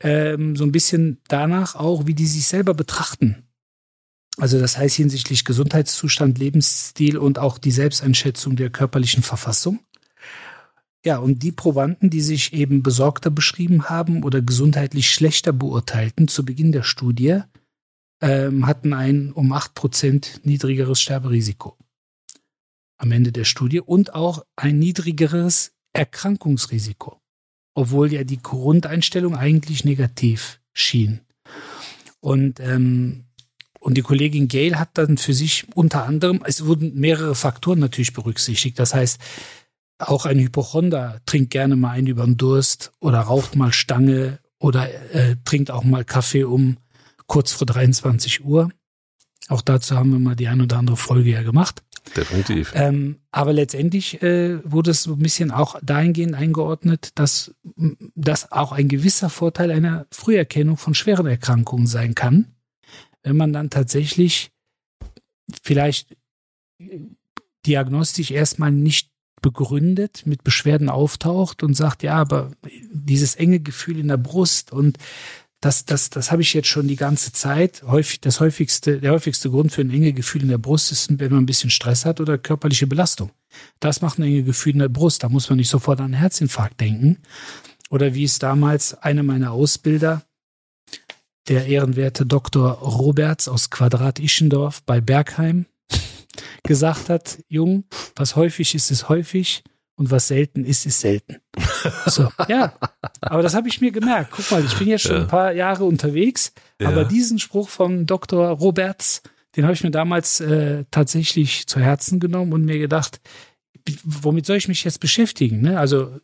ähm, 0.00 0.56
so 0.56 0.64
ein 0.64 0.72
bisschen 0.72 1.20
danach 1.28 1.76
auch, 1.76 2.06
wie 2.06 2.14
die 2.14 2.26
sich 2.26 2.48
selber 2.48 2.74
betrachten. 2.74 3.44
Also 4.40 4.58
das 4.58 4.78
heißt 4.78 4.96
hinsichtlich 4.96 5.44
Gesundheitszustand, 5.44 6.38
Lebensstil 6.38 7.18
und 7.18 7.38
auch 7.38 7.58
die 7.58 7.70
Selbsteinschätzung 7.70 8.56
der 8.56 8.70
körperlichen 8.70 9.22
Verfassung. 9.22 9.80
Ja, 11.04 11.18
und 11.18 11.42
die 11.42 11.52
Probanden, 11.52 12.08
die 12.10 12.22
sich 12.22 12.52
eben 12.54 12.82
besorgter 12.82 13.30
beschrieben 13.30 13.88
haben 13.88 14.22
oder 14.22 14.40
gesundheitlich 14.40 15.10
schlechter 15.10 15.52
beurteilten 15.52 16.26
zu 16.26 16.44
Beginn 16.44 16.72
der 16.72 16.82
Studie, 16.82 17.40
ähm, 18.22 18.66
hatten 18.66 18.92
ein 18.92 19.32
um 19.32 19.52
acht 19.52 19.74
Prozent 19.74 20.40
niedrigeres 20.44 21.00
Sterberisiko 21.00 21.76
am 22.98 23.12
Ende 23.12 23.32
der 23.32 23.44
Studie 23.44 23.80
und 23.80 24.14
auch 24.14 24.44
ein 24.56 24.78
niedrigeres 24.78 25.72
Erkrankungsrisiko, 25.94 27.20
obwohl 27.74 28.12
ja 28.12 28.24
die 28.24 28.42
Grundeinstellung 28.42 29.36
eigentlich 29.36 29.84
negativ 29.84 30.60
schien. 30.74 31.20
Und 32.20 32.60
ähm, 32.60 33.24
und 33.80 33.94
die 33.96 34.02
Kollegin 34.02 34.46
Gail 34.46 34.78
hat 34.78 34.90
dann 34.94 35.16
für 35.16 35.32
sich 35.32 35.66
unter 35.74 36.04
anderem, 36.04 36.42
es 36.44 36.66
wurden 36.66 36.94
mehrere 36.94 37.34
Faktoren 37.34 37.78
natürlich 37.78 38.12
berücksichtigt. 38.12 38.78
Das 38.78 38.94
heißt, 38.94 39.18
auch 39.98 40.26
ein 40.26 40.38
Hypochonder 40.38 41.20
trinkt 41.26 41.50
gerne 41.50 41.76
mal 41.76 41.90
einen 41.90 42.06
über 42.06 42.24
den 42.24 42.36
Durst 42.36 42.92
oder 43.00 43.20
raucht 43.20 43.56
mal 43.56 43.72
Stange 43.72 44.38
oder 44.58 44.88
äh, 45.14 45.36
trinkt 45.44 45.70
auch 45.70 45.82
mal 45.82 46.04
Kaffee 46.04 46.44
um 46.44 46.76
kurz 47.26 47.52
vor 47.52 47.66
23 47.66 48.44
Uhr. 48.44 48.70
Auch 49.48 49.62
dazu 49.62 49.96
haben 49.96 50.12
wir 50.12 50.18
mal 50.18 50.36
die 50.36 50.48
ein 50.48 50.60
oder 50.60 50.76
andere 50.76 50.96
Folge 50.96 51.30
ja 51.30 51.42
gemacht. 51.42 51.82
Definitiv. 52.14 52.72
Ähm, 52.74 53.20
aber 53.30 53.52
letztendlich 53.52 54.22
äh, 54.22 54.58
wurde 54.70 54.90
es 54.90 55.02
so 55.02 55.14
ein 55.14 55.18
bisschen 55.18 55.50
auch 55.50 55.78
dahingehend 55.82 56.34
eingeordnet, 56.34 57.10
dass 57.14 57.54
das 58.14 58.52
auch 58.52 58.72
ein 58.72 58.88
gewisser 58.88 59.30
Vorteil 59.30 59.70
einer 59.70 60.06
Früherkennung 60.10 60.76
von 60.76 60.94
schweren 60.94 61.26
Erkrankungen 61.26 61.86
sein 61.86 62.14
kann 62.14 62.54
wenn 63.22 63.36
man 63.36 63.52
dann 63.52 63.70
tatsächlich 63.70 64.50
vielleicht 65.62 66.16
diagnostisch 67.66 68.30
erstmal 68.30 68.72
nicht 68.72 69.10
begründet, 69.42 70.22
mit 70.26 70.44
Beschwerden 70.44 70.88
auftaucht 70.88 71.62
und 71.62 71.74
sagt, 71.74 72.02
ja, 72.02 72.14
aber 72.14 72.50
dieses 72.92 73.34
enge 73.36 73.60
Gefühl 73.60 73.98
in 73.98 74.08
der 74.08 74.16
Brust 74.16 74.72
und 74.72 74.98
das, 75.62 75.84
das, 75.84 76.08
das 76.08 76.32
habe 76.32 76.40
ich 76.40 76.54
jetzt 76.54 76.68
schon 76.68 76.88
die 76.88 76.96
ganze 76.96 77.32
Zeit. 77.32 77.82
Häufig, 77.82 78.20
das 78.22 78.40
häufigste, 78.40 78.98
der 78.98 79.12
häufigste 79.12 79.50
Grund 79.50 79.72
für 79.72 79.82
ein 79.82 79.90
enge 79.90 80.14
Gefühl 80.14 80.42
in 80.42 80.48
der 80.48 80.58
Brust 80.58 80.90
ist, 80.90 81.18
wenn 81.18 81.30
man 81.30 81.42
ein 81.42 81.46
bisschen 81.46 81.68
Stress 81.68 82.06
hat 82.06 82.18
oder 82.18 82.38
körperliche 82.38 82.86
Belastung. 82.86 83.30
Das 83.78 84.00
macht 84.00 84.18
ein 84.18 84.22
enge 84.22 84.42
Gefühl 84.42 84.72
in 84.72 84.78
der 84.78 84.88
Brust. 84.88 85.22
Da 85.22 85.28
muss 85.28 85.50
man 85.50 85.58
nicht 85.58 85.68
sofort 85.68 85.98
an 86.00 86.06
einen 86.06 86.14
Herzinfarkt 86.14 86.80
denken. 86.80 87.18
Oder 87.90 88.14
wie 88.14 88.24
es 88.24 88.38
damals 88.38 88.94
einer 88.94 89.22
meiner 89.22 89.52
Ausbilder 89.52 90.22
der 91.48 91.66
ehrenwerte 91.66 92.26
Dr. 92.26 92.70
Roberts 92.72 93.48
aus 93.48 93.70
Quadrat 93.70 94.18
Ischendorf 94.18 94.82
bei 94.84 95.00
Bergheim 95.00 95.66
gesagt 96.64 97.08
hat, 97.08 97.38
Jung, 97.48 97.84
was 98.16 98.36
häufig 98.36 98.74
ist, 98.74 98.90
ist 98.90 99.08
häufig 99.08 99.62
und 99.96 100.10
was 100.10 100.28
selten 100.28 100.64
ist, 100.64 100.86
ist 100.86 101.00
selten. 101.00 101.36
So, 102.06 102.28
ja, 102.48 102.74
aber 103.22 103.42
das 103.42 103.54
habe 103.54 103.68
ich 103.68 103.80
mir 103.80 103.90
gemerkt. 103.90 104.32
Guck 104.36 104.50
mal, 104.50 104.62
ich 104.64 104.76
bin 104.78 104.88
jetzt 104.88 105.02
schon 105.02 105.16
Ja. 105.16 105.22
ein 105.22 105.28
paar 105.28 105.52
Jahre 105.52 105.84
unterwegs, 105.84 106.52
aber 106.82 107.02
Ja. 107.02 107.04
diesen 107.04 107.38
Spruch 107.38 107.70
von 107.70 108.04
Dr. 108.04 108.48
Roberts, 108.48 109.22
den 109.56 109.64
habe 109.64 109.72
ich 109.72 109.82
mir 109.82 109.90
damals 109.90 110.40
äh, 110.40 110.84
tatsächlich 110.90 111.66
zu 111.66 111.80
Herzen 111.80 112.20
genommen 112.20 112.52
und 112.52 112.66
mir 112.66 112.78
gedacht, 112.78 113.20
womit 114.04 114.44
soll 114.44 114.56
ich 114.58 114.68
mich 114.68 114.84
jetzt 114.84 115.00
beschäftigen? 115.00 115.62
Ne? 115.62 115.78
Also 115.80 116.18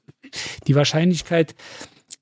die 0.67 0.75
Wahrscheinlichkeit, 0.75 1.55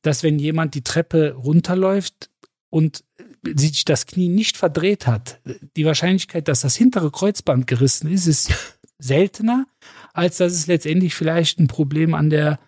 dass 0.02 0.22
wenn 0.22 0.38
jemand 0.38 0.74
die 0.76 0.84
Treppe 0.84 1.32
runterläuft 1.34 2.30
und 2.74 3.04
sich 3.44 3.84
das 3.84 4.04
Knie 4.04 4.28
nicht 4.28 4.56
verdreht 4.56 5.06
hat, 5.06 5.40
die 5.76 5.84
Wahrscheinlichkeit, 5.84 6.48
dass 6.48 6.62
das 6.62 6.74
hintere 6.74 7.12
Kreuzband 7.12 7.68
gerissen 7.68 8.10
ist, 8.10 8.26
ist 8.26 8.52
seltener, 8.98 9.68
als 10.12 10.38
dass 10.38 10.52
es 10.52 10.66
letztendlich 10.66 11.14
vielleicht 11.14 11.60
ein 11.60 11.68
Problem 11.68 12.14
an 12.14 12.30
der 12.30 12.58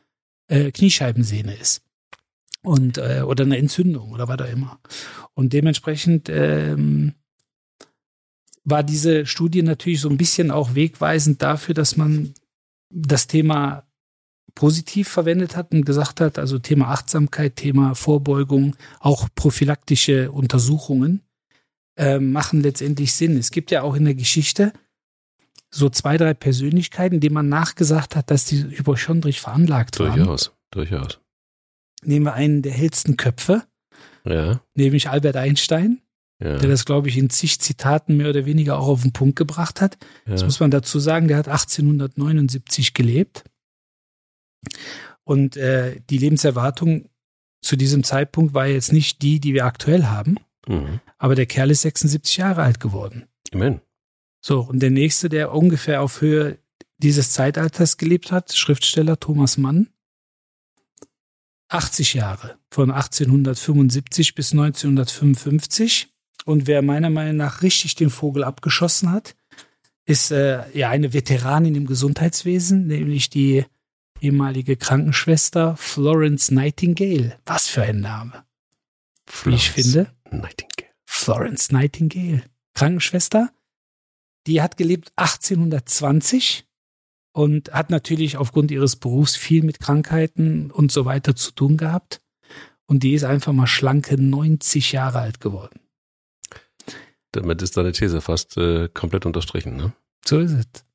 äh, 0.47 0.71
Kniescheibensehne 0.71 1.57
ist. 1.57 1.83
Und, 2.63 2.99
äh, 2.99 3.23
oder 3.27 3.43
eine 3.43 3.59
Entzündung 3.59 4.13
oder 4.13 4.29
was 4.29 4.39
auch 4.39 4.49
immer. 4.49 4.79
Und 5.35 5.53
dementsprechend 5.53 6.29
ähm, 6.29 7.15
war 8.63 8.85
diese 8.85 9.27
Studie 9.27 9.63
natürlich 9.63 10.01
so 10.01 10.09
ein 10.09 10.19
bisschen 10.19 10.53
auch 10.53 10.77
wegweisend 10.77 11.43
dafür, 11.43 11.75
dass 11.75 11.97
man 11.97 12.33
das 12.91 13.27
Thema 13.27 13.86
positiv 14.57 15.09
verwendet 15.09 15.55
hat 15.55 15.73
und 15.73 15.87
gesagt 15.87 16.21
hat, 16.21 16.39
also 16.41 16.59
Thema 16.59 16.89
Achtsamkeit, 16.89 17.55
Thema 17.55 17.95
Vorbeugung, 17.95 18.75
auch 18.99 19.29
prophylaktische 19.37 20.33
Untersuchungen 20.33 21.21
äh, 21.97 22.19
machen 22.19 22.63
letztendlich 22.63 23.13
Sinn. 23.13 23.37
Es 23.37 23.53
gibt 23.53 23.71
ja 23.71 23.83
auch 23.83 23.95
in 23.95 24.07
der 24.07 24.15
Geschichte 24.15 24.73
so 25.71 25.91
zwei, 25.91 26.17
drei 26.17 26.35
Persönlichkeiten, 26.35 27.21
denen 27.21 27.35
man 27.35 27.49
nachgesagt 27.49 28.17
hat, 28.17 28.31
dass 28.31 28.47
die 28.47 28.65
hypochondrisch 28.65 29.41
veranlagt 29.41 30.01
waren. 30.01 30.17
Durchaus, 30.17 30.53
durchaus. 30.71 31.21
Nehmen 32.03 32.27
wir 32.27 32.35
einen 32.35 32.63
der 32.63 32.73
hellsten 32.73 33.17
Köpfe, 33.17 33.63
Ja, 34.25 34.61
nämlich 34.75 35.11
Albert 35.11 35.37
Einstein, 35.37 36.01
ja. 36.43 36.57
der 36.57 36.71
das, 36.71 36.87
glaube 36.87 37.09
ich, 37.09 37.19
in 37.19 37.29
zig 37.29 37.61
Zitaten 37.61 38.17
mehr 38.17 38.31
oder 38.31 38.47
weniger 38.47 38.79
auch 38.79 38.89
auf 38.89 39.03
den 39.03 39.13
Punkt 39.13 39.37
gebracht 39.37 39.83
hat. 39.83 39.99
Das 40.25 40.41
ja. 40.41 40.47
muss 40.47 40.61
man 40.61 40.71
dazu 40.71 40.99
sagen, 40.99 41.29
der 41.29 41.37
hat 41.37 41.49
1879 41.49 42.95
gelebt. 42.95 43.45
Und 45.25 45.57
äh, 45.57 46.01
die 46.09 46.19
Lebenserwartung 46.19 47.09
zu 47.61 47.77
diesem 47.77 48.05
Zeitpunkt 48.05 48.55
war 48.55 48.67
jetzt 48.67 48.93
nicht 48.93 49.23
die, 49.23 49.41
die 49.41 49.55
wir 49.55 49.65
aktuell 49.65 50.05
haben, 50.05 50.37
Mhm. 50.69 51.01
aber 51.19 51.35
der 51.35 51.47
Kerl 51.47 51.71
ist 51.71 51.83
76 51.83 52.37
Jahre 52.39 52.63
alt 52.63 52.81
geworden. 52.81 53.25
Immerhin. 53.53 53.81
So, 54.41 54.61
und 54.61 54.81
der 54.81 54.91
nächste, 54.91 55.29
der 55.29 55.53
ungefähr 55.53 56.03
auf 56.03 56.21
Höhe 56.21 56.59
dieses 56.99 57.33
Zeitalters 57.33 57.97
gelebt 57.99 58.33
hat, 58.33 58.53
Schriftsteller 58.53 59.19
Thomas 59.19 59.59
Mann, 59.59 59.89
80 61.69 62.15
Jahre, 62.15 62.57
von 62.71 62.91
1875 62.91 64.35
bis 64.35 64.53
1955. 64.53 66.09
Und 66.45 66.67
wer 66.67 66.83
meiner 66.83 67.11
Meinung 67.11 67.37
nach 67.37 67.63
richtig 67.63 67.97
den 67.97 68.11
Vogel 68.11 68.45
abgeschossen 68.45 69.11
hat, 69.11 69.35
ist 70.05 70.31
äh, 70.31 70.63
ja 70.79 70.91
eine 70.91 71.13
Veteranin 71.13 71.75
im 71.75 71.87
Gesundheitswesen, 71.87 72.87
nämlich 72.87 73.31
die 73.31 73.65
ehemalige 74.27 74.77
Krankenschwester 74.77 75.77
Florence 75.77 76.51
Nightingale. 76.51 77.39
Was 77.47 77.69
für 77.69 77.83
ein 77.83 78.01
Name, 78.01 78.45
wie 79.45 79.55
ich 79.55 79.71
Florence 79.71 79.93
finde. 79.93 80.13
Nightingale. 80.31 80.93
Florence 81.05 81.71
Nightingale, 81.73 82.43
Krankenschwester. 82.75 83.51
Die 84.47 84.61
hat 84.63 84.77
gelebt 84.77 85.13
1820 85.17 86.67
und 87.33 87.73
hat 87.73 87.91
natürlich 87.91 88.37
aufgrund 88.37 88.71
ihres 88.71 88.97
Berufs 88.97 89.37
viel 89.37 89.63
mit 89.63 89.81
Krankheiten 89.81 90.71
und 90.71 90.93
so 90.93 91.05
weiter 91.05 91.35
zu 91.37 91.53
tun 91.53 91.77
gehabt. 91.77 92.21
Und 92.87 93.03
die 93.03 93.15
ist 93.15 93.25
einfach 93.25 93.53
mal 93.53 93.67
schlanke 93.67 94.21
90 94.21 94.93
Jahre 94.93 95.21
alt 95.21 95.41
geworden. 95.41 95.81
Damit 97.33 97.61
ist 97.63 97.77
deine 97.77 97.93
These 97.93 98.21
fast 98.21 98.57
äh, 98.57 98.89
komplett 98.89 99.27
unterstrichen, 99.27 99.77
ne? 99.77 99.93
So 100.25 100.39
ist 100.39 100.53
es. 100.53 100.86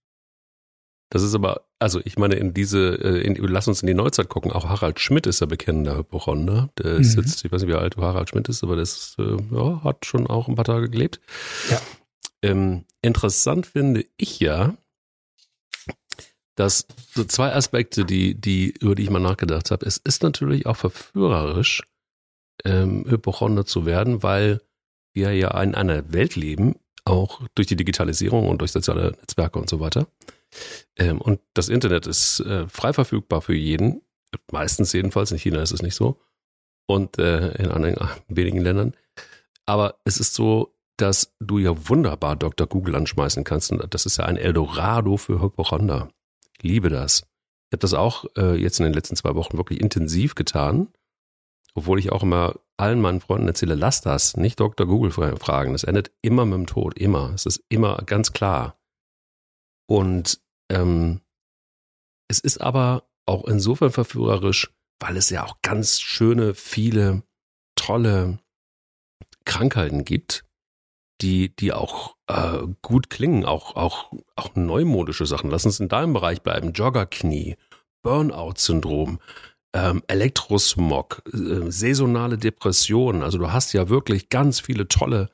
Das 1.11 1.23
ist 1.23 1.35
aber, 1.35 1.65
also 1.77 1.99
ich 2.05 2.17
meine, 2.17 2.35
in 2.35 2.53
diese, 2.53 2.95
äh, 2.95 3.21
in, 3.21 3.35
lass 3.35 3.67
uns 3.67 3.81
in 3.81 3.87
die 3.87 3.93
Neuzeit 3.93 4.29
gucken. 4.29 4.51
Auch 4.51 4.69
Harald 4.69 4.99
Schmidt 5.01 5.27
ist 5.27 5.41
ja 5.41 5.45
bekennender 5.45 5.97
Hypochonder. 5.97 6.69
Der 6.77 6.95
ist 6.95 7.15
Mhm. 7.17 7.23
jetzt, 7.23 7.43
ich 7.43 7.51
weiß 7.51 7.61
nicht, 7.61 7.69
wie 7.69 7.75
alt 7.75 7.97
Harald 7.97 8.29
Schmidt 8.29 8.47
ist, 8.47 8.63
aber 8.63 8.75
der 8.75 8.83
ist, 8.83 9.17
äh, 9.19 9.35
ja, 9.51 9.83
hat 9.83 10.05
schon 10.05 10.25
auch 10.25 10.47
ein 10.47 10.55
paar 10.55 10.63
Tage 10.65 10.89
gelebt. 10.89 11.19
Ja. 11.69 11.81
Ähm, 12.41 12.85
interessant 13.01 13.67
finde 13.67 14.05
ich 14.15 14.39
ja, 14.39 14.73
dass 16.55 16.87
so 17.13 17.23
zwei 17.25 17.53
Aspekte, 17.53 18.05
die, 18.05 18.39
die, 18.39 18.69
über 18.79 18.95
die 18.95 19.03
ich 19.03 19.09
mal 19.09 19.19
nachgedacht 19.19 19.69
habe. 19.69 19.85
Es 19.85 19.97
ist 19.97 20.23
natürlich 20.23 20.65
auch 20.65 20.77
verführerisch, 20.77 21.83
ähm, 22.63 23.05
Hypochonder 23.07 23.65
zu 23.65 23.85
werden, 23.85 24.23
weil 24.23 24.61
wir 25.13 25.33
ja 25.33 25.59
in 25.61 25.75
einer 25.75 26.13
Welt 26.13 26.37
leben, 26.37 26.75
auch 27.03 27.41
durch 27.55 27.67
die 27.67 27.75
Digitalisierung 27.75 28.47
und 28.47 28.59
durch 28.61 28.71
soziale 28.71 29.11
Netzwerke 29.19 29.59
und 29.59 29.69
so 29.69 29.81
weiter. 29.81 30.07
Ähm, 30.97 31.19
und 31.21 31.39
das 31.53 31.69
Internet 31.69 32.07
ist 32.07 32.39
äh, 32.41 32.67
frei 32.67 32.93
verfügbar 32.93 33.41
für 33.41 33.55
jeden, 33.55 34.01
meistens 34.51 34.93
jedenfalls, 34.93 35.31
in 35.31 35.37
China 35.37 35.61
ist 35.61 35.71
es 35.71 35.81
nicht 35.81 35.95
so 35.95 36.19
und 36.87 37.17
äh, 37.19 37.51
in 37.61 37.71
anderen 37.71 37.95
äh, 37.97 38.07
wenigen 38.27 38.59
Ländern. 38.61 38.95
Aber 39.65 39.99
es 40.03 40.19
ist 40.19 40.33
so, 40.33 40.75
dass 40.97 41.33
du 41.39 41.57
ja 41.57 41.87
wunderbar 41.89 42.35
Dr. 42.35 42.67
Google 42.67 42.95
anschmeißen 42.95 43.43
kannst 43.43 43.71
und 43.71 43.93
das 43.93 44.05
ist 44.05 44.17
ja 44.17 44.25
ein 44.25 44.37
Eldorado 44.37 45.17
für 45.17 45.41
Hypochonder. 45.41 46.09
Liebe 46.61 46.89
das. 46.89 47.21
Ich 47.69 47.73
habe 47.73 47.79
das 47.81 47.93
auch 47.93 48.25
äh, 48.37 48.55
jetzt 48.55 48.79
in 48.79 48.83
den 48.83 48.93
letzten 48.93 49.15
zwei 49.15 49.33
Wochen 49.35 49.57
wirklich 49.57 49.79
intensiv 49.79 50.35
getan, 50.35 50.89
obwohl 51.73 51.99
ich 51.99 52.11
auch 52.11 52.23
immer 52.23 52.55
allen 52.77 52.99
meinen 52.99 53.21
Freunden 53.21 53.47
erzähle, 53.47 53.75
lass 53.75 54.01
das, 54.01 54.35
nicht 54.35 54.59
Dr. 54.59 54.85
Google 54.85 55.11
fra- 55.11 55.35
fragen. 55.37 55.71
Das 55.71 55.83
endet 55.85 56.11
immer 56.21 56.45
mit 56.45 56.55
dem 56.55 56.67
Tod, 56.67 56.97
immer. 56.97 57.31
Es 57.33 57.45
ist 57.45 57.63
immer 57.69 57.97
ganz 58.05 58.33
klar. 58.33 58.75
Und 59.91 60.39
ähm, 60.71 61.19
es 62.29 62.39
ist 62.39 62.61
aber 62.61 63.09
auch 63.25 63.43
insofern 63.43 63.91
verführerisch, 63.91 64.73
weil 65.01 65.17
es 65.17 65.29
ja 65.29 65.45
auch 65.45 65.57
ganz 65.61 65.99
schöne, 65.99 66.53
viele 66.53 67.23
tolle 67.75 68.39
Krankheiten 69.43 70.05
gibt, 70.05 70.45
die, 71.19 71.53
die 71.53 71.73
auch 71.73 72.15
äh, 72.27 72.59
gut 72.81 73.09
klingen, 73.09 73.43
auch, 73.43 73.75
auch, 73.75 74.13
auch 74.37 74.55
neumodische 74.55 75.25
Sachen. 75.25 75.51
Lass 75.51 75.65
uns 75.65 75.81
in 75.81 75.89
deinem 75.89 76.13
Bereich 76.13 76.41
bleiben. 76.41 76.71
Joggerknie, 76.71 77.57
Burnout-Syndrom, 78.01 79.19
ähm, 79.75 80.03
Elektrosmog, 80.07 81.21
äh, 81.33 81.69
saisonale 81.69 82.37
Depressionen. 82.37 83.23
Also 83.23 83.39
du 83.39 83.51
hast 83.51 83.73
ja 83.73 83.89
wirklich 83.89 84.29
ganz 84.29 84.61
viele 84.61 84.87
tolle 84.87 85.31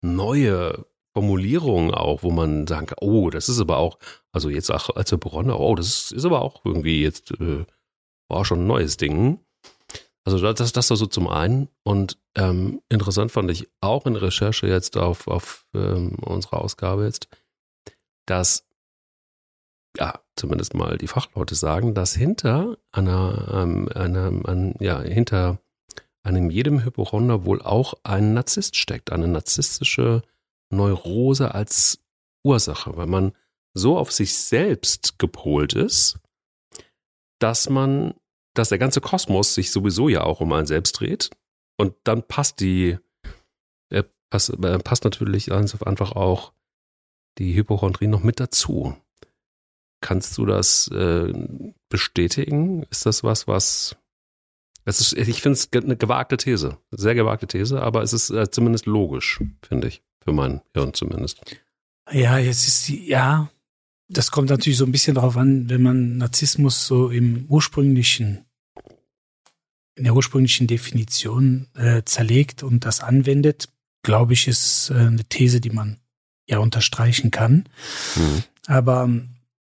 neue 0.00 0.86
Formulierungen 1.14 1.92
auch, 1.92 2.22
wo 2.22 2.30
man 2.30 2.66
sagen 2.66 2.86
kann, 2.86 2.98
oh, 3.00 3.30
das 3.30 3.48
ist 3.48 3.60
aber 3.60 3.78
auch, 3.78 3.98
also 4.32 4.48
jetzt 4.48 4.70
auch 4.70 4.90
als 4.90 5.12
Hypochonder, 5.12 5.60
oh, 5.60 5.74
das 5.74 6.10
ist 6.10 6.24
aber 6.24 6.42
auch 6.42 6.64
irgendwie 6.64 7.02
jetzt, 7.02 7.32
äh, 7.32 7.64
war 8.28 8.44
schon 8.44 8.60
ein 8.60 8.66
neues 8.66 8.96
Ding. 8.96 9.40
Also 10.24 10.38
das, 10.52 10.72
das 10.72 10.88
so 10.88 11.06
zum 11.06 11.28
einen. 11.28 11.68
Und 11.82 12.18
ähm, 12.36 12.80
interessant 12.88 13.32
fand 13.32 13.50
ich 13.50 13.68
auch 13.80 14.06
in 14.06 14.16
Recherche 14.16 14.66
jetzt 14.66 14.96
auf, 14.96 15.26
auf 15.26 15.66
ähm, 15.74 16.14
unserer 16.20 16.62
Ausgabe 16.62 17.04
jetzt, 17.04 17.28
dass 18.26 18.64
ja, 19.98 20.20
zumindest 20.36 20.74
mal 20.74 20.96
die 20.96 21.08
Fachleute 21.08 21.54
sagen, 21.54 21.92
dass 21.94 22.14
hinter 22.14 22.78
einer, 22.92 23.48
ähm, 23.52 23.88
einer 23.94 24.32
an, 24.48 24.74
ja, 24.80 25.00
hinter 25.00 25.58
einem 26.22 26.50
jedem 26.50 26.84
Hypochonder 26.84 27.44
wohl 27.44 27.60
auch 27.60 27.94
ein 28.04 28.32
Narzisst 28.32 28.76
steckt, 28.76 29.12
eine 29.12 29.28
narzisstische 29.28 30.22
Neurose 30.72 31.54
als 31.54 32.02
Ursache, 32.44 32.96
weil 32.96 33.06
man 33.06 33.32
so 33.74 33.98
auf 33.98 34.12
sich 34.12 34.34
selbst 34.34 35.18
gepolt 35.18 35.72
ist, 35.72 36.18
dass 37.38 37.68
man, 37.68 38.14
dass 38.54 38.68
der 38.68 38.78
ganze 38.78 39.00
Kosmos 39.00 39.54
sich 39.54 39.70
sowieso 39.70 40.08
ja 40.08 40.22
auch 40.24 40.40
um 40.40 40.52
einen 40.52 40.66
selbst 40.66 40.92
dreht 40.92 41.30
und 41.78 41.94
dann 42.04 42.26
passt 42.26 42.60
die, 42.60 42.98
äh, 43.90 44.04
passt, 44.30 44.50
äh, 44.50 44.78
passt 44.78 45.04
natürlich 45.04 45.52
einfach 45.52 46.12
auch 46.12 46.52
die 47.38 47.54
Hypochondrie 47.54 48.08
noch 48.08 48.22
mit 48.22 48.40
dazu. 48.40 48.96
Kannst 50.00 50.36
du 50.36 50.46
das 50.46 50.88
äh, 50.88 51.32
bestätigen? 51.88 52.82
Ist 52.84 53.06
das 53.06 53.22
was, 53.22 53.46
was 53.46 53.96
es 54.84 55.00
ist, 55.00 55.12
ich 55.12 55.40
finde 55.42 55.58
es 55.58 55.72
eine 55.72 55.96
gewagte 55.96 56.36
These, 56.36 56.78
sehr 56.90 57.14
gewagte 57.14 57.46
These, 57.46 57.80
aber 57.80 58.02
es 58.02 58.12
ist 58.12 58.30
äh, 58.30 58.50
zumindest 58.50 58.86
logisch, 58.86 59.40
finde 59.62 59.88
ich, 59.88 60.02
für 60.24 60.32
mein 60.32 60.60
Hirn 60.74 60.94
zumindest. 60.94 61.40
Ja, 62.10 62.38
jetzt 62.38 62.66
ist 62.66 62.88
die, 62.88 63.06
ja, 63.06 63.50
das 64.08 64.30
kommt 64.30 64.50
natürlich 64.50 64.78
so 64.78 64.84
ein 64.84 64.92
bisschen 64.92 65.14
darauf 65.14 65.36
an, 65.36 65.70
wenn 65.70 65.82
man 65.82 66.18
Narzissmus 66.18 66.86
so 66.86 67.08
im 67.10 67.46
ursprünglichen, 67.48 68.44
in 69.94 70.04
der 70.04 70.14
ursprünglichen 70.14 70.66
Definition 70.66 71.68
äh, 71.74 72.02
zerlegt 72.04 72.62
und 72.62 72.84
das 72.84 73.00
anwendet, 73.00 73.68
glaube 74.02 74.32
ich, 74.34 74.48
ist 74.48 74.90
äh, 74.90 74.94
eine 74.94 75.24
These, 75.24 75.60
die 75.60 75.70
man 75.70 75.98
ja 76.48 76.58
unterstreichen 76.58 77.30
kann. 77.30 77.68
Mhm. 78.16 78.42
Aber 78.66 79.08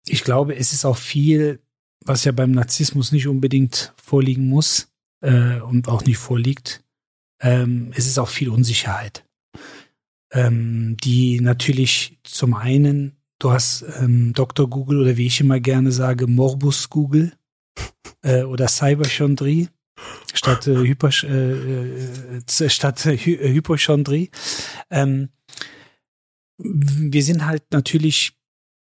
ich 0.08 0.24
glaube, 0.24 0.56
es 0.56 0.74
ist 0.74 0.86
auch 0.86 0.98
viel, 0.98 1.60
was 2.04 2.26
ja 2.26 2.32
beim 2.32 2.52
Narzissmus 2.52 3.12
nicht 3.12 3.28
unbedingt 3.28 3.94
vorliegen 4.02 4.50
muss 4.50 4.90
äh, 5.22 5.60
und 5.60 5.88
auch 5.88 6.04
nicht 6.04 6.18
vorliegt. 6.18 6.84
Ähm, 7.40 7.92
es 7.96 8.06
ist 8.06 8.20
auch 8.20 8.30
viel 8.30 8.50
Unsicherheit, 8.50 9.24
ähm, 10.32 10.98
die 11.04 11.40
natürlich 11.42 12.18
zum 12.24 12.54
einen, 12.54 13.18
du 13.40 13.52
hast 13.52 13.86
ähm, 14.00 14.34
Dr. 14.34 14.70
Google 14.70 15.02
oder 15.02 15.18
wie 15.18 15.28
ich 15.28 15.40
immer 15.40 15.60
gerne 15.60 15.92
sage, 15.92 16.28
Morbus 16.28 16.90
Google 16.90 17.34
äh, 18.22 18.44
oder 18.44 18.68
Cyberchondrie 18.68 19.70
statt 20.34 20.68
äh, 20.68 20.76
Hyper, 20.76 21.10
äh, 21.24 22.38
äh, 22.38 22.70
statt 22.70 23.06
äh, 23.06 23.18
Hypochondrie. 23.18 24.30
Ähm, 24.90 25.30
wir 26.58 27.24
sind 27.24 27.46
halt 27.46 27.64
natürlich 27.72 28.34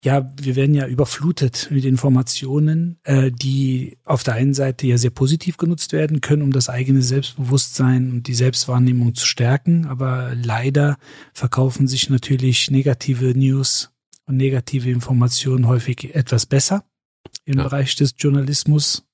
ja, 0.05 0.33
wir 0.41 0.55
werden 0.55 0.75
ja 0.75 0.87
überflutet 0.87 1.69
mit 1.71 1.85
Informationen, 1.85 3.01
äh, 3.03 3.33
die 3.33 3.99
auf 4.05 4.23
der 4.23 4.35
einen 4.35 4.55
Seite 4.55 4.87
ja 4.87 4.97
sehr 4.97 5.11
positiv 5.11 5.57
genutzt 5.57 5.93
werden 5.93 6.21
können, 6.21 6.43
um 6.43 6.53
das 6.53 6.69
eigene 6.69 7.03
Selbstbewusstsein 7.03 8.13
und 8.13 8.29
die 8.29 8.35
Selbstwahrnehmung 8.35 9.15
zu 9.17 9.27
stärken. 9.27 9.87
Aber 9.87 10.35
leider 10.37 10.99
verkaufen 11.33 11.89
sich 11.89 12.11
natürlich 12.11 12.71
negative 12.71 13.37
News 13.37 13.91
und 14.27 14.37
negative 14.37 14.89
Informationen 14.89 15.67
häufig 15.67 16.15
etwas 16.15 16.47
besser 16.47 16.85
im 17.45 17.59
ja. 17.59 17.65
Bereich 17.65 17.97
des 17.97 18.15
Journalismus. 18.17 19.05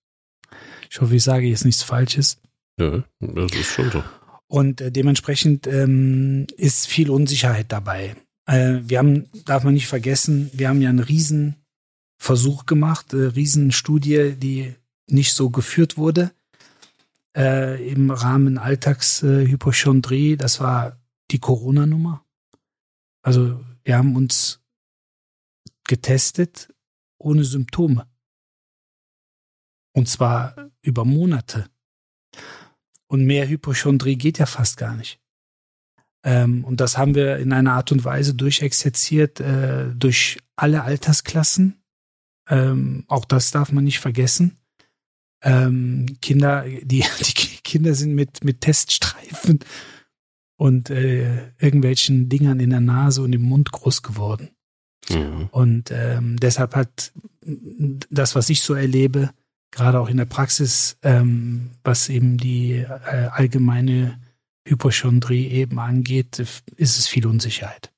Ich 0.90 1.00
hoffe, 1.00 1.16
ich 1.16 1.22
sage 1.24 1.46
jetzt 1.46 1.64
nichts 1.64 1.82
Falsches. 1.82 2.38
Ja, 2.78 3.04
das 3.20 3.52
ist 3.52 3.68
schon 3.68 3.90
so. 3.90 4.04
Und 4.48 4.82
äh, 4.82 4.92
dementsprechend 4.92 5.66
ähm, 5.66 6.46
ist 6.58 6.86
viel 6.86 7.08
Unsicherheit 7.08 7.72
dabei. 7.72 8.16
Äh, 8.46 8.80
wir 8.82 8.98
haben, 8.98 9.28
darf 9.44 9.64
man 9.64 9.74
nicht 9.74 9.88
vergessen, 9.88 10.50
wir 10.52 10.68
haben 10.68 10.80
ja 10.82 10.90
einen 10.90 11.00
Riesenversuch 11.00 12.66
gemacht, 12.66 13.14
eine 13.14 13.34
Riesenstudie, 13.34 14.34
die 14.36 14.74
nicht 15.06 15.34
so 15.34 15.50
geführt 15.50 15.96
wurde, 15.96 16.32
äh, 17.36 17.88
im 17.88 18.10
Rahmen 18.10 18.58
Alltagshypochondrie. 18.58 20.32
Äh, 20.32 20.36
das 20.36 20.60
war 20.60 20.98
die 21.30 21.38
Corona-Nummer. 21.38 22.24
Also 23.22 23.60
wir 23.84 23.96
haben 23.96 24.16
uns 24.16 24.60
getestet 25.84 26.72
ohne 27.18 27.44
Symptome. 27.44 28.06
Und 29.92 30.08
zwar 30.08 30.70
über 30.82 31.04
Monate. 31.04 31.70
Und 33.06 33.24
mehr 33.24 33.48
Hypochondrie 33.48 34.16
geht 34.16 34.38
ja 34.38 34.46
fast 34.46 34.76
gar 34.76 34.94
nicht. 34.96 35.20
Ähm, 36.24 36.64
und 36.64 36.80
das 36.80 36.96
haben 36.96 37.14
wir 37.14 37.36
in 37.36 37.52
einer 37.52 37.74
Art 37.74 37.92
und 37.92 38.04
Weise 38.04 38.34
durchexerziert 38.34 39.40
äh, 39.40 39.90
durch 39.94 40.38
alle 40.56 40.82
Altersklassen. 40.82 41.82
Ähm, 42.48 43.04
auch 43.08 43.26
das 43.26 43.50
darf 43.50 43.70
man 43.72 43.84
nicht 43.84 44.00
vergessen. 44.00 44.56
Ähm, 45.42 46.16
Kinder, 46.22 46.64
die, 46.64 47.04
die 47.20 47.58
Kinder 47.62 47.94
sind 47.94 48.14
mit, 48.14 48.42
mit 48.42 48.62
Teststreifen 48.62 49.60
und 50.56 50.88
äh, 50.88 51.50
irgendwelchen 51.58 52.28
Dingern 52.30 52.60
in 52.60 52.70
der 52.70 52.80
Nase 52.80 53.22
und 53.22 53.34
im 53.34 53.42
Mund 53.42 53.70
groß 53.70 54.02
geworden. 54.02 54.50
Mhm. 55.10 55.48
Und 55.50 55.90
ähm, 55.90 56.38
deshalb 56.40 56.74
hat 56.74 57.12
das, 58.10 58.34
was 58.34 58.48
ich 58.48 58.62
so 58.62 58.72
erlebe, 58.72 59.30
gerade 59.70 60.00
auch 60.00 60.08
in 60.08 60.16
der 60.16 60.24
Praxis, 60.24 60.96
ähm, 61.02 61.72
was 61.82 62.08
eben 62.08 62.38
die 62.38 62.72
äh, 62.76 63.28
allgemeine 63.30 64.18
Hypochondrie 64.66 65.48
eben 65.48 65.78
angeht, 65.78 66.38
ist 66.38 66.98
es 66.98 67.06
viel 67.06 67.26
Unsicherheit. 67.26 67.92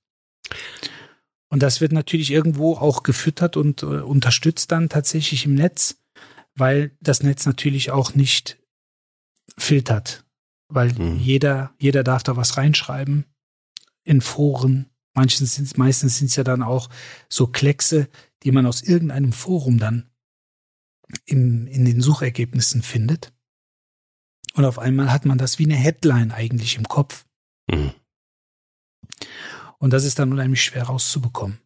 Und 1.48 1.62
das 1.62 1.80
wird 1.80 1.92
natürlich 1.92 2.30
irgendwo 2.30 2.74
auch 2.74 3.02
gefüttert 3.02 3.56
und 3.56 3.82
äh, 3.82 3.86
unterstützt 3.86 4.72
dann 4.72 4.88
tatsächlich 4.88 5.44
im 5.44 5.54
Netz, 5.54 6.02
weil 6.54 6.96
das 7.00 7.22
Netz 7.22 7.46
natürlich 7.46 7.90
auch 7.90 8.14
nicht 8.14 8.58
filtert. 9.56 10.24
Weil 10.68 10.92
mhm. 10.92 11.18
jeder, 11.18 11.72
jeder 11.78 12.02
darf 12.02 12.24
da 12.24 12.36
was 12.36 12.56
reinschreiben 12.56 13.24
in 14.02 14.20
Foren. 14.20 14.90
Manchen 15.14 15.46
sind, 15.46 15.78
meistens 15.78 16.18
sind 16.18 16.28
es 16.28 16.36
ja 16.36 16.44
dann 16.44 16.62
auch 16.62 16.90
so 17.28 17.46
Kleckse, 17.46 18.08
die 18.42 18.52
man 18.52 18.66
aus 18.66 18.82
irgendeinem 18.82 19.32
Forum 19.32 19.78
dann 19.78 20.10
im, 21.24 21.66
in 21.68 21.84
den 21.84 22.00
Suchergebnissen 22.00 22.82
findet. 22.82 23.32
Und 24.56 24.64
auf 24.64 24.78
einmal 24.78 25.12
hat 25.12 25.26
man 25.26 25.36
das 25.36 25.58
wie 25.58 25.66
eine 25.66 25.74
Headline 25.74 26.32
eigentlich 26.32 26.76
im 26.76 26.88
Kopf. 26.88 27.26
Mhm. 27.70 27.92
Und 29.78 29.92
das 29.92 30.04
ist 30.04 30.18
dann 30.18 30.32
unheimlich 30.32 30.62
schwer 30.64 30.84
rauszubekommen. 30.84 31.58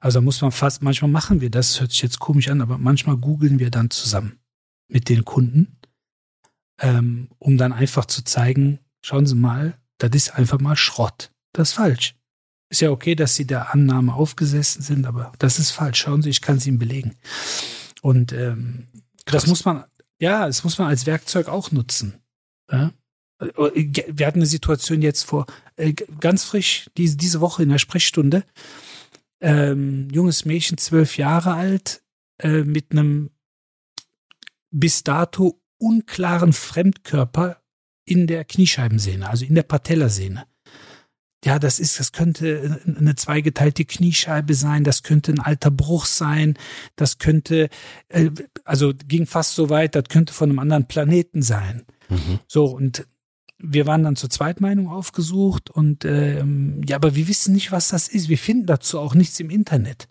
Also 0.00 0.18
da 0.18 0.24
muss 0.24 0.40
man 0.40 0.50
fast, 0.50 0.82
manchmal 0.82 1.10
machen 1.10 1.42
wir 1.42 1.50
das, 1.50 1.78
hört 1.78 1.90
sich 1.90 2.00
jetzt 2.00 2.18
komisch 2.18 2.48
an, 2.48 2.62
aber 2.62 2.78
manchmal 2.78 3.18
googeln 3.18 3.58
wir 3.58 3.70
dann 3.70 3.90
zusammen 3.90 4.40
mit 4.88 5.10
den 5.10 5.26
Kunden, 5.26 5.76
ähm, 6.80 7.28
um 7.38 7.58
dann 7.58 7.74
einfach 7.74 8.06
zu 8.06 8.24
zeigen, 8.24 8.78
schauen 9.02 9.26
Sie 9.26 9.34
mal, 9.34 9.78
das 9.98 10.10
ist 10.14 10.30
einfach 10.30 10.58
mal 10.58 10.74
Schrott. 10.74 11.30
Das 11.52 11.68
ist 11.70 11.74
falsch. 11.74 12.14
Ist 12.70 12.80
ja 12.80 12.90
okay, 12.90 13.14
dass 13.14 13.34
Sie 13.34 13.46
der 13.46 13.74
Annahme 13.74 14.14
aufgesessen 14.14 14.80
sind, 14.82 15.06
aber 15.06 15.32
das 15.38 15.58
ist 15.58 15.70
falsch. 15.70 16.00
Schauen 16.00 16.22
Sie, 16.22 16.30
ich 16.30 16.40
kann 16.40 16.56
es 16.56 16.66
Ihnen 16.66 16.78
belegen. 16.78 17.14
Und 18.00 18.32
ähm, 18.32 18.88
das 19.26 19.46
muss 19.46 19.66
man, 19.66 19.84
ja, 20.18 20.46
das 20.46 20.64
muss 20.64 20.78
man 20.78 20.88
als 20.88 21.04
Werkzeug 21.04 21.48
auch 21.48 21.72
nutzen. 21.72 22.22
Ja? 22.70 22.92
Wir 23.40 24.26
hatten 24.26 24.40
eine 24.40 24.46
Situation 24.46 25.00
jetzt 25.00 25.24
vor, 25.24 25.46
äh, 25.76 25.92
ganz 25.92 26.44
frisch, 26.44 26.90
diese, 26.96 27.40
Woche 27.40 27.62
in 27.62 27.68
der 27.68 27.78
Sprechstunde. 27.78 28.44
Ähm, 29.40 30.08
junges 30.10 30.44
Mädchen, 30.44 30.78
zwölf 30.78 31.16
Jahre 31.16 31.54
alt, 31.54 32.02
äh, 32.42 32.64
mit 32.64 32.90
einem 32.90 33.30
bis 34.70 35.04
dato 35.04 35.60
unklaren 35.78 36.52
Fremdkörper 36.52 37.62
in 38.04 38.26
der 38.26 38.44
Kniescheibensehne, 38.44 39.28
also 39.28 39.44
in 39.44 39.54
der 39.54 39.62
Patellasehne. 39.62 40.44
Ja, 41.44 41.60
das 41.60 41.78
ist, 41.78 42.00
das 42.00 42.10
könnte 42.10 42.80
eine 42.84 43.14
zweigeteilte 43.14 43.84
Kniescheibe 43.84 44.54
sein, 44.54 44.82
das 44.82 45.04
könnte 45.04 45.32
ein 45.32 45.38
alter 45.38 45.70
Bruch 45.70 46.06
sein, 46.06 46.58
das 46.96 47.18
könnte, 47.18 47.68
äh, 48.08 48.30
also 48.64 48.92
ging 49.06 49.26
fast 49.26 49.54
so 49.54 49.70
weit, 49.70 49.94
das 49.94 50.04
könnte 50.08 50.32
von 50.32 50.50
einem 50.50 50.58
anderen 50.58 50.88
Planeten 50.88 51.42
sein. 51.42 51.86
Mhm. 52.08 52.40
So, 52.46 52.66
und 52.66 53.06
wir 53.58 53.86
waren 53.86 54.04
dann 54.04 54.16
zur 54.16 54.30
Zweitmeinung 54.30 54.88
aufgesucht 54.88 55.70
und 55.70 56.04
ähm, 56.04 56.80
ja, 56.86 56.96
aber 56.96 57.14
wir 57.16 57.28
wissen 57.28 57.54
nicht, 57.54 57.72
was 57.72 57.88
das 57.88 58.08
ist. 58.08 58.28
Wir 58.28 58.38
finden 58.38 58.66
dazu 58.66 59.00
auch 59.00 59.14
nichts 59.14 59.40
im 59.40 59.50
Internet. 59.50 60.08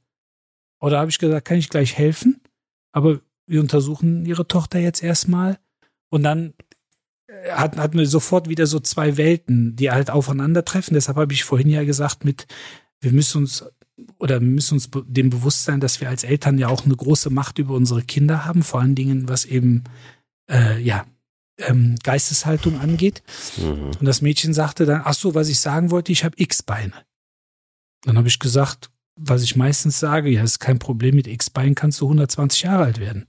Oder 0.80 1.00
habe 1.00 1.10
ich 1.10 1.18
gesagt, 1.18 1.48
kann 1.48 1.58
ich 1.58 1.70
gleich 1.70 1.98
helfen? 1.98 2.42
Aber 2.92 3.22
wir 3.48 3.62
untersuchen 3.62 4.26
ihre 4.26 4.48
Tochter 4.48 4.80
jetzt 4.80 5.02
erstmal 5.02 5.58
und 6.10 6.24
dann 6.24 6.54
äh, 7.28 7.52
hatten, 7.52 7.80
hatten 7.80 7.98
wir 7.98 8.06
sofort 8.06 8.50
wieder 8.50 8.68
so 8.68 8.80
zwei 8.80 9.16
Welten, 9.18 9.76
die 9.76 9.92
halt 9.92 10.10
aufeinandertreffen. 10.10 10.94
Deshalb 10.94 11.18
habe 11.18 11.34
ich 11.34 11.46
vorhin 11.46 11.70
ja 11.70 11.84
gesagt, 11.86 12.26
mit 12.26 12.48
wir 13.00 13.14
müssen 13.14 13.40
uns 13.40 13.66
oder 14.20 14.42
wir 14.42 14.48
müssen 14.48 14.76
uns 14.76 14.90
dem 15.08 15.30
bewusst 15.30 15.64
sein, 15.64 15.80
dass 15.80 16.02
wir 16.02 16.10
als 16.10 16.24
Eltern 16.24 16.60
ja 16.60 16.68
auch 16.68 16.86
eine 16.86 16.96
große 16.96 17.30
Macht 17.30 17.58
über 17.60 17.74
unsere 17.74 18.04
Kinder 18.04 18.46
haben, 18.46 18.62
vor 18.62 18.82
allen 18.82 18.96
Dingen 18.96 19.30
was 19.30 19.46
eben 19.46 19.86
äh, 20.50 20.80
ja 20.82 21.06
ähm, 21.58 21.96
Geisteshaltung 22.04 22.80
angeht. 22.80 23.24
Mhm. 23.58 23.92
Und 24.00 24.06
das 24.06 24.22
Mädchen 24.22 24.54
sagte 24.54 24.86
dann, 24.86 25.02
ach 25.04 25.14
so, 25.14 25.36
was 25.36 25.50
ich 25.50 25.60
sagen 25.60 25.92
wollte, 25.92 26.12
ich 26.12 26.24
habe 26.24 26.36
X-Beine. 26.38 26.94
Dann 28.04 28.18
habe 28.18 28.28
ich 28.28 28.40
gesagt, 28.40 28.92
was 29.20 29.44
ich 29.44 29.56
meistens 29.56 30.00
sage, 30.00 30.30
ja, 30.30 30.44
ist 30.44 30.60
kein 30.60 30.80
Problem, 30.80 31.16
mit 31.16 31.28
X-Beinen 31.28 31.76
kannst 31.76 32.00
du 32.02 32.06
120 32.06 32.64
Jahre 32.64 32.84
alt 32.84 33.00
werden. 33.00 33.26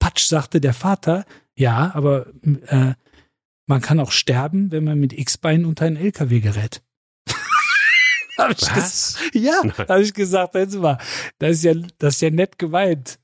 Patsch, 0.00 0.26
sagte 0.26 0.60
der 0.60 0.74
Vater, 0.74 1.24
ja, 1.54 1.92
aber 1.94 2.26
äh, 2.66 2.94
man 3.66 3.80
kann 3.80 4.00
auch 4.00 4.10
sterben, 4.10 4.72
wenn 4.72 4.84
man 4.84 4.98
mit 4.98 5.12
X-Beinen 5.12 5.64
unter 5.64 5.86
einen 5.86 5.96
LKW 5.96 6.40
gerät. 6.40 6.82
hab 8.36 8.50
ich 8.50 8.62
Was? 8.62 9.18
Ja, 9.32 9.62
habe 9.88 10.02
ich 10.02 10.12
gesagt, 10.12 10.56
jetzt 10.56 10.74
mal, 10.74 10.98
das 11.38 11.52
ist 11.52 11.64
ja, 11.64 11.74
das 11.98 12.16
ist 12.16 12.22
ja 12.22 12.30
nett 12.30 12.58
gemeint. 12.58 13.20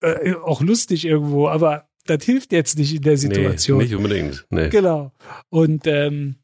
Äh, 0.00 0.34
auch 0.34 0.60
lustig 0.60 1.06
irgendwo, 1.06 1.48
aber 1.48 1.87
das 2.08 2.24
hilft 2.24 2.52
jetzt 2.52 2.78
nicht 2.78 2.94
in 2.94 3.02
der 3.02 3.16
Situation. 3.16 3.78
Nee, 3.78 3.84
nicht 3.84 3.94
unbedingt. 3.94 4.46
Nee. 4.50 4.68
Genau. 4.68 5.12
Und 5.50 5.86
ähm, 5.86 6.36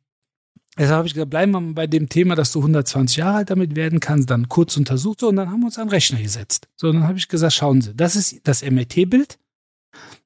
deshalb 0.77 0.99
habe 0.99 1.07
ich 1.07 1.15
gesagt, 1.15 1.31
bleiben 1.31 1.53
wir 1.53 1.61
mal 1.61 1.73
bei 1.73 1.87
dem 1.87 2.09
Thema, 2.09 2.35
dass 2.35 2.53
du 2.53 2.61
120 2.61 3.17
Jahre 3.17 3.39
alt 3.39 3.51
damit 3.51 3.75
werden 3.77 4.01
kannst, 4.01 4.31
dann 4.31 4.49
kurz 4.49 4.77
untersucht 4.77 5.21
so 5.21 5.29
und 5.29 5.37
dann 5.37 5.51
haben 5.51 5.61
wir 5.61 5.67
uns 5.67 5.79
an 5.79 5.87
den 5.87 5.91
Rechner 5.91 6.21
gesetzt. 6.21 6.69
So, 6.77 6.89
und 6.89 6.97
dann 6.97 7.09
habe 7.09 7.19
ich 7.19 7.29
gesagt, 7.29 7.55
schauen 7.55 7.81
Sie, 7.81 7.95
das 7.95 8.17
ist 8.17 8.41
das 8.45 8.63
MRT-Bild, 8.63 9.39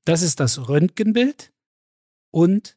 das 0.05 0.23
ist 0.23 0.41
das 0.41 0.69
Röntgenbild 0.69 1.53
und 2.31 2.77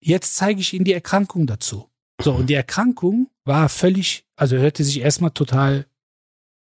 jetzt 0.00 0.36
zeige 0.36 0.60
ich 0.60 0.72
Ihnen 0.74 0.84
die 0.84 0.92
Erkrankung 0.92 1.46
dazu. 1.46 1.88
So, 2.20 2.34
und 2.34 2.48
die 2.48 2.54
Erkrankung 2.54 3.28
war 3.44 3.68
völlig, 3.68 4.26
also 4.36 4.56
hörte 4.56 4.84
sich 4.84 5.00
erstmal 5.00 5.30
total 5.30 5.86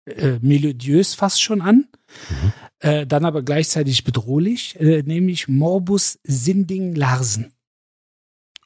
äh, 0.07 0.39
melodiös 0.41 1.15
fast 1.15 1.43
schon 1.43 1.61
an. 1.61 1.89
Mhm. 2.29 2.53
Äh, 2.81 3.07
dann 3.07 3.25
aber 3.25 3.43
gleichzeitig 3.43 4.05
bedrohlich, 4.05 4.79
äh, 4.81 5.03
nämlich 5.05 5.49
Morbus 5.49 6.19
Sinding 6.25 6.95
Larsen. 6.95 7.53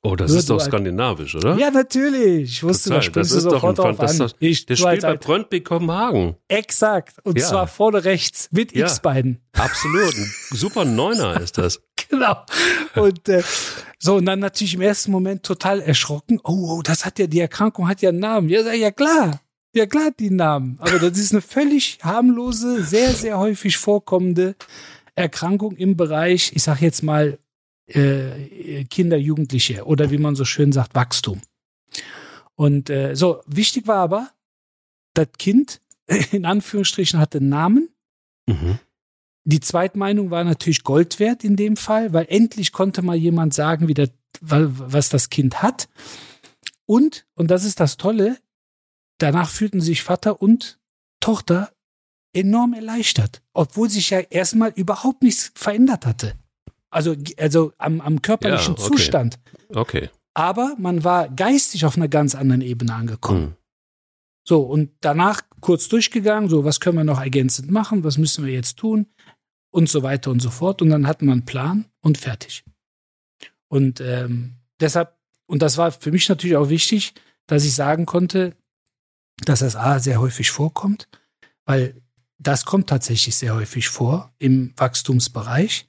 Oh, 0.06 0.16
das 0.16 0.30
Nur 0.30 0.38
ist 0.40 0.50
doch 0.50 0.56
als- 0.56 0.66
skandinavisch, 0.66 1.34
oder? 1.34 1.56
Ja, 1.56 1.70
natürlich. 1.70 2.42
Ich 2.52 2.62
wusste, 2.62 2.90
da 2.90 2.96
Total. 2.96 3.02
springst 3.06 3.30
das 3.30 3.38
ist 3.38 3.44
doch 3.46 3.64
ein 3.64 3.74
sofort 3.74 3.78
drauf 3.78 3.96
Fan- 3.96 4.06
das 4.06 4.12
ist 4.14 4.20
an. 4.20 4.28
doch, 4.28 4.36
Ich, 4.38 4.66
Der 4.66 4.76
spielt 4.76 5.00
bei 5.00 5.08
alt- 5.08 5.20
Brøndby 5.22 5.60
Kopenhagen. 5.62 6.36
Exakt. 6.48 7.16
Und 7.24 7.38
Ja. 7.38 7.46
zwar 7.46 7.66
vorne 7.66 8.04
rechts 8.04 8.48
mit 8.52 8.74
Ja. 8.76 8.84
X-Beinen. 8.86 9.40
Absolut. 9.54 10.14
Ein 10.14 10.30
super 10.52 10.84
Neuner 10.84 11.40
ist 11.40 11.56
das. 11.56 11.80
Genau. 12.10 12.36
Und 12.96 13.26
äh, 13.30 13.42
so, 13.98 14.16
und 14.16 14.26
dann 14.26 14.40
natürlich 14.40 14.74
im 14.74 14.82
ersten 14.82 15.10
Moment 15.10 15.42
total 15.42 15.80
erschrocken. 15.80 16.38
Oh, 16.44 16.76
oh, 16.76 16.82
das 16.82 17.06
hat 17.06 17.18
ja, 17.18 17.26
die 17.26 17.40
Erkrankung 17.40 17.88
hat 17.88 18.02
ja 18.02 18.10
einen 18.10 18.18
Namen. 18.20 18.50
Ja, 18.50 18.60
ja 18.74 18.90
klar. 18.90 19.40
Ja 19.74 19.86
klar, 19.86 20.10
die 20.12 20.30
Namen. 20.30 20.76
Aber 20.80 20.98
das 20.98 21.18
ist 21.18 21.32
eine 21.32 21.40
völlig 21.42 21.98
harmlose, 22.02 22.82
sehr, 22.84 23.12
sehr 23.12 23.38
häufig 23.38 23.76
vorkommende 23.76 24.54
Erkrankung 25.16 25.76
im 25.76 25.96
Bereich, 25.96 26.52
ich 26.54 26.62
sag 26.62 26.80
jetzt 26.80 27.02
mal, 27.02 27.38
äh, 27.86 28.84
Kinder, 28.84 29.16
Jugendliche 29.16 29.84
oder 29.84 30.10
wie 30.10 30.18
man 30.18 30.36
so 30.36 30.44
schön 30.44 30.72
sagt, 30.72 30.94
Wachstum. 30.94 31.40
Und 32.54 32.88
äh, 32.88 33.14
so, 33.14 33.40
wichtig 33.46 33.86
war 33.86 33.96
aber, 33.98 34.30
das 35.14 35.28
Kind, 35.38 35.80
in 36.32 36.44
Anführungsstrichen, 36.46 37.18
hatte 37.18 37.38
einen 37.38 37.48
Namen. 37.48 37.88
Mhm. 38.46 38.78
Die 39.44 39.60
Zweitmeinung 39.60 40.30
war 40.30 40.44
natürlich 40.44 40.84
Gold 40.84 41.18
wert 41.20 41.44
in 41.44 41.56
dem 41.56 41.76
Fall, 41.76 42.12
weil 42.12 42.26
endlich 42.28 42.72
konnte 42.72 43.02
mal 43.02 43.16
jemand 43.16 43.52
sagen, 43.54 43.88
wie 43.88 43.94
das, 43.94 44.10
wa- 44.40 44.68
was 44.70 45.08
das 45.10 45.28
Kind 45.30 45.62
hat. 45.62 45.88
Und, 46.86 47.26
und 47.34 47.50
das 47.50 47.64
ist 47.64 47.80
das 47.80 47.96
Tolle, 47.96 48.38
danach 49.18 49.50
fühlten 49.50 49.80
sich 49.80 50.02
Vater 50.02 50.40
und 50.42 50.78
Tochter 51.20 51.72
enorm 52.32 52.74
erleichtert, 52.74 53.42
obwohl 53.52 53.88
sich 53.88 54.10
ja 54.10 54.18
erstmal 54.18 54.72
überhaupt 54.74 55.22
nichts 55.22 55.52
verändert 55.54 56.04
hatte. 56.04 56.34
Also, 56.90 57.16
also 57.38 57.72
am, 57.78 58.00
am 58.00 58.22
körperlichen 58.22 58.74
Ja, 58.76 58.84
okay. 58.84 58.96
Zustand. 58.96 59.38
Okay. 59.68 60.10
Aber 60.34 60.74
man 60.78 61.04
war 61.04 61.28
geistig 61.28 61.84
auf 61.84 61.96
einer 61.96 62.08
ganz 62.08 62.34
anderen 62.34 62.60
Ebene 62.60 62.94
angekommen. 62.94 63.46
Hm. 63.46 63.56
So, 64.46 64.62
und 64.62 64.90
danach 65.00 65.42
kurz 65.60 65.88
durchgegangen, 65.88 66.50
so, 66.50 66.64
was 66.64 66.80
können 66.80 66.98
wir 66.98 67.04
noch 67.04 67.20
ergänzend 67.20 67.70
machen, 67.70 68.04
was 68.04 68.18
müssen 68.18 68.44
wir 68.44 68.52
jetzt 68.52 68.76
tun 68.76 69.06
und 69.70 69.88
so 69.88 70.02
weiter 70.02 70.30
und 70.30 70.40
so 70.40 70.50
fort. 70.50 70.82
Und 70.82 70.90
dann 70.90 71.06
hatten 71.06 71.26
wir 71.26 71.32
einen 71.32 71.46
Plan 71.46 71.86
und 72.00 72.18
fertig. 72.18 72.64
Und 73.68 74.00
ähm, 74.00 74.56
deshalb, 74.80 75.16
und 75.46 75.62
das 75.62 75.78
war 75.78 75.92
für 75.92 76.12
mich 76.12 76.28
natürlich 76.28 76.56
auch 76.56 76.68
wichtig, 76.68 77.14
dass 77.46 77.64
ich 77.64 77.74
sagen 77.74 78.06
konnte, 78.06 78.54
dass 79.44 79.60
das 79.60 79.76
A 79.76 79.98
sehr 79.98 80.20
häufig 80.20 80.50
vorkommt, 80.50 81.08
weil 81.64 82.00
das 82.38 82.64
kommt 82.64 82.88
tatsächlich 82.88 83.36
sehr 83.36 83.54
häufig 83.54 83.88
vor 83.88 84.32
im 84.38 84.72
Wachstumsbereich. 84.76 85.88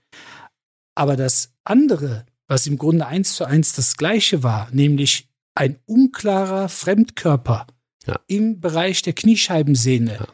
Aber 0.95 1.15
das 1.15 1.53
andere, 1.63 2.25
was 2.47 2.67
im 2.67 2.77
Grunde 2.77 3.05
eins 3.07 3.33
zu 3.33 3.45
eins 3.45 3.73
das 3.73 3.97
gleiche 3.97 4.43
war, 4.43 4.69
nämlich 4.71 5.29
ein 5.55 5.79
unklarer 5.85 6.69
Fremdkörper 6.69 7.67
Ja. 8.05 8.19
im 8.27 8.59
Bereich 8.61 9.01
der 9.01 9.13
Kniescheibensehne, 9.13 10.13
Ja. 10.19 10.27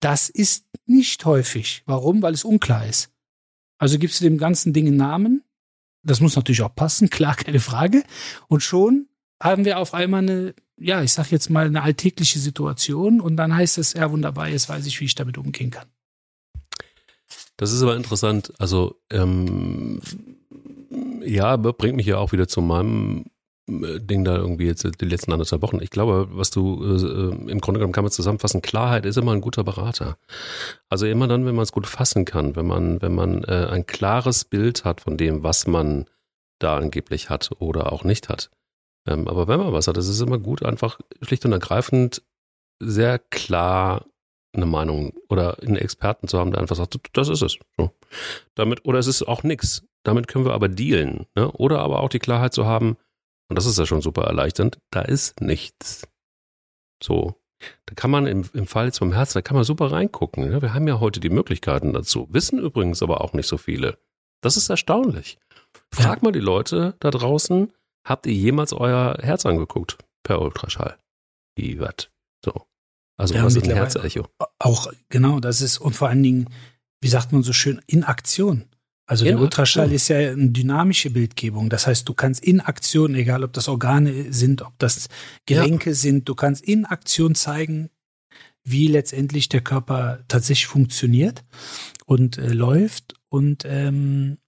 das 0.00 0.28
ist 0.28 0.66
nicht 0.86 1.24
häufig. 1.24 1.82
Warum? 1.86 2.22
Weil 2.22 2.34
es 2.34 2.44
unklar 2.44 2.86
ist. 2.86 3.10
Also 3.78 3.98
gibst 3.98 4.20
du 4.20 4.24
dem 4.24 4.38
ganzen 4.38 4.72
Ding 4.72 4.86
einen 4.86 4.96
Namen. 4.96 5.44
Das 6.04 6.20
muss 6.20 6.36
natürlich 6.36 6.62
auch 6.62 6.74
passen, 6.74 7.10
klar, 7.10 7.34
keine 7.34 7.60
Frage. 7.60 8.04
Und 8.48 8.62
schon 8.62 9.08
haben 9.42 9.64
wir 9.64 9.78
auf 9.78 9.94
einmal 9.94 10.22
eine, 10.22 10.54
ja, 10.80 11.02
ich 11.02 11.12
sag 11.12 11.30
jetzt 11.30 11.50
mal, 11.50 11.66
eine 11.66 11.82
alltägliche 11.82 12.38
Situation 12.38 13.20
und 13.20 13.36
dann 13.36 13.54
heißt 13.54 13.78
es, 13.78 13.94
ja, 13.94 14.10
wunderbar, 14.10 14.48
jetzt 14.48 14.68
weiß 14.68 14.86
ich, 14.86 15.00
wie 15.00 15.04
ich 15.04 15.14
damit 15.14 15.38
umgehen 15.38 15.70
kann. 15.70 15.86
Das 17.56 17.72
ist 17.72 17.82
aber 17.82 17.96
interessant. 17.96 18.52
Also, 18.58 19.00
ähm, 19.10 20.00
ja, 21.24 21.56
bringt 21.56 21.96
mich 21.96 22.06
ja 22.06 22.18
auch 22.18 22.32
wieder 22.32 22.46
zu 22.46 22.60
meinem 22.60 23.26
äh, 23.68 24.00
Ding 24.00 24.24
da 24.24 24.36
irgendwie 24.36 24.66
jetzt 24.66 24.86
die 25.00 25.04
letzten 25.04 25.32
anderthalb 25.32 25.62
Wochen. 25.62 25.80
Ich 25.82 25.90
glaube, 25.90 26.28
was 26.30 26.50
du 26.50 26.82
äh, 26.84 27.50
im 27.50 27.60
Grunde 27.60 27.80
genommen 27.80 27.92
kann 27.92 28.04
man 28.04 28.12
zusammenfassen, 28.12 28.62
Klarheit 28.62 29.04
ist 29.04 29.18
immer 29.18 29.32
ein 29.32 29.40
guter 29.40 29.64
Berater. 29.64 30.18
Also 30.88 31.06
immer 31.06 31.26
dann, 31.26 31.46
wenn 31.46 31.54
man 31.54 31.64
es 31.64 31.72
gut 31.72 31.86
fassen 31.86 32.24
kann, 32.24 32.56
wenn 32.56 32.66
man, 32.66 33.02
wenn 33.02 33.14
man 33.14 33.44
äh, 33.44 33.66
ein 33.70 33.86
klares 33.86 34.44
Bild 34.44 34.84
hat 34.84 35.00
von 35.00 35.16
dem, 35.16 35.42
was 35.42 35.66
man 35.66 36.06
da 36.60 36.76
angeblich 36.76 37.28
hat 37.28 37.50
oder 37.58 37.92
auch 37.92 38.04
nicht 38.04 38.28
hat. 38.28 38.50
Ähm, 39.08 39.26
aber 39.26 39.48
wenn 39.48 39.58
man 39.58 39.72
was 39.72 39.88
hat, 39.88 39.96
ist 39.96 40.08
es 40.08 40.20
immer 40.20 40.38
gut, 40.38 40.62
einfach 40.62 41.00
schlicht 41.22 41.44
und 41.46 41.52
ergreifend 41.52 42.22
sehr 42.80 43.18
klar 43.18 44.04
eine 44.52 44.66
Meinung 44.66 45.14
oder 45.28 45.58
einen 45.62 45.76
Experten 45.76 46.28
zu 46.28 46.38
haben, 46.38 46.50
der 46.52 46.60
einfach 46.60 46.76
sagt, 46.76 46.98
das 47.12 47.28
ist 47.28 47.42
es. 47.42 47.58
So. 47.76 47.90
Damit, 48.54 48.84
oder 48.84 48.98
es 48.98 49.06
ist 49.06 49.22
auch 49.22 49.42
nichts. 49.42 49.84
Damit 50.04 50.28
können 50.28 50.44
wir 50.44 50.52
aber 50.52 50.68
dealen. 50.68 51.26
Ne? 51.34 51.50
Oder 51.52 51.80
aber 51.80 52.00
auch 52.00 52.08
die 52.08 52.18
Klarheit 52.18 52.54
zu 52.54 52.66
haben, 52.66 52.96
und 53.48 53.56
das 53.56 53.66
ist 53.66 53.78
ja 53.78 53.86
schon 53.86 54.02
super 54.02 54.24
erleichternd, 54.24 54.78
da 54.90 55.02
ist 55.02 55.40
nichts. 55.40 56.06
So. 57.02 57.34
Da 57.86 57.94
kann 57.94 58.10
man 58.10 58.26
im, 58.26 58.48
im 58.52 58.66
Fall 58.66 58.86
jetzt 58.86 58.98
vom 58.98 59.12
Herzen, 59.12 59.34
da 59.34 59.42
kann 59.42 59.56
man 59.56 59.64
super 59.64 59.90
reingucken. 59.90 60.48
Ne? 60.48 60.62
Wir 60.62 60.74
haben 60.74 60.86
ja 60.86 61.00
heute 61.00 61.18
die 61.18 61.30
Möglichkeiten 61.30 61.92
dazu. 61.92 62.28
Wissen 62.30 62.58
übrigens 62.58 63.02
aber 63.02 63.22
auch 63.22 63.32
nicht 63.32 63.48
so 63.48 63.56
viele. 63.56 63.98
Das 64.42 64.56
ist 64.56 64.68
erstaunlich. 64.68 65.38
Frag 65.92 66.22
mal 66.22 66.32
die 66.32 66.38
Leute 66.38 66.94
da 67.00 67.10
draußen, 67.10 67.72
habt 68.08 68.26
ihr 68.26 68.34
jemals 68.34 68.72
euer 68.72 69.16
Herz 69.20 69.46
angeguckt 69.46 69.98
per 70.22 70.40
Ultraschall? 70.40 70.96
Wie 71.56 71.78
was? 71.80 72.10
So. 72.44 72.66
Also 73.16 73.34
Ja, 73.34 73.44
was 73.44 73.56
ist 73.56 73.64
ein 73.68 73.74
Herzecho? 73.74 74.28
Auch, 74.58 74.92
genau, 75.08 75.40
das 75.40 75.60
ist, 75.60 75.78
und 75.78 75.94
vor 75.94 76.08
allen 76.08 76.22
Dingen, 76.22 76.48
wie 77.00 77.08
sagt 77.08 77.32
man 77.32 77.42
so 77.42 77.52
schön, 77.52 77.80
in 77.86 78.04
Aktion. 78.04 78.64
Also 79.06 79.24
In 79.24 79.32
der 79.32 79.40
Ultraschall 79.40 79.84
Aktion. 79.84 79.96
ist 79.96 80.08
ja 80.08 80.18
eine 80.18 80.50
dynamische 80.50 81.10
Bildgebung. 81.10 81.70
Das 81.70 81.86
heißt, 81.86 82.08
du 82.08 82.14
kannst 82.14 82.44
in 82.44 82.60
Aktion, 82.60 83.14
egal 83.14 83.42
ob 83.42 83.52
das 83.54 83.68
Organe 83.68 84.32
sind, 84.32 84.62
ob 84.62 84.78
das 84.78 85.08
Gelenke 85.46 85.94
sind, 85.94 86.28
du 86.28 86.34
kannst 86.34 86.62
in 86.62 86.84
Aktion 86.84 87.34
zeigen, 87.34 87.90
wie 88.64 88.86
letztendlich 88.86 89.48
der 89.48 89.62
Körper 89.62 90.20
tatsächlich 90.28 90.66
funktioniert 90.66 91.42
und 92.04 92.36
äh, 92.38 92.52
läuft. 92.52 93.14
Und 93.30 93.64
ähm, 93.66 94.38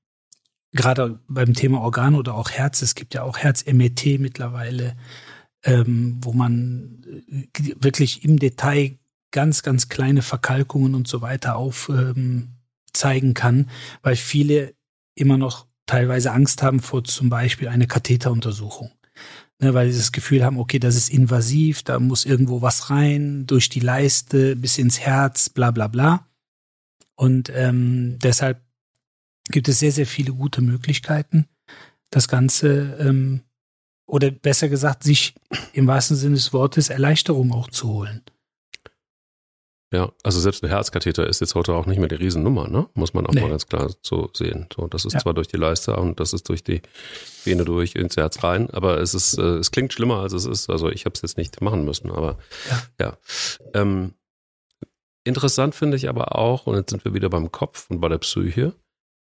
gerade 0.72 1.18
beim 1.28 1.54
Thema 1.54 1.80
Organe 1.80 2.16
oder 2.16 2.34
auch 2.34 2.50
Herz, 2.50 2.82
es 2.82 2.94
gibt 2.94 3.14
ja 3.14 3.22
auch 3.22 3.38
Herz-MRT 3.38 4.18
mittlerweile, 4.18 4.96
ähm, 5.64 6.18
wo 6.22 6.32
man 6.32 7.04
äh, 7.28 7.74
wirklich 7.80 8.24
im 8.24 8.38
Detail 8.38 8.98
ganz, 9.30 9.62
ganz 9.62 9.88
kleine 9.88 10.22
Verkalkungen 10.22 10.94
und 10.94 11.06
so 11.08 11.20
weiter 11.22 11.56
aufzeigen 11.56 12.58
ähm, 12.94 13.34
kann, 13.34 13.70
weil 14.02 14.16
viele 14.16 14.74
immer 15.14 15.38
noch 15.38 15.66
teilweise 15.86 16.32
Angst 16.32 16.62
haben 16.62 16.80
vor 16.80 17.04
zum 17.04 17.30
Beispiel 17.30 17.68
eine 17.68 17.86
Katheteruntersuchung. 17.86 18.90
Ne, 19.62 19.74
weil 19.74 19.90
sie 19.90 19.98
das 19.98 20.12
Gefühl 20.12 20.42
haben, 20.42 20.58
okay, 20.58 20.78
das 20.78 20.96
ist 20.96 21.10
invasiv, 21.10 21.82
da 21.82 22.00
muss 22.00 22.24
irgendwo 22.24 22.62
was 22.62 22.88
rein, 22.88 23.46
durch 23.46 23.68
die 23.68 23.80
Leiste 23.80 24.56
bis 24.56 24.78
ins 24.78 25.00
Herz, 25.00 25.50
bla 25.50 25.70
bla 25.70 25.86
bla. 25.86 26.26
Und 27.14 27.52
ähm, 27.54 28.18
deshalb 28.22 28.62
gibt 29.50 29.68
es 29.68 29.78
sehr, 29.78 29.92
sehr 29.92 30.06
viele 30.06 30.32
gute 30.32 30.62
Möglichkeiten, 30.62 31.46
das 32.10 32.28
Ganze, 32.28 32.96
ähm, 33.00 33.42
oder 34.06 34.30
besser 34.30 34.68
gesagt, 34.68 35.04
sich 35.04 35.34
im 35.72 35.86
wahrsten 35.86 36.16
Sinne 36.16 36.34
des 36.34 36.52
Wortes 36.52 36.88
Erleichterung 36.90 37.52
auch 37.52 37.68
zu 37.70 37.88
holen. 37.88 38.22
Ja, 39.92 40.12
also 40.22 40.38
selbst 40.38 40.62
ein 40.62 40.68
Herzkatheter 40.68 41.26
ist 41.26 41.40
jetzt 41.40 41.56
heute 41.56 41.74
auch 41.74 41.86
nicht 41.86 41.98
mehr 41.98 42.06
die 42.08 42.14
Riesennummer, 42.14 42.68
ne? 42.68 42.88
Muss 42.94 43.12
man 43.12 43.26
auch 43.26 43.32
Nee. 43.32 43.40
mal 43.40 43.50
ganz 43.50 43.66
klar 43.66 43.90
so 44.02 44.30
sehen. 44.34 44.68
So, 44.74 44.86
das 44.86 45.04
ist 45.04 45.14
Ja. 45.14 45.18
zwar 45.20 45.34
durch 45.34 45.48
die 45.48 45.56
Leiste 45.56 45.96
und 45.96 46.20
das 46.20 46.32
ist 46.32 46.48
durch 46.48 46.62
die 46.62 46.80
Vene 47.44 47.64
durch 47.64 47.96
ins 47.96 48.16
Herz 48.16 48.44
rein, 48.44 48.70
aber 48.70 49.00
es 49.00 49.14
ist, 49.14 49.36
äh, 49.36 49.42
es 49.58 49.72
klingt 49.72 49.92
schlimmer 49.92 50.20
als 50.20 50.32
es 50.32 50.44
ist. 50.46 50.70
Also 50.70 50.88
ich 50.90 51.06
habe 51.06 51.14
es 51.14 51.22
jetzt 51.22 51.36
nicht 51.38 51.60
machen 51.60 51.84
müssen, 51.84 52.10
aber 52.12 52.38
Ja. 52.68 52.82
ja. 53.00 53.16
Ähm, 53.74 54.14
interessant 55.24 55.74
finde 55.74 55.96
ich 55.96 56.08
aber 56.08 56.36
auch, 56.38 56.68
und 56.68 56.76
jetzt 56.76 56.90
sind 56.90 57.04
wir 57.04 57.12
wieder 57.14 57.28
beim 57.28 57.50
Kopf 57.50 57.90
und 57.90 58.00
bei 58.00 58.08
der 58.08 58.18
Psyche, 58.18 58.74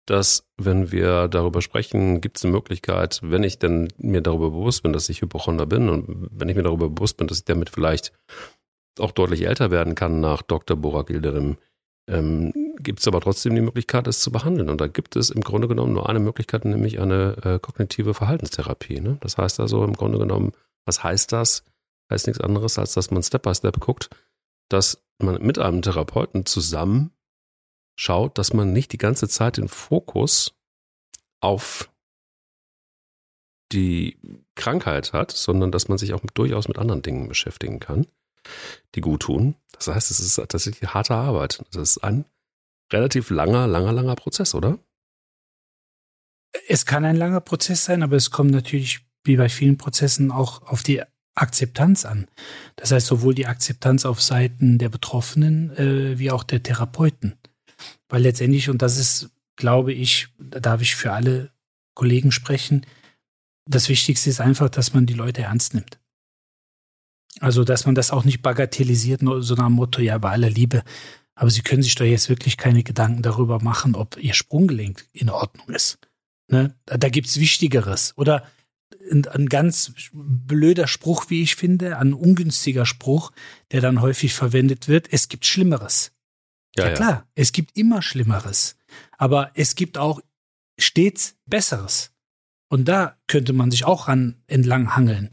dass 0.07 0.47
wenn 0.57 0.93
wir 0.93 1.29
darüber 1.29 1.63
sprechen, 1.63 2.21
gibt 2.21 2.37
es 2.37 2.45
eine 2.45 2.53
Möglichkeit, 2.53 3.21
wenn 3.23 3.43
ich 3.43 3.59
denn 3.59 3.89
mir 3.97 4.21
darüber 4.21 4.51
bewusst 4.51 4.83
bin, 4.83 4.93
dass 4.93 5.09
ich 5.09 5.23
Hypochonder 5.23 5.67
bin 5.67 5.89
und 5.89 6.29
wenn 6.31 6.49
ich 6.49 6.57
mir 6.57 6.63
darüber 6.63 6.91
bewusst 6.91 7.17
bin, 7.17 7.27
dass 7.27 7.39
ich 7.39 7.45
damit 7.45 7.71
vielleicht 7.71 8.13
auch 8.99 9.13
deutlich 9.13 9.47
älter 9.47 9.71
werden 9.71 9.95
kann 9.95 10.21
nach 10.21 10.43
Dr. 10.43 10.77
Borak 10.77 11.11
Ilderim, 11.11 11.57
ähm, 12.09 12.53
gibt 12.79 13.01
es 13.01 13.09
aber 13.09 13.21
trotzdem 13.21 13.55
die 13.55 13.61
Möglichkeit, 13.61 14.07
es 14.07 14.21
zu 14.21 14.31
behandeln. 14.31 14.69
Und 14.69 14.81
da 14.81 14.87
gibt 14.87 15.17
es 15.17 15.31
im 15.31 15.41
Grunde 15.41 15.69
genommen 15.69 15.95
nur 15.95 16.09
eine 16.09 16.21
Möglichkeit, 16.21 16.65
nämlich 16.65 17.01
eine 17.01 17.37
äh, 17.43 17.59
kognitive 17.59 18.15
Verhaltenstherapie. 18.15 19.01
Ne? 19.01 19.17
Das 19.21 19.39
heißt 19.39 19.59
also 19.61 19.85
im 19.85 19.95
Grunde 19.95 20.19
genommen, 20.19 20.53
was 20.85 21.03
heißt 21.03 21.33
das? 21.33 21.65
Heißt 22.11 22.27
nichts 22.27 22.43
anderes, 22.43 22.79
als 22.79 22.93
dass 22.93 23.11
man 23.11 23.23
Step 23.23 23.43
by 23.43 23.55
Step 23.55 23.81
guckt, 23.81 24.11
dass 24.69 25.03
man 25.19 25.43
mit 25.43 25.59
einem 25.59 25.81
Therapeuten 25.81 26.45
zusammen 26.45 27.11
schaut, 27.97 28.39
dass 28.39 28.53
man 28.53 28.73
nicht 28.73 28.93
die 28.93 28.99
ganze 28.99 29.29
Zeit 29.29 29.57
den 29.57 29.69
Fokus 29.69 30.55
auf 31.41 31.91
die 33.73 34.19
Krankheit 34.55 35.13
hat, 35.13 35.31
sondern 35.33 35.73
dass 35.73 35.89
man 35.89 35.99
sich 35.99 36.15
auch 36.15 36.21
durchaus 36.35 36.69
mit 36.69 36.79
anderen 36.79 37.03
Dingen 37.03 37.29
beschäftigen 37.29 37.81
kann, 37.81 38.07
die 38.95 39.01
gut 39.01 39.23
tun. 39.23 39.57
Das 39.73 39.89
heißt, 39.89 40.11
es 40.11 40.21
ist 40.21 40.37
tatsächlich 40.37 40.95
harte 40.95 41.15
Arbeit. 41.15 41.65
Das 41.73 41.97
ist 41.97 41.99
ein 41.99 42.25
relativ 42.93 43.31
langer, 43.31 43.67
langer, 43.67 43.93
langer 43.93 44.15
Prozess, 44.15 44.55
oder? 44.55 44.79
Es 46.69 46.87
kann 46.87 47.05
ein 47.05 47.17
langer 47.17 47.41
Prozess 47.41 47.85
sein, 47.85 48.03
aber 48.03 48.17
es 48.17 48.31
kommt 48.31 48.53
natürlich 48.53 49.01
wie 49.25 49.37
bei 49.37 49.49
vielen 49.49 49.79
Prozessen 49.79 50.31
auch 50.31 50.63
auf 50.63 50.83
die 50.83 51.03
Akzeptanz 51.35 52.05
an. 52.05 52.29
Das 52.77 52.93
heißt 52.93 53.07
sowohl 53.07 53.35
die 53.35 53.47
Akzeptanz 53.47 54.05
auf 54.05 54.23
Seiten 54.23 54.79
der 54.79 54.89
Betroffenen 54.89 55.77
äh, 55.77 56.19
wie 56.19 56.31
auch 56.31 56.45
der 56.45 56.63
Therapeuten. 56.63 57.37
Weil 58.15 58.23
letztendlich, 58.23 58.71
und 58.71 58.81
das 58.81 58.97
ist, 58.97 59.31
glaube 59.57 59.93
ich, 59.93 60.29
da 60.39 60.61
darf 60.61 60.81
ich 60.81 60.95
für 60.95 61.11
alle 61.11 61.51
Kollegen 61.95 62.31
sprechen, 62.31 62.87
das 63.69 63.89
Wichtigste 63.89 64.31
ist 64.31 64.41
einfach, 64.41 64.69
dass 64.69 64.95
man 64.95 65.05
die 65.05 65.15
Leute 65.15 65.43
ernst 65.43 65.75
nimmt. 65.75 65.99
Also, 67.41 67.65
dass 67.65 67.87
man 67.87 67.97
das 67.97 68.13
auch 68.13 68.23
nicht 68.23 68.41
bagatellisiert, 68.41 69.23
so 69.41 69.55
nach 69.57 69.67
dem 69.67 69.73
Motto, 69.73 70.01
ja, 70.01 70.17
bei 70.19 70.31
aller 70.31 70.49
Liebe. 70.49 70.85
Aber 71.35 71.51
Sie 71.51 71.63
können 71.63 71.83
sich 71.83 71.97
doch 71.97 72.05
jetzt 72.05 72.29
wirklich 72.29 72.57
keine 72.57 72.85
Gedanken 72.85 73.23
darüber 73.23 73.61
machen, 73.61 73.97
ob 73.97 74.17
Ihr 74.17 74.35
Sprunggelenk 74.35 75.09
in 75.13 75.29
Ordnung 75.29 75.71
ist. 75.71 75.99
Ne? 76.47 76.77
Da, 76.87 76.97
da 76.97 77.09
gibt's 77.09 77.41
Wichtigeres. 77.41 78.17
Oder 78.17 78.47
ein, 79.11 79.27
ein 79.27 79.47
ganz 79.47 79.93
blöder 80.13 80.87
Spruch, 80.87 81.31
wie 81.31 81.43
ich 81.43 81.57
finde, 81.57 81.99
ein 81.99 82.15
ungünstiger 82.15 82.87
Spruch, 82.87 83.33
der 83.73 83.81
dann 83.81 84.01
häufig 84.01 84.35
verwendet 84.35 84.87
wird. 84.87 85.13
Es 85.13 85.29
gibt 85.29 85.47
Schlimmeres. 85.47 86.14
Ja, 86.77 86.89
ja 86.89 86.95
klar, 86.95 87.11
ja. 87.11 87.27
es 87.35 87.53
gibt 87.53 87.77
immer 87.77 88.03
Schlimmeres. 88.03 88.77
Aber 89.17 89.51
es 89.55 89.75
gibt 89.75 89.99
auch 89.99 90.21
stets 90.79 91.37
Besseres. 91.47 92.13
Und 92.69 92.87
da 92.87 93.17
könnte 93.27 93.53
man 93.53 93.71
sich 93.71 93.85
auch 93.85 94.09
ran 94.09 94.43
entlang 94.47 94.97
hangeln. 94.97 95.31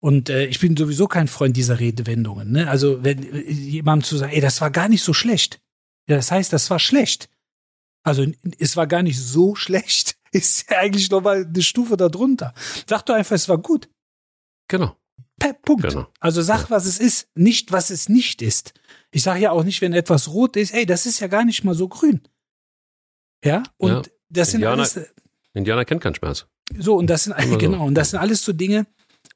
Und 0.00 0.30
äh, 0.30 0.46
ich 0.46 0.58
bin 0.58 0.76
sowieso 0.76 1.06
kein 1.06 1.28
Freund 1.28 1.56
dieser 1.56 1.78
Redewendungen. 1.78 2.50
Ne? 2.50 2.68
Also 2.68 3.04
wenn 3.04 3.22
äh, 3.22 3.50
jemandem 3.50 4.04
zu 4.04 4.16
sagen, 4.16 4.32
ey, 4.32 4.40
das 4.40 4.60
war 4.60 4.70
gar 4.70 4.88
nicht 4.88 5.02
so 5.02 5.12
schlecht. 5.12 5.60
Ja, 6.08 6.16
das 6.16 6.30
heißt, 6.30 6.52
das 6.52 6.70
war 6.70 6.78
schlecht. 6.78 7.28
Also 8.02 8.26
es 8.58 8.76
war 8.76 8.86
gar 8.86 9.02
nicht 9.02 9.20
so 9.20 9.54
schlecht. 9.54 10.16
Ist 10.32 10.70
ja 10.70 10.78
eigentlich 10.78 11.10
noch 11.10 11.20
mal 11.20 11.44
eine 11.44 11.62
Stufe 11.62 11.96
darunter. 11.96 12.54
Sag 12.88 13.02
doch 13.02 13.14
einfach, 13.14 13.36
es 13.36 13.48
war 13.48 13.58
gut. 13.58 13.90
Genau. 14.68 14.96
Punkt. 15.62 15.82
Genau. 15.82 16.06
Also 16.20 16.42
sag, 16.42 16.70
was 16.70 16.86
es 16.86 16.98
ist, 16.98 17.28
nicht, 17.34 17.72
was 17.72 17.90
es 17.90 18.08
nicht 18.08 18.42
ist. 18.42 18.74
Ich 19.10 19.22
sage 19.22 19.40
ja 19.40 19.50
auch 19.50 19.64
nicht, 19.64 19.80
wenn 19.80 19.92
etwas 19.92 20.28
rot 20.28 20.56
ist, 20.56 20.72
ey, 20.72 20.86
das 20.86 21.06
ist 21.06 21.20
ja 21.20 21.26
gar 21.26 21.44
nicht 21.44 21.64
mal 21.64 21.74
so 21.74 21.88
grün. 21.88 22.20
Ja, 23.44 23.62
und 23.76 23.90
ja. 23.90 24.02
das 24.28 24.50
sind 24.52 24.60
Indianer, 24.60 24.82
alles. 24.82 25.00
Indianer 25.52 25.84
kennt 25.84 26.00
keinen 26.00 26.14
Schmerz. 26.14 26.46
So, 26.78 26.96
und 26.96 27.08
das 27.08 27.24
sind, 27.24 27.36
genau, 27.58 27.78
so. 27.78 27.84
und 27.84 27.94
das 27.94 28.10
sind 28.10 28.20
alles 28.20 28.44
so 28.44 28.52
Dinge, 28.52 28.86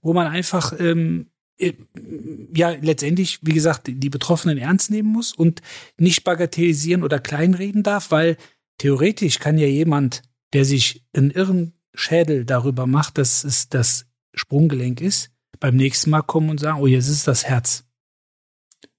wo 0.00 0.12
man 0.12 0.26
einfach, 0.28 0.78
ähm, 0.78 1.30
äh, 1.58 1.72
ja, 2.54 2.70
letztendlich, 2.70 3.40
wie 3.42 3.52
gesagt, 3.52 3.88
die 3.88 4.10
Betroffenen 4.10 4.58
ernst 4.58 4.90
nehmen 4.90 5.10
muss 5.10 5.32
und 5.32 5.60
nicht 5.98 6.24
bagatellisieren 6.24 7.02
oder 7.02 7.18
kleinreden 7.18 7.82
darf, 7.82 8.10
weil 8.10 8.36
theoretisch 8.78 9.38
kann 9.38 9.58
ja 9.58 9.66
jemand, 9.66 10.22
der 10.52 10.64
sich 10.64 11.04
einen 11.12 11.30
irren 11.30 11.72
Schädel 11.94 12.44
darüber 12.44 12.86
macht, 12.86 13.18
dass 13.18 13.42
es 13.42 13.68
das 13.68 14.06
Sprunggelenk 14.34 15.00
ist, 15.00 15.30
beim 15.60 15.76
nächsten 15.76 16.10
Mal 16.10 16.22
kommen 16.22 16.50
und 16.50 16.60
sagen, 16.60 16.80
oh, 16.80 16.86
jetzt 16.86 17.08
ist 17.08 17.26
das 17.26 17.44
Herz. 17.44 17.84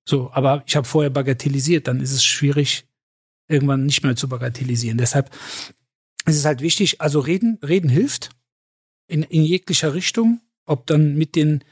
So, 0.07 0.31
aber 0.31 0.63
ich 0.65 0.75
habe 0.75 0.87
vorher 0.87 1.09
bagatellisiert, 1.09 1.87
dann 1.87 1.99
ist 1.99 2.13
es 2.13 2.23
schwierig, 2.23 2.87
irgendwann 3.47 3.85
nicht 3.85 4.03
mehr 4.03 4.15
zu 4.15 4.29
bagatellisieren. 4.29 4.97
Deshalb 4.97 5.29
ist 6.25 6.37
es 6.37 6.45
halt 6.45 6.61
wichtig, 6.61 7.01
also 7.01 7.19
reden, 7.19 7.59
reden 7.61 7.89
hilft 7.89 8.29
in, 9.07 9.23
in 9.23 9.43
jeglicher 9.43 9.93
Richtung, 9.93 10.41
ob 10.65 10.85
dann 10.85 11.15
mit 11.15 11.35
den 11.35 11.63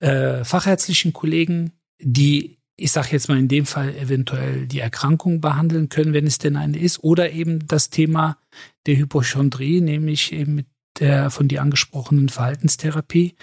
äh, 0.00 0.44
fachärztlichen 0.44 1.12
Kollegen, 1.12 1.72
die, 2.00 2.58
ich 2.76 2.92
sage 2.92 3.08
jetzt 3.12 3.28
mal 3.28 3.38
in 3.38 3.48
dem 3.48 3.66
Fall 3.66 3.94
eventuell 3.96 4.66
die 4.66 4.80
Erkrankung 4.80 5.40
behandeln 5.40 5.88
können, 5.88 6.12
wenn 6.12 6.26
es 6.26 6.38
denn 6.38 6.56
eine 6.56 6.78
ist, 6.78 7.02
oder 7.02 7.32
eben 7.32 7.66
das 7.66 7.90
Thema 7.90 8.38
der 8.86 8.96
Hypochondrie, 8.96 9.80
nämlich 9.80 10.32
eben 10.32 10.56
mit 10.56 10.66
der 11.00 11.30
von 11.30 11.48
dir 11.48 11.62
angesprochenen 11.62 12.28
Verhaltenstherapie. 12.28 13.36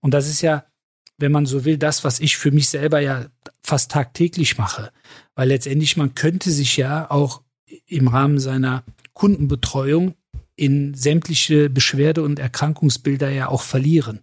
Und 0.00 0.14
das 0.14 0.28
ist 0.28 0.42
ja, 0.42 0.64
wenn 1.18 1.32
man 1.32 1.46
so 1.46 1.64
will, 1.64 1.78
das, 1.78 2.04
was 2.04 2.20
ich 2.20 2.36
für 2.36 2.50
mich 2.50 2.68
selber 2.68 3.00
ja 3.00 3.26
fast 3.62 3.90
tagtäglich 3.90 4.58
mache. 4.58 4.90
Weil 5.34 5.48
letztendlich 5.48 5.96
man 5.96 6.14
könnte 6.14 6.50
sich 6.50 6.76
ja 6.76 7.10
auch 7.10 7.42
im 7.86 8.08
Rahmen 8.08 8.38
seiner 8.38 8.84
Kundenbetreuung 9.12 10.14
in 10.54 10.94
sämtliche 10.94 11.70
Beschwerde- 11.70 12.22
und 12.22 12.38
Erkrankungsbilder 12.38 13.30
ja 13.30 13.48
auch 13.48 13.62
verlieren. 13.62 14.20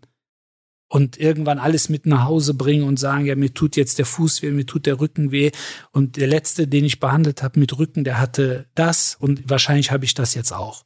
Und 0.88 1.18
irgendwann 1.18 1.60
alles 1.60 1.90
mit 1.90 2.06
nach 2.06 2.26
Hause 2.26 2.54
bringen 2.54 2.84
und 2.84 3.00
sagen, 3.00 3.26
ja, 3.26 3.36
mir 3.36 3.54
tut 3.54 3.76
jetzt 3.76 3.98
der 3.98 4.06
Fuß 4.06 4.42
weh, 4.42 4.52
mir 4.52 4.66
tut 4.66 4.86
der 4.86 5.00
Rücken 5.00 5.32
weh. 5.32 5.52
Und 5.92 6.18
der 6.18 6.28
letzte, 6.28 6.68
den 6.68 6.86
ich 6.86 7.00
behandelt 7.00 7.42
habe 7.42 7.60
mit 7.60 7.78
Rücken, 7.78 8.04
der 8.04 8.20
hatte 8.20 8.68
das 8.76 9.18
und 9.20 9.50
wahrscheinlich 9.50 9.92
habe 9.92 10.06
ich 10.06 10.14
das 10.14 10.36
jetzt 10.36 10.54
auch. 10.54 10.86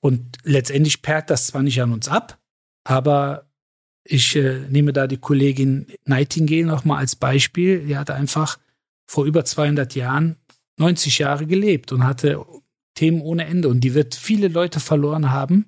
Und 0.00 0.38
letztendlich 0.44 1.02
perlt 1.02 1.30
das 1.30 1.48
zwar 1.48 1.62
nicht 1.62 1.80
an 1.82 1.92
uns 1.92 2.08
ab, 2.08 2.38
aber 2.84 3.48
ich 4.04 4.36
äh, 4.36 4.60
nehme 4.70 4.92
da 4.92 5.06
die 5.06 5.18
Kollegin 5.18 5.86
Nightingale 6.06 6.64
nochmal 6.64 6.98
als 6.98 7.16
Beispiel. 7.16 7.84
Die 7.84 7.96
hatte 7.96 8.14
einfach 8.14 8.58
vor 9.06 9.26
über 9.26 9.44
200 9.44 9.94
Jahren 9.94 10.36
90 10.78 11.18
Jahre 11.18 11.46
gelebt 11.46 11.92
und 11.92 12.04
hatte 12.04 12.44
Themen 12.94 13.20
ohne 13.20 13.44
Ende. 13.44 13.68
Und 13.68 13.80
die 13.80 13.94
wird 13.94 14.14
viele 14.14 14.48
Leute 14.48 14.80
verloren 14.80 15.30
haben, 15.30 15.66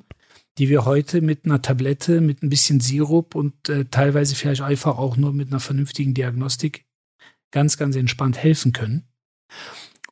die 0.59 0.69
wir 0.69 0.85
heute 0.85 1.21
mit 1.21 1.45
einer 1.45 1.61
Tablette, 1.61 2.21
mit 2.21 2.43
ein 2.43 2.49
bisschen 2.49 2.81
Sirup 2.81 3.35
und 3.35 3.69
äh, 3.69 3.85
teilweise 3.85 4.35
vielleicht 4.35 4.63
einfach 4.63 4.97
auch 4.97 5.17
nur 5.17 5.33
mit 5.33 5.49
einer 5.49 5.61
vernünftigen 5.61 6.15
Diagnostik 6.15 6.87
ganz, 7.51 7.77
ganz 7.77 7.97
entspannt 7.97 8.39
helfen 8.39 8.73
können. 8.73 9.05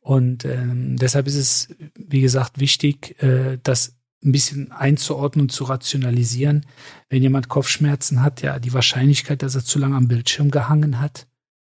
Und 0.01 0.45
ähm, 0.45 0.97
deshalb 0.97 1.27
ist 1.27 1.35
es, 1.35 1.75
wie 1.95 2.21
gesagt, 2.21 2.59
wichtig, 2.59 3.21
äh, 3.21 3.57
das 3.63 3.98
ein 4.23 4.31
bisschen 4.31 4.71
einzuordnen 4.71 5.43
und 5.43 5.51
zu 5.51 5.63
rationalisieren. 5.63 6.65
Wenn 7.09 7.21
jemand 7.21 7.47
Kopfschmerzen 7.47 8.21
hat, 8.21 8.41
ja, 8.41 8.59
die 8.59 8.73
Wahrscheinlichkeit, 8.73 9.41
dass 9.41 9.55
er 9.55 9.63
zu 9.63 9.79
lange 9.79 9.95
am 9.95 10.07
Bildschirm 10.07 10.51
gehangen 10.51 10.99
hat 10.99 11.27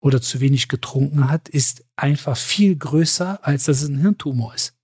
oder 0.02 0.22
zu 0.22 0.39
wenig 0.39 0.68
getrunken 0.68 1.30
hat, 1.30 1.50
ist 1.50 1.86
einfach 1.96 2.38
viel 2.38 2.76
größer, 2.76 3.46
als 3.46 3.66
dass 3.66 3.82
es 3.82 3.89
ein 3.89 4.00
Hirntumor 4.00 4.56
ist. 4.56 4.76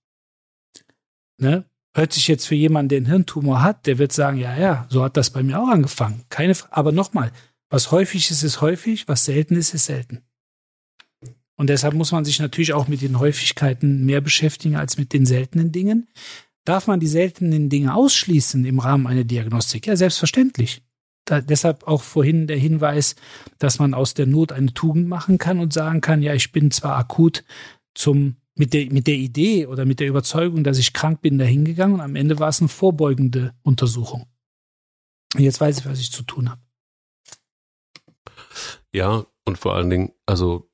Ne? 1.40 1.64
Hört 1.94 2.12
sich 2.12 2.28
jetzt 2.28 2.46
für 2.46 2.54
jemanden, 2.54 2.90
der 2.90 2.98
einen 2.98 3.06
Hirntumor 3.06 3.62
hat, 3.62 3.86
der 3.86 3.98
wird 3.98 4.12
sagen, 4.12 4.38
ja, 4.38 4.56
ja, 4.56 4.86
so 4.88 5.02
hat 5.02 5.16
das 5.16 5.30
bei 5.30 5.42
mir 5.42 5.60
auch 5.60 5.68
angefangen. 5.68 6.24
Keine, 6.28 6.54
aber 6.70 6.92
nochmal, 6.92 7.32
was 7.70 7.90
häufig 7.90 8.30
ist, 8.30 8.42
ist 8.42 8.60
häufig, 8.60 9.08
was 9.08 9.24
selten 9.24 9.56
ist, 9.56 9.74
ist 9.74 9.86
selten. 9.86 10.22
Und 11.56 11.70
deshalb 11.70 11.94
muss 11.94 12.12
man 12.12 12.24
sich 12.24 12.38
natürlich 12.38 12.72
auch 12.72 12.86
mit 12.86 13.02
den 13.02 13.18
Häufigkeiten 13.18 14.06
mehr 14.06 14.20
beschäftigen 14.20 14.76
als 14.76 14.96
mit 14.96 15.12
den 15.12 15.26
seltenen 15.26 15.72
Dingen. 15.72 16.08
Darf 16.68 16.86
man 16.86 17.00
die 17.00 17.06
seltenen 17.06 17.70
Dinge 17.70 17.94
ausschließen 17.94 18.66
im 18.66 18.78
Rahmen 18.78 19.06
einer 19.06 19.24
Diagnostik? 19.24 19.86
Ja, 19.86 19.96
selbstverständlich. 19.96 20.82
Da, 21.24 21.40
deshalb 21.40 21.88
auch 21.88 22.02
vorhin 22.02 22.46
der 22.46 22.58
Hinweis, 22.58 23.16
dass 23.58 23.78
man 23.78 23.94
aus 23.94 24.12
der 24.12 24.26
Not 24.26 24.52
eine 24.52 24.74
Tugend 24.74 25.08
machen 25.08 25.38
kann 25.38 25.60
und 25.60 25.72
sagen 25.72 26.02
kann, 26.02 26.20
ja, 26.20 26.34
ich 26.34 26.52
bin 26.52 26.70
zwar 26.70 26.98
akut 26.98 27.42
zum 27.94 28.36
mit 28.54 28.74
der, 28.74 28.92
mit 28.92 29.06
der 29.06 29.14
Idee 29.14 29.66
oder 29.66 29.86
mit 29.86 29.98
der 29.98 30.08
Überzeugung, 30.08 30.62
dass 30.62 30.76
ich 30.76 30.92
krank 30.92 31.22
bin, 31.22 31.38
dahingegangen 31.38 31.94
und 31.94 32.00
am 32.02 32.16
Ende 32.16 32.38
war 32.38 32.50
es 32.50 32.60
eine 32.60 32.68
vorbeugende 32.68 33.54
Untersuchung. 33.62 34.26
Und 35.36 35.40
jetzt 35.40 35.62
weiß 35.62 35.78
ich, 35.78 35.86
was 35.86 36.00
ich 36.00 36.12
zu 36.12 36.22
tun 36.22 36.50
habe. 36.50 36.60
Ja, 38.92 39.24
und 39.46 39.56
vor 39.56 39.74
allen 39.74 39.88
Dingen, 39.88 40.12
also 40.26 40.70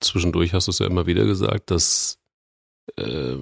zwischendurch 0.00 0.52
hast 0.52 0.66
du 0.66 0.72
es 0.72 0.78
ja 0.78 0.86
immer 0.86 1.06
wieder 1.06 1.24
gesagt, 1.24 1.70
dass 1.70 2.18
äh, 2.96 3.36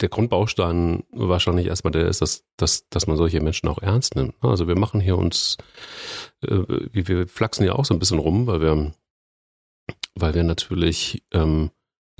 der 0.00 0.08
Grundbaustein 0.08 1.04
wahrscheinlich 1.12 1.66
erstmal 1.66 1.92
der 1.92 2.08
ist, 2.08 2.20
dass, 2.20 2.44
dass, 2.56 2.88
dass 2.88 3.06
man 3.06 3.16
solche 3.16 3.40
Menschen 3.40 3.68
auch 3.68 3.78
ernst 3.78 4.16
nimmt. 4.16 4.34
Also 4.42 4.68
wir 4.68 4.78
machen 4.78 5.00
hier 5.00 5.16
uns, 5.16 5.56
äh, 6.42 6.58
wir 6.92 7.26
flachsen 7.26 7.64
ja 7.64 7.74
auch 7.74 7.84
so 7.84 7.94
ein 7.94 7.98
bisschen 7.98 8.18
rum, 8.18 8.46
weil 8.46 8.60
wir, 8.60 8.92
weil 10.14 10.34
wir 10.34 10.44
natürlich, 10.44 11.22
ähm, 11.32 11.70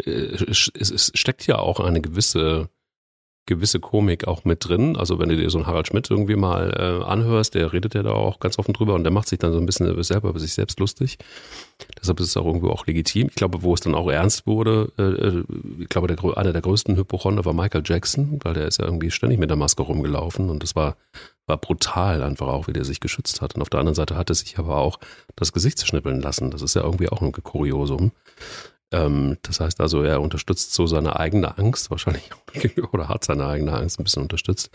äh, 0.05 0.11
es, 0.11 0.71
es 0.75 1.13
steckt 1.15 1.47
ja 1.47 1.59
auch 1.59 1.79
eine 1.81 2.01
gewisse 2.01 2.69
gewisse 3.47 3.81
Komik 3.81 4.29
auch 4.29 4.45
mit 4.45 4.69
drin. 4.69 4.97
Also 4.97 5.19
wenn 5.19 5.29
du 5.29 5.37
dir 5.37 5.51
so 5.51 5.59
einen 5.59 5.67
Harald 5.67 5.89
Schmidt 5.89 6.09
irgendwie 6.11 6.37
mal 6.37 6.73
äh, 6.79 7.05
anhörst, 7.05 7.55
der 7.55 7.73
redet 7.73 7.95
ja 7.95 8.03
da 8.03 8.13
auch 8.13 8.39
ganz 8.39 8.59
offen 8.59 8.73
drüber 8.73 8.95
und 8.95 9.03
der 9.03 9.13
macht 9.13 9.29
sich 9.29 9.39
dann 9.39 9.53
so 9.53 9.59
ein 9.59 9.67
bisschen 9.67 10.03
selber 10.05 10.29
über 10.29 10.39
sich 10.39 10.55
selbst 10.55 10.79
lustig. 10.79 11.19
Deshalb 12.01 12.21
ist 12.21 12.29
es 12.29 12.37
auch 12.37 12.47
irgendwo 12.47 12.71
auch 12.71 12.87
legitim. 12.87 13.27
Ich 13.29 13.35
glaube, 13.35 13.63
wo 13.63 13.75
es 13.75 13.81
dann 13.81 13.97
auch 13.97 14.09
ernst 14.09 14.47
wurde, 14.47 14.93
äh, 14.97 15.03
äh 15.03 15.45
ich 15.81 15.89
glaube, 15.89 16.07
der, 16.07 16.39
einer 16.39 16.53
der 16.53 16.63
größten 16.63 16.97
Hypochonder 16.97 17.45
war 17.45 17.53
Michael 17.53 17.83
Jackson, 17.85 18.39
weil 18.45 18.55
der 18.55 18.69
ist 18.69 18.79
ja 18.79 18.85
irgendwie 18.85 19.11
ständig 19.11 19.41
mit 19.41 19.51
der 19.51 19.57
Maske 19.57 19.83
rumgelaufen 19.83 20.49
und 20.49 20.63
das 20.63 20.77
war, 20.77 20.97
war 21.47 21.57
brutal 21.57 22.23
einfach 22.23 22.47
auch, 22.47 22.69
wie 22.69 22.73
der 22.73 22.85
sich 22.85 23.01
geschützt 23.01 23.41
hat. 23.41 23.57
Und 23.57 23.63
auf 23.63 23.71
der 23.71 23.81
anderen 23.81 23.97
Seite 23.97 24.17
hat 24.17 24.31
er 24.31 24.37
sich 24.37 24.59
aber 24.59 24.79
auch 24.79 25.01
das 25.35 25.53
Gesicht 25.53 25.79
zerschnippeln 25.79 26.21
lassen. 26.21 26.53
Das 26.53 26.63
ist 26.63 26.75
ja 26.75 26.83
irgendwie 26.83 27.09
auch 27.09 27.23
ein 27.23 27.33
Kuriosum. 27.33 28.13
Ähm, 28.93 29.39
das 29.43 29.61
heißt 29.61 29.81
also, 29.81 30.03
er 30.03 30.21
unterstützt 30.21 30.75
so 30.75 30.87
seine 30.87 31.19
eigene 31.19 31.59
Angst 31.59 31.91
wahrscheinlich 31.91 32.31
oder 32.93 33.09
hat 33.09 33.25
seine 33.25 33.47
eigene 33.47 33.73
Angst 33.73 33.99
ein 33.99 34.05
bisschen 34.05 34.23
unterstützt. 34.23 34.71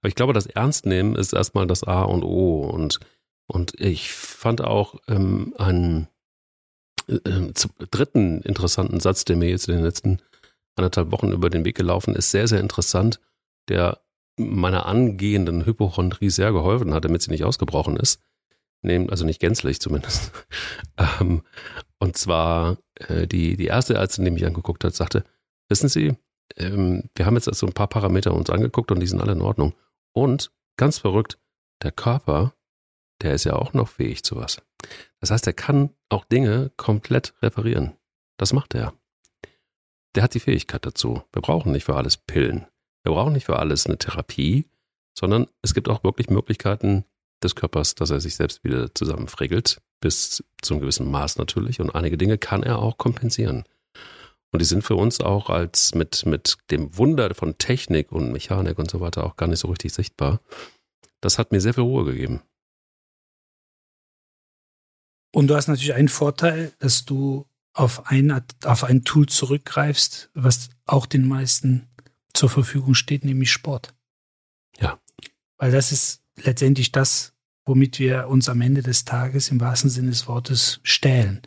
Aber 0.00 0.08
ich 0.08 0.14
glaube, 0.14 0.32
das 0.32 0.46
Ernstnehmen 0.46 1.14
ist 1.14 1.32
erstmal 1.32 1.66
das 1.66 1.84
A 1.84 2.02
und 2.02 2.24
O 2.24 2.64
und 2.66 3.00
und 3.46 3.78
ich 3.78 4.12
fand 4.12 4.62
auch 4.62 4.94
ähm, 5.08 5.54
einen 5.58 6.08
äh, 7.06 7.18
dritten 7.90 8.40
interessanten 8.40 9.00
Satz, 9.00 9.24
der 9.24 9.36
mir 9.36 9.50
jetzt 9.50 9.68
in 9.68 9.74
den 9.74 9.84
letzten 9.84 10.22
anderthalb 10.76 11.12
Wochen 11.12 11.32
über 11.32 11.50
den 11.50 11.64
Weg 11.64 11.76
gelaufen 11.76 12.14
ist, 12.14 12.30
sehr, 12.30 12.48
sehr 12.48 12.60
interessant, 12.60 13.20
der 13.68 14.00
meiner 14.38 14.86
angehenden 14.86 15.66
Hypochondrie 15.66 16.30
sehr 16.30 16.52
geholfen 16.52 16.94
hat, 16.94 17.04
damit 17.04 17.20
sie 17.20 17.30
nicht 17.30 17.44
ausgebrochen 17.44 17.96
ist. 17.96 18.20
Also 18.84 19.24
nicht 19.24 19.40
gänzlich 19.40 19.80
zumindest. 19.80 20.32
Ähm, 21.20 21.42
und 22.02 22.16
zwar 22.16 22.78
äh, 22.96 23.28
die, 23.28 23.56
die 23.56 23.66
erste 23.66 23.94
Ärztin, 23.94 24.24
die 24.24 24.32
mich 24.32 24.44
angeguckt 24.44 24.82
hat, 24.82 24.92
sagte, 24.92 25.22
wissen 25.68 25.88
Sie, 25.88 26.16
ähm, 26.56 27.04
wir 27.14 27.26
haben 27.26 27.36
jetzt 27.36 27.46
also 27.46 27.64
ein 27.64 27.74
paar 27.74 27.86
Parameter 27.86 28.34
uns 28.34 28.50
angeguckt 28.50 28.90
und 28.90 28.98
die 28.98 29.06
sind 29.06 29.20
alle 29.20 29.30
in 29.30 29.40
Ordnung. 29.40 29.72
Und 30.12 30.50
ganz 30.76 30.98
verrückt, 30.98 31.38
der 31.80 31.92
Körper, 31.92 32.54
der 33.20 33.34
ist 33.34 33.44
ja 33.44 33.54
auch 33.54 33.72
noch 33.72 33.86
fähig 33.86 34.24
zu 34.24 34.34
was. 34.34 34.60
Das 35.20 35.30
heißt, 35.30 35.46
er 35.46 35.52
kann 35.52 35.90
auch 36.08 36.24
Dinge 36.24 36.72
komplett 36.76 37.34
reparieren. 37.40 37.92
Das 38.36 38.52
macht 38.52 38.74
er. 38.74 38.94
Der 40.16 40.24
hat 40.24 40.34
die 40.34 40.40
Fähigkeit 40.40 40.84
dazu. 40.84 41.22
Wir 41.32 41.40
brauchen 41.40 41.70
nicht 41.70 41.84
für 41.84 41.94
alles 41.94 42.16
Pillen. 42.16 42.66
Wir 43.04 43.12
brauchen 43.12 43.32
nicht 43.32 43.46
für 43.46 43.60
alles 43.60 43.86
eine 43.86 43.96
Therapie, 43.96 44.68
sondern 45.16 45.46
es 45.62 45.72
gibt 45.72 45.88
auch 45.88 46.02
wirklich 46.02 46.30
Möglichkeiten 46.30 47.04
des 47.44 47.54
Körpers, 47.54 47.94
dass 47.94 48.10
er 48.10 48.18
sich 48.18 48.34
selbst 48.34 48.64
wieder 48.64 48.92
zusammenfrickelt, 48.92 49.80
bis 50.02 50.44
zu 50.60 50.74
einem 50.74 50.82
gewissen 50.82 51.10
Maß 51.10 51.38
natürlich. 51.38 51.80
Und 51.80 51.94
einige 51.94 52.18
Dinge 52.18 52.36
kann 52.36 52.62
er 52.62 52.78
auch 52.78 52.98
kompensieren. 52.98 53.64
Und 54.50 54.60
die 54.60 54.66
sind 54.66 54.82
für 54.82 54.96
uns 54.96 55.20
auch 55.20 55.48
als 55.48 55.94
mit, 55.94 56.26
mit 56.26 56.58
dem 56.70 56.98
Wunder 56.98 57.34
von 57.34 57.56
Technik 57.56 58.12
und 58.12 58.32
Mechanik 58.32 58.78
und 58.78 58.90
so 58.90 59.00
weiter 59.00 59.24
auch 59.24 59.36
gar 59.36 59.46
nicht 59.46 59.60
so 59.60 59.68
richtig 59.68 59.94
sichtbar. 59.94 60.40
Das 61.22 61.38
hat 61.38 61.52
mir 61.52 61.62
sehr 61.62 61.72
viel 61.72 61.84
Ruhe 61.84 62.04
gegeben. 62.04 62.42
Und 65.34 65.46
du 65.46 65.56
hast 65.56 65.68
natürlich 65.68 65.94
einen 65.94 66.10
Vorteil, 66.10 66.72
dass 66.78 67.06
du 67.06 67.46
auf 67.72 68.06
ein, 68.10 68.44
auf 68.64 68.84
ein 68.84 69.04
Tool 69.04 69.26
zurückgreifst, 69.26 70.28
was 70.34 70.68
auch 70.84 71.06
den 71.06 71.26
meisten 71.26 71.88
zur 72.34 72.50
Verfügung 72.50 72.94
steht, 72.94 73.24
nämlich 73.24 73.50
Sport. 73.50 73.94
Ja. 74.78 75.00
Weil 75.56 75.72
das 75.72 75.92
ist 75.92 76.22
letztendlich 76.36 76.92
das, 76.92 77.31
womit 77.64 77.98
wir 77.98 78.28
uns 78.28 78.48
am 78.48 78.60
Ende 78.60 78.82
des 78.82 79.04
Tages 79.04 79.50
im 79.50 79.60
wahrsten 79.60 79.90
Sinne 79.90 80.10
des 80.10 80.26
Wortes 80.28 80.80
stählen. 80.82 81.40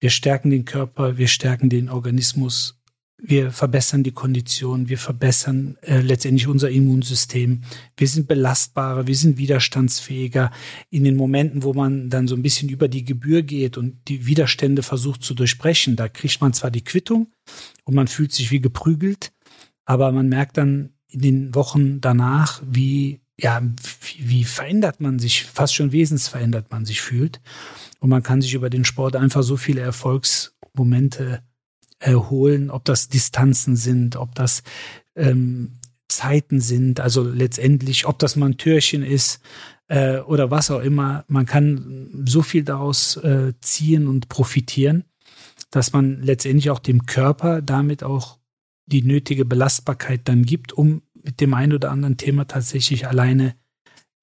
Wir 0.00 0.10
stärken 0.10 0.50
den 0.50 0.64
Körper, 0.64 1.16
wir 1.16 1.28
stärken 1.28 1.68
den 1.68 1.88
Organismus, 1.88 2.82
wir 3.24 3.52
verbessern 3.52 4.02
die 4.02 4.10
Kondition, 4.10 4.88
wir 4.88 4.98
verbessern 4.98 5.76
äh, 5.82 6.00
letztendlich 6.00 6.48
unser 6.48 6.70
Immunsystem. 6.70 7.60
Wir 7.96 8.08
sind 8.08 8.26
belastbarer, 8.26 9.06
wir 9.06 9.14
sind 9.14 9.38
widerstandsfähiger. 9.38 10.50
In 10.90 11.04
den 11.04 11.14
Momenten, 11.14 11.62
wo 11.62 11.72
man 11.72 12.10
dann 12.10 12.26
so 12.26 12.34
ein 12.34 12.42
bisschen 12.42 12.68
über 12.68 12.88
die 12.88 13.04
Gebühr 13.04 13.44
geht 13.44 13.78
und 13.78 14.08
die 14.08 14.26
Widerstände 14.26 14.82
versucht 14.82 15.22
zu 15.22 15.34
durchbrechen, 15.34 15.94
da 15.94 16.08
kriegt 16.08 16.40
man 16.40 16.52
zwar 16.52 16.72
die 16.72 16.82
Quittung 16.82 17.28
und 17.84 17.94
man 17.94 18.08
fühlt 18.08 18.32
sich 18.32 18.50
wie 18.50 18.60
geprügelt, 18.60 19.32
aber 19.84 20.10
man 20.10 20.28
merkt 20.28 20.56
dann 20.56 20.90
in 21.06 21.20
den 21.20 21.54
Wochen 21.54 22.00
danach, 22.00 22.60
wie 22.68 23.21
ja, 23.42 23.60
wie, 24.00 24.28
wie 24.28 24.44
verändert 24.44 25.00
man 25.00 25.18
sich, 25.18 25.44
fast 25.44 25.74
schon 25.74 25.92
wesensverändert 25.92 26.70
man 26.70 26.84
sich 26.84 27.00
fühlt. 27.00 27.40
Und 27.98 28.08
man 28.08 28.22
kann 28.22 28.40
sich 28.40 28.54
über 28.54 28.70
den 28.70 28.84
Sport 28.84 29.16
einfach 29.16 29.42
so 29.42 29.56
viele 29.56 29.80
Erfolgsmomente 29.80 31.42
erholen, 31.98 32.70
ob 32.70 32.84
das 32.84 33.08
Distanzen 33.08 33.76
sind, 33.76 34.16
ob 34.16 34.34
das 34.34 34.62
ähm, 35.16 35.72
Zeiten 36.08 36.60
sind, 36.60 37.00
also 37.00 37.22
letztendlich, 37.22 38.06
ob 38.06 38.18
das 38.18 38.36
mal 38.36 38.46
ein 38.46 38.58
Türchen 38.58 39.02
ist 39.02 39.40
äh, 39.88 40.18
oder 40.18 40.50
was 40.50 40.70
auch 40.70 40.80
immer. 40.80 41.24
Man 41.26 41.46
kann 41.46 42.24
so 42.26 42.42
viel 42.42 42.64
daraus 42.64 43.16
äh, 43.16 43.54
ziehen 43.60 44.06
und 44.06 44.28
profitieren, 44.28 45.04
dass 45.70 45.92
man 45.92 46.22
letztendlich 46.22 46.70
auch 46.70 46.80
dem 46.80 47.06
Körper 47.06 47.62
damit 47.62 48.04
auch 48.04 48.38
die 48.86 49.02
nötige 49.02 49.44
Belastbarkeit 49.44 50.22
dann 50.24 50.44
gibt, 50.44 50.72
um 50.72 51.02
mit 51.22 51.40
dem 51.40 51.54
einen 51.54 51.72
oder 51.72 51.90
anderen 51.90 52.16
Thema 52.16 52.46
tatsächlich 52.46 53.06
alleine 53.06 53.56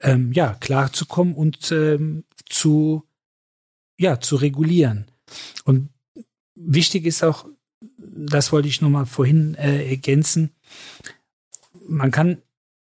ähm, 0.02 0.32
ja 0.34 0.56
klarzukommen 0.60 1.36
und 1.36 1.72
ähm, 1.72 2.24
zu 2.46 3.04
ja 3.98 4.20
zu 4.20 4.36
regulieren. 4.38 5.06
Und 5.66 5.90
wichtig 6.56 7.06
ist 7.06 7.24
auch 7.24 7.46
das 8.28 8.52
wollte 8.52 8.68
ich 8.68 8.82
nochmal 8.82 9.06
vorhin 9.06 9.56
äh, 9.56 9.90
ergänzen. 9.90 10.52
Man 11.88 12.12
kann 12.12 12.42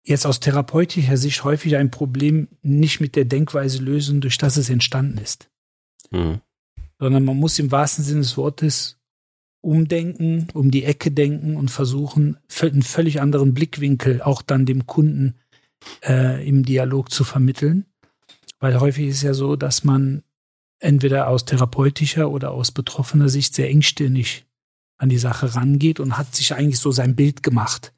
jetzt 0.04 0.26
aus 0.26 0.39
therapeutischer 0.39 1.18
Sicht 1.18 1.43
häufig 1.43 1.76
ein 1.76 1.91
Problem 1.91 2.47
nicht 2.62 2.99
mit 3.02 3.16
der 3.16 3.26
Denkweise 3.26 3.82
lösen, 3.82 4.22
durch 4.22 4.38
das 4.38 4.58
es 4.58 4.70
entstanden 4.70 5.18
ist. 5.20 5.49
Mhm. 6.10 6.41
Sondern 6.99 7.24
man 7.24 7.38
muss 7.38 7.60
im 7.60 7.72
wahrsten 7.72 8.04
Sinne 8.04 8.22
des 8.22 8.38
Wortes 8.38 8.97
umdenken, 9.62 10.47
um 10.53 10.72
die 10.72 10.84
Ecke 10.84 11.12
denken 11.12 11.55
und 11.55 11.70
versuchen, 11.70 12.38
einen 12.62 12.84
völlig 12.84 13.22
anderen 13.22 13.53
Blickwinkel 13.53 14.22
auch 14.22 14.41
dann 14.41 14.66
dem 14.66 14.88
Kunden 14.88 15.36
äh, 16.03 16.47
im 16.47 16.64
Dialog 16.64 17.12
zu 17.12 17.24
vermitteln. 17.24 17.86
Weil 18.59 18.80
häufig 18.80 19.07
ist 19.07 19.18
es 19.18 19.22
ja 19.22 19.34
so, 19.34 19.55
dass 19.55 19.84
man 19.84 20.24
entweder 20.80 21.28
aus 21.28 21.45
therapeutischer 21.45 22.30
oder 22.30 22.51
aus 22.51 22.72
betroffener 22.72 23.30
Sicht 23.30 23.53
sehr 23.53 23.70
engstirnig 23.70 24.45
an 24.97 25.09
die 25.09 25.18
Sache 25.18 25.55
rangeht 25.55 25.99
und 25.99 26.18
hat 26.18 26.36
sich 26.36 26.53
eigentlich 26.53 26.80
so 26.80 26.91
sein 26.91 27.16
Bild 27.16 27.43
gemacht. 27.43 27.93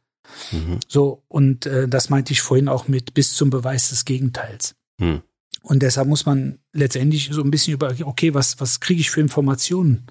Mhm. 0.51 0.79
So, 0.87 1.23
und 1.27 1.65
äh, 1.65 1.87
das 1.87 2.09
meinte 2.09 2.33
ich 2.33 2.41
vorhin 2.41 2.67
auch 2.67 2.87
mit 2.87 3.13
bis 3.13 3.33
zum 3.35 3.49
Beweis 3.49 3.89
des 3.89 4.05
Gegenteils. 4.05 4.75
Mhm. 4.97 5.21
Und 5.61 5.81
deshalb 5.81 6.07
muss 6.07 6.25
man 6.25 6.59
letztendlich 6.73 7.29
so 7.31 7.41
ein 7.41 7.51
bisschen 7.51 7.73
über, 7.73 7.95
okay, 8.03 8.33
was, 8.33 8.59
was 8.59 8.79
kriege 8.79 8.99
ich 8.99 9.09
für 9.09 9.21
Informationen 9.21 10.05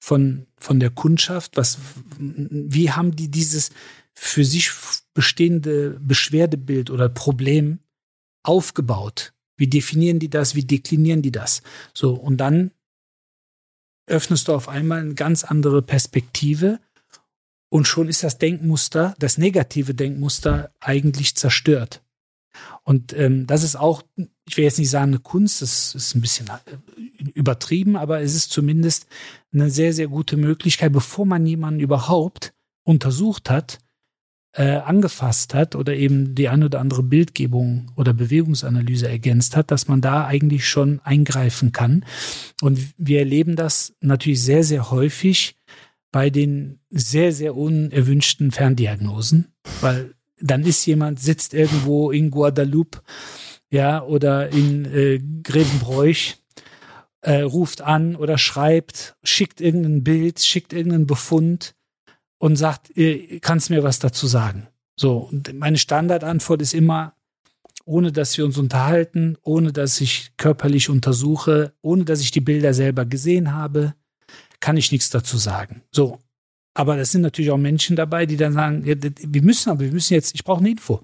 von, 0.00 0.46
von 0.58 0.80
der 0.80 0.90
Kundschaft? 0.90 1.56
Was, 1.56 1.78
wie 2.18 2.90
haben 2.90 3.16
die 3.16 3.30
dieses 3.30 3.70
für 4.14 4.44
sich 4.44 4.70
bestehende 5.14 5.98
Beschwerdebild 6.00 6.90
oder 6.90 7.08
Problem 7.08 7.78
aufgebaut? 8.42 9.32
Wie 9.56 9.68
definieren 9.68 10.18
die 10.18 10.30
das? 10.30 10.54
Wie 10.54 10.64
deklinieren 10.64 11.22
die 11.22 11.32
das? 11.32 11.62
So, 11.94 12.14
und 12.14 12.38
dann 12.38 12.72
öffnest 14.06 14.48
du 14.48 14.54
auf 14.54 14.68
einmal 14.68 15.00
eine 15.00 15.14
ganz 15.14 15.44
andere 15.44 15.82
Perspektive 15.82 16.80
und 17.68 17.86
schon 17.86 18.08
ist 18.08 18.22
das 18.22 18.38
Denkmuster, 18.38 19.14
das 19.18 19.36
negative 19.38 19.94
Denkmuster 19.94 20.72
eigentlich 20.80 21.36
zerstört. 21.36 22.02
Und 22.88 23.12
ähm, 23.12 23.46
das 23.46 23.64
ist 23.64 23.76
auch, 23.76 24.02
ich 24.48 24.56
will 24.56 24.64
jetzt 24.64 24.78
nicht 24.78 24.88
sagen 24.88 25.12
eine 25.12 25.18
Kunst, 25.18 25.60
das 25.60 25.94
ist 25.94 26.14
ein 26.14 26.22
bisschen 26.22 26.48
äh, 26.48 27.22
übertrieben, 27.34 27.96
aber 27.96 28.22
es 28.22 28.34
ist 28.34 28.50
zumindest 28.50 29.06
eine 29.52 29.68
sehr, 29.68 29.92
sehr 29.92 30.08
gute 30.08 30.38
Möglichkeit, 30.38 30.90
bevor 30.94 31.26
man 31.26 31.44
jemanden 31.44 31.80
überhaupt 31.80 32.54
untersucht 32.84 33.50
hat, 33.50 33.78
äh, 34.54 34.78
angefasst 34.78 35.52
hat 35.52 35.76
oder 35.76 35.96
eben 35.96 36.34
die 36.34 36.48
ein 36.48 36.64
oder 36.64 36.80
andere 36.80 37.02
Bildgebung 37.02 37.92
oder 37.94 38.14
Bewegungsanalyse 38.14 39.06
ergänzt 39.06 39.54
hat, 39.54 39.70
dass 39.70 39.86
man 39.86 40.00
da 40.00 40.26
eigentlich 40.26 40.66
schon 40.66 41.00
eingreifen 41.00 41.72
kann. 41.72 42.06
Und 42.62 42.94
wir 42.96 43.18
erleben 43.18 43.54
das 43.54 43.96
natürlich 44.00 44.42
sehr, 44.42 44.64
sehr 44.64 44.90
häufig 44.90 45.56
bei 46.10 46.30
den 46.30 46.80
sehr, 46.88 47.34
sehr 47.34 47.54
unerwünschten 47.54 48.50
Ferndiagnosen, 48.50 49.52
weil 49.82 50.14
dann 50.40 50.64
ist 50.64 50.84
jemand, 50.86 51.20
sitzt 51.20 51.54
irgendwo 51.54 52.10
in 52.10 52.30
Guadeloupe, 52.30 53.00
ja, 53.70 54.02
oder 54.02 54.48
in 54.48 54.84
äh, 54.86 55.20
Grevenbroich, 55.42 56.36
äh, 57.20 57.40
ruft 57.42 57.82
an 57.82 58.16
oder 58.16 58.38
schreibt, 58.38 59.16
schickt 59.22 59.60
irgendein 59.60 60.04
Bild, 60.04 60.40
schickt 60.40 60.72
irgendeinen 60.72 61.06
Befund 61.06 61.74
und 62.38 62.56
sagt, 62.56 62.92
kannst 63.40 63.68
du 63.68 63.74
mir 63.74 63.82
was 63.82 63.98
dazu 63.98 64.26
sagen? 64.26 64.68
So, 64.96 65.18
und 65.18 65.52
meine 65.54 65.78
Standardantwort 65.78 66.62
ist 66.62 66.74
immer, 66.74 67.14
ohne 67.84 68.12
dass 68.12 68.36
wir 68.36 68.44
uns 68.44 68.58
unterhalten, 68.58 69.36
ohne 69.42 69.72
dass 69.72 70.00
ich 70.00 70.32
körperlich 70.36 70.88
untersuche, 70.90 71.72
ohne 71.82 72.04
dass 72.04 72.20
ich 72.20 72.30
die 72.30 72.40
Bilder 72.40 72.74
selber 72.74 73.04
gesehen 73.04 73.52
habe, 73.52 73.94
kann 74.60 74.76
ich 74.76 74.92
nichts 74.92 75.10
dazu 75.10 75.36
sagen. 75.38 75.82
So. 75.90 76.18
Aber 76.78 76.96
das 76.96 77.12
sind 77.12 77.22
natürlich 77.22 77.50
auch 77.50 77.58
Menschen 77.58 77.96
dabei, 77.96 78.26
die 78.26 78.36
dann 78.36 78.52
sagen, 78.52 78.84
ja, 78.86 78.94
wir 79.00 79.42
müssen 79.42 79.70
aber, 79.70 79.80
wir 79.80 79.92
müssen 79.92 80.14
jetzt, 80.14 80.34
ich 80.34 80.44
brauche 80.44 80.60
eine 80.60 80.70
Info. 80.70 81.02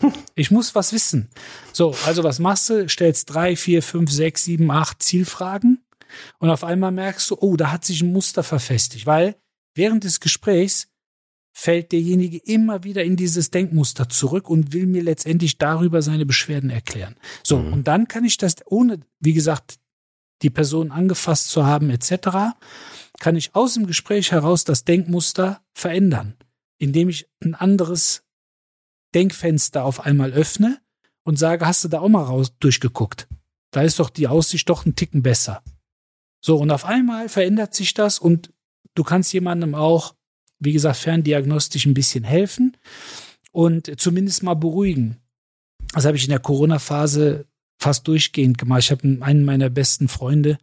Ich 0.34 0.50
muss 0.50 0.74
was 0.74 0.92
wissen. 0.92 1.30
So, 1.72 1.94
also 2.04 2.22
was 2.22 2.38
machst 2.38 2.68
du? 2.68 2.86
Stellst 2.88 3.32
drei, 3.32 3.56
vier, 3.56 3.82
fünf, 3.82 4.10
sechs, 4.10 4.44
sieben, 4.44 4.70
acht 4.70 5.02
Zielfragen 5.02 5.82
und 6.38 6.50
auf 6.50 6.62
einmal 6.62 6.92
merkst 6.92 7.30
du, 7.30 7.38
oh, 7.40 7.56
da 7.56 7.72
hat 7.72 7.86
sich 7.86 8.02
ein 8.02 8.12
Muster 8.12 8.42
verfestigt, 8.42 9.06
weil 9.06 9.36
Während 9.76 10.04
des 10.04 10.20
Gesprächs 10.20 10.88
fällt 11.52 11.92
derjenige 11.92 12.38
immer 12.38 12.82
wieder 12.82 13.04
in 13.04 13.16
dieses 13.16 13.50
Denkmuster 13.50 14.08
zurück 14.08 14.48
und 14.50 14.72
will 14.72 14.86
mir 14.86 15.02
letztendlich 15.02 15.58
darüber 15.58 16.02
seine 16.02 16.26
Beschwerden 16.26 16.70
erklären. 16.70 17.16
So, 17.42 17.58
mhm. 17.58 17.72
und 17.72 17.88
dann 17.88 18.08
kann 18.08 18.24
ich 18.24 18.38
das, 18.38 18.56
ohne, 18.64 19.00
wie 19.20 19.34
gesagt, 19.34 19.78
die 20.42 20.50
Person 20.50 20.90
angefasst 20.90 21.50
zu 21.50 21.64
haben, 21.64 21.90
etc., 21.90 22.56
kann 23.18 23.36
ich 23.36 23.54
aus 23.54 23.74
dem 23.74 23.86
Gespräch 23.86 24.32
heraus 24.32 24.64
das 24.64 24.84
Denkmuster 24.84 25.60
verändern, 25.72 26.34
indem 26.78 27.08
ich 27.08 27.28
ein 27.42 27.54
anderes 27.54 28.22
Denkfenster 29.14 29.84
auf 29.84 30.00
einmal 30.00 30.32
öffne 30.32 30.80
und 31.22 31.38
sage, 31.38 31.66
hast 31.66 31.84
du 31.84 31.88
da 31.88 32.00
auch 32.00 32.08
mal 32.08 32.24
raus 32.24 32.52
durchgeguckt? 32.60 33.28
Da 33.70 33.82
ist 33.82 33.98
doch 33.98 34.10
die 34.10 34.28
Aussicht 34.28 34.68
doch 34.68 34.86
ein 34.86 34.96
Ticken 34.96 35.22
besser. 35.22 35.62
So, 36.40 36.58
und 36.58 36.70
auf 36.70 36.84
einmal 36.84 37.28
verändert 37.28 37.74
sich 37.74 37.94
das 37.94 38.18
und 38.18 38.50
Du 38.96 39.04
kannst 39.04 39.32
jemandem 39.32 39.76
auch, 39.76 40.16
wie 40.58 40.72
gesagt, 40.72 40.96
ferndiagnostisch 40.96 41.86
ein 41.86 41.94
bisschen 41.94 42.24
helfen 42.24 42.76
und 43.52 44.00
zumindest 44.00 44.42
mal 44.42 44.54
beruhigen. 44.54 45.18
Das 45.92 46.06
habe 46.06 46.16
ich 46.16 46.24
in 46.24 46.30
der 46.30 46.40
Corona-Phase 46.40 47.46
fast 47.78 48.08
durchgehend 48.08 48.58
gemacht. 48.58 48.80
Ich 48.80 48.90
habe 48.90 49.18
einen 49.20 49.44
meiner 49.44 49.68
besten 49.68 50.08
Freunde 50.08 50.58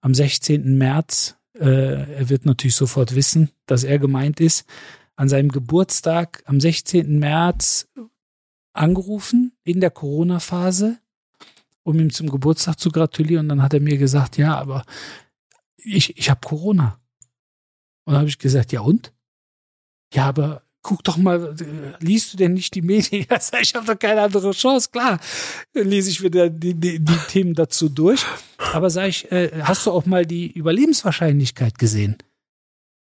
am 0.00 0.14
16. 0.14 0.76
März, 0.76 1.36
äh, 1.60 2.14
er 2.14 2.28
wird 2.28 2.46
natürlich 2.46 2.74
sofort 2.74 3.14
wissen, 3.14 3.50
dass 3.66 3.84
er 3.84 3.98
gemeint 3.98 4.40
ist, 4.40 4.64
an 5.16 5.28
seinem 5.28 5.50
Geburtstag 5.50 6.42
am 6.46 6.60
16. 6.60 7.18
März 7.18 7.88
angerufen 8.72 9.52
in 9.62 9.80
der 9.80 9.90
Corona-Phase, 9.90 10.98
um 11.82 11.98
ihm 12.00 12.10
zum 12.10 12.30
Geburtstag 12.30 12.78
zu 12.78 12.90
gratulieren. 12.90 13.44
Und 13.44 13.48
dann 13.50 13.62
hat 13.62 13.74
er 13.74 13.80
mir 13.80 13.98
gesagt, 13.98 14.38
ja, 14.38 14.56
aber 14.56 14.84
ich, 15.76 16.16
ich 16.16 16.30
habe 16.30 16.40
Corona. 16.40 16.98
Und 18.04 18.14
dann 18.14 18.20
habe 18.20 18.28
ich 18.28 18.38
gesagt, 18.38 18.72
ja 18.72 18.80
und? 18.80 19.12
Ja, 20.14 20.26
aber 20.26 20.62
guck 20.82 21.04
doch 21.04 21.16
mal, 21.16 21.54
liest 22.00 22.32
du 22.32 22.36
denn 22.36 22.54
nicht 22.54 22.74
die 22.74 22.82
Medien? 22.82 23.26
ich 23.60 23.74
habe 23.74 23.86
doch 23.86 23.98
keine 23.98 24.22
andere 24.22 24.52
Chance. 24.52 24.88
Klar, 24.90 25.20
lese 25.74 26.10
ich 26.10 26.22
wieder 26.22 26.48
die, 26.48 26.74
die, 26.74 26.98
die 26.98 27.18
Themen 27.28 27.54
dazu 27.54 27.88
durch. 27.88 28.24
Aber 28.72 28.90
sag 28.90 29.08
ich, 29.08 29.30
äh, 29.30 29.50
hast 29.62 29.86
du 29.86 29.90
auch 29.90 30.06
mal 30.06 30.26
die 30.26 30.50
Überlebenswahrscheinlichkeit 30.50 31.78
gesehen? 31.78 32.16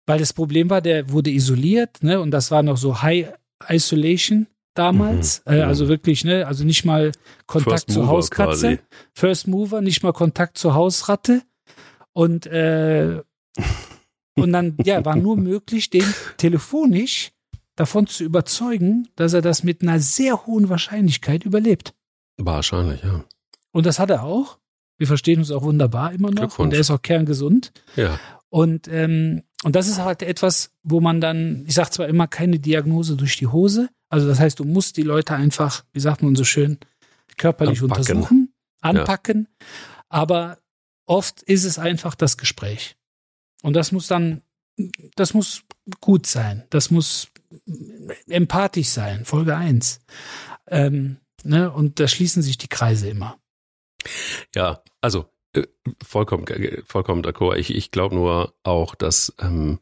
Weil 0.06 0.18
das 0.18 0.32
Problem 0.32 0.70
war, 0.70 0.80
der 0.80 1.10
wurde 1.10 1.30
isoliert, 1.30 2.02
ne? 2.02 2.20
Und 2.20 2.30
das 2.30 2.50
war 2.50 2.62
noch 2.62 2.78
so 2.78 3.02
High 3.02 3.28
Isolation 3.68 4.46
damals. 4.74 5.42
Mhm. 5.44 5.52
Äh, 5.52 5.62
also 5.62 5.88
wirklich, 5.88 6.24
ne? 6.24 6.46
Also 6.46 6.64
nicht 6.64 6.84
mal 6.84 7.12
Kontakt 7.46 7.70
First 7.70 7.90
zur 7.90 8.02
Mover 8.04 8.16
Hauskatze. 8.16 8.66
Quasi. 8.66 8.78
First 9.12 9.48
Mover, 9.48 9.80
nicht 9.82 10.02
mal 10.02 10.12
Kontakt 10.12 10.56
zur 10.56 10.74
Hausratte. 10.74 11.42
Und 12.12 12.46
äh, 12.46 13.20
und 14.34 14.52
dann, 14.52 14.76
ja, 14.84 15.04
war 15.04 15.16
nur 15.16 15.36
möglich, 15.36 15.90
den 15.90 16.04
telefonisch 16.36 17.32
davon 17.78 18.06
zu 18.06 18.24
überzeugen, 18.24 19.08
dass 19.14 19.32
er 19.32 19.42
das 19.42 19.62
mit 19.62 19.82
einer 19.82 20.00
sehr 20.00 20.46
hohen 20.46 20.68
Wahrscheinlichkeit 20.68 21.44
überlebt. 21.44 21.94
Wahrscheinlich, 22.36 23.02
ja. 23.02 23.24
Und 23.70 23.86
das 23.86 23.98
hat 23.98 24.10
er 24.10 24.24
auch. 24.24 24.58
Wir 24.96 25.06
verstehen 25.06 25.38
uns 25.38 25.52
auch 25.52 25.62
wunderbar 25.62 26.12
immer 26.12 26.32
noch. 26.32 26.58
Und 26.58 26.72
er 26.72 26.80
ist 26.80 26.90
auch 26.90 27.02
kerngesund. 27.02 27.72
Ja. 27.94 28.18
Und, 28.48 28.88
ähm, 28.88 29.44
und 29.62 29.76
das 29.76 29.86
ist 29.86 29.98
halt 29.98 30.22
etwas, 30.22 30.72
wo 30.82 31.00
man 31.00 31.20
dann, 31.20 31.64
ich 31.66 31.74
sage 31.74 31.90
zwar 31.90 32.08
immer 32.08 32.26
keine 32.26 32.58
Diagnose 32.58 33.16
durch 33.16 33.36
die 33.36 33.46
Hose, 33.46 33.90
also 34.08 34.26
das 34.26 34.40
heißt, 34.40 34.58
du 34.58 34.64
musst 34.64 34.96
die 34.96 35.02
Leute 35.02 35.34
einfach, 35.34 35.84
wie 35.92 36.00
sagt 36.00 36.22
man 36.22 36.34
so 36.34 36.44
schön, 36.44 36.78
körperlich 37.36 37.82
anpacken. 37.82 38.00
untersuchen, 38.00 38.54
anpacken, 38.80 39.48
ja. 39.60 39.66
aber 40.08 40.58
oft 41.04 41.42
ist 41.42 41.64
es 41.64 41.78
einfach 41.78 42.14
das 42.14 42.38
Gespräch. 42.38 42.96
Und 43.62 43.74
das 43.74 43.92
muss 43.92 44.06
dann, 44.06 44.42
das 45.14 45.34
muss 45.34 45.62
gut 46.00 46.26
sein, 46.26 46.64
das 46.70 46.90
muss 46.90 47.28
empathisch 48.28 48.88
sein, 48.88 49.24
Folge 49.24 49.56
1. 49.56 50.00
Ähm, 50.68 51.18
ne? 51.44 51.70
Und 51.70 52.00
da 52.00 52.08
schließen 52.08 52.42
sich 52.42 52.58
die 52.58 52.68
Kreise 52.68 53.08
immer. 53.08 53.38
Ja, 54.54 54.82
also 55.00 55.26
äh, 55.54 55.66
vollkommen, 56.02 56.44
vollkommen 56.86 57.22
d'accord. 57.22 57.56
Ich, 57.56 57.74
ich 57.74 57.90
glaube 57.90 58.14
nur 58.14 58.54
auch, 58.62 58.94
dass 58.94 59.34
ähm, 59.40 59.78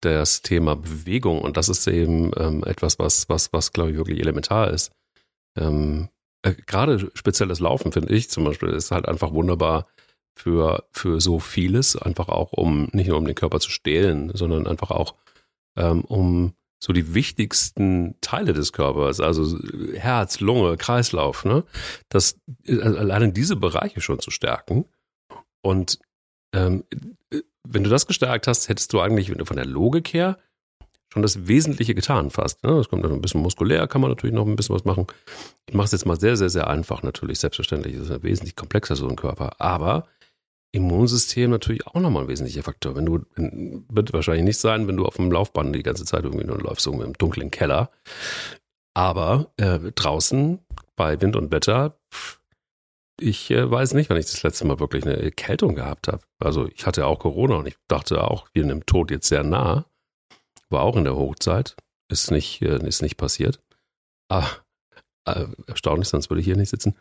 das 0.00 0.42
Thema 0.42 0.76
Bewegung, 0.76 1.42
und 1.42 1.56
das 1.56 1.68
ist 1.68 1.86
eben 1.86 2.30
ähm, 2.36 2.64
etwas, 2.64 2.98
was, 2.98 3.28
was, 3.28 3.52
was 3.52 3.72
glaube 3.72 3.90
ich 3.90 3.96
wirklich 3.96 4.20
elementar 4.20 4.70
ist. 4.70 4.92
Ähm, 5.56 6.08
äh, 6.42 6.54
Gerade 6.66 7.10
spezielles 7.14 7.60
Laufen, 7.60 7.92
finde 7.92 8.14
ich 8.14 8.30
zum 8.30 8.44
Beispiel, 8.44 8.70
ist 8.70 8.90
halt 8.90 9.06
einfach 9.06 9.32
wunderbar 9.32 9.86
für, 10.34 10.86
für 10.92 11.20
so 11.20 11.38
vieles, 11.38 11.96
einfach 11.96 12.28
auch 12.28 12.52
um, 12.52 12.88
nicht 12.92 13.08
nur 13.08 13.18
um 13.18 13.26
den 13.26 13.34
Körper 13.34 13.60
zu 13.60 13.70
stehlen, 13.70 14.30
sondern 14.34 14.66
einfach 14.66 14.90
auch 14.90 15.16
ähm, 15.76 16.02
um 16.02 16.54
so 16.82 16.92
die 16.92 17.14
wichtigsten 17.14 18.14
Teile 18.22 18.54
des 18.54 18.72
Körpers, 18.72 19.20
also 19.20 19.58
Herz, 19.94 20.40
Lunge, 20.40 20.76
Kreislauf, 20.78 21.44
ne? 21.44 21.64
Das 22.08 22.40
also 22.66 22.96
alleine 22.96 23.32
diese 23.32 23.56
Bereiche 23.56 24.00
schon 24.00 24.18
zu 24.18 24.30
stärken. 24.30 24.86
Und 25.62 25.98
ähm, 26.54 26.84
wenn 27.68 27.84
du 27.84 27.90
das 27.90 28.06
gestärkt 28.06 28.46
hast, 28.46 28.68
hättest 28.68 28.92
du 28.92 29.00
eigentlich 29.00 29.30
von 29.44 29.56
der 29.56 29.66
Logik 29.66 30.12
her 30.14 30.38
schon 31.12 31.22
das 31.22 31.48
Wesentliche 31.48 31.94
getan 31.94 32.30
fast. 32.30 32.62
Ne? 32.64 32.76
Das 32.76 32.88
kommt 32.88 33.04
dann 33.04 33.12
ein 33.12 33.20
bisschen 33.20 33.42
muskulär, 33.42 33.86
kann 33.86 34.00
man 34.00 34.10
natürlich 34.10 34.34
noch 34.34 34.46
ein 34.46 34.56
bisschen 34.56 34.74
was 34.74 34.84
machen. 34.84 35.06
Ich 35.68 35.74
mache 35.74 35.86
es 35.86 35.92
jetzt 35.92 36.06
mal 36.06 36.18
sehr, 36.18 36.36
sehr, 36.36 36.50
sehr 36.50 36.68
einfach 36.68 37.02
natürlich. 37.02 37.40
Selbstverständlich 37.40 37.96
das 37.96 38.04
ist 38.04 38.10
es 38.10 38.22
wesentlich 38.22 38.56
komplexer 38.56 38.96
so 38.96 39.08
ein 39.08 39.16
Körper. 39.16 39.60
Aber 39.60 40.06
Immunsystem 40.72 41.50
natürlich 41.50 41.86
auch 41.86 42.00
nochmal 42.00 42.24
ein 42.24 42.28
wesentlicher 42.28 42.62
Faktor. 42.62 42.94
Wenn 42.94 43.06
du, 43.06 43.24
wird 43.36 44.12
wahrscheinlich 44.12 44.44
nicht 44.44 44.58
sein, 44.58 44.86
wenn 44.86 44.96
du 44.96 45.04
auf 45.04 45.16
dem 45.16 45.32
Laufband 45.32 45.74
die 45.74 45.82
ganze 45.82 46.04
Zeit 46.04 46.24
irgendwie 46.24 46.46
nur 46.46 46.58
läufst, 46.58 46.84
so 46.84 46.92
im 47.02 47.12
dunklen 47.14 47.50
Keller. 47.50 47.90
Aber 48.94 49.52
äh, 49.56 49.78
draußen 49.78 50.60
bei 50.96 51.20
Wind 51.20 51.36
und 51.36 51.50
Wetter, 51.52 51.98
ich 53.20 53.50
äh, 53.50 53.70
weiß 53.70 53.94
nicht, 53.94 54.10
wann 54.10 54.16
ich 54.16 54.26
das 54.26 54.42
letzte 54.42 54.66
Mal 54.66 54.80
wirklich 54.80 55.04
eine 55.04 55.16
Erkältung 55.16 55.74
gehabt 55.74 56.08
habe. 56.08 56.22
Also 56.38 56.68
ich 56.68 56.86
hatte 56.86 57.06
auch 57.06 57.18
Corona 57.18 57.56
und 57.56 57.66
ich 57.66 57.76
dachte 57.88 58.22
auch, 58.24 58.48
wir 58.52 58.62
sind 58.62 58.70
dem 58.70 58.86
Tod 58.86 59.10
jetzt 59.10 59.28
sehr 59.28 59.44
nah. 59.44 59.86
War 60.68 60.82
auch 60.82 60.96
in 60.96 61.04
der 61.04 61.16
Hochzeit. 61.16 61.76
Ist 62.08 62.30
nicht, 62.30 62.62
äh, 62.62 62.84
ist 62.86 63.02
nicht 63.02 63.16
passiert. 63.16 63.60
Aber 64.28 64.48
äh, 65.26 65.46
erstaunlich, 65.66 66.08
sonst 66.08 66.30
würde 66.30 66.40
ich 66.40 66.46
hier 66.46 66.56
nicht 66.56 66.70
sitzen. 66.70 66.96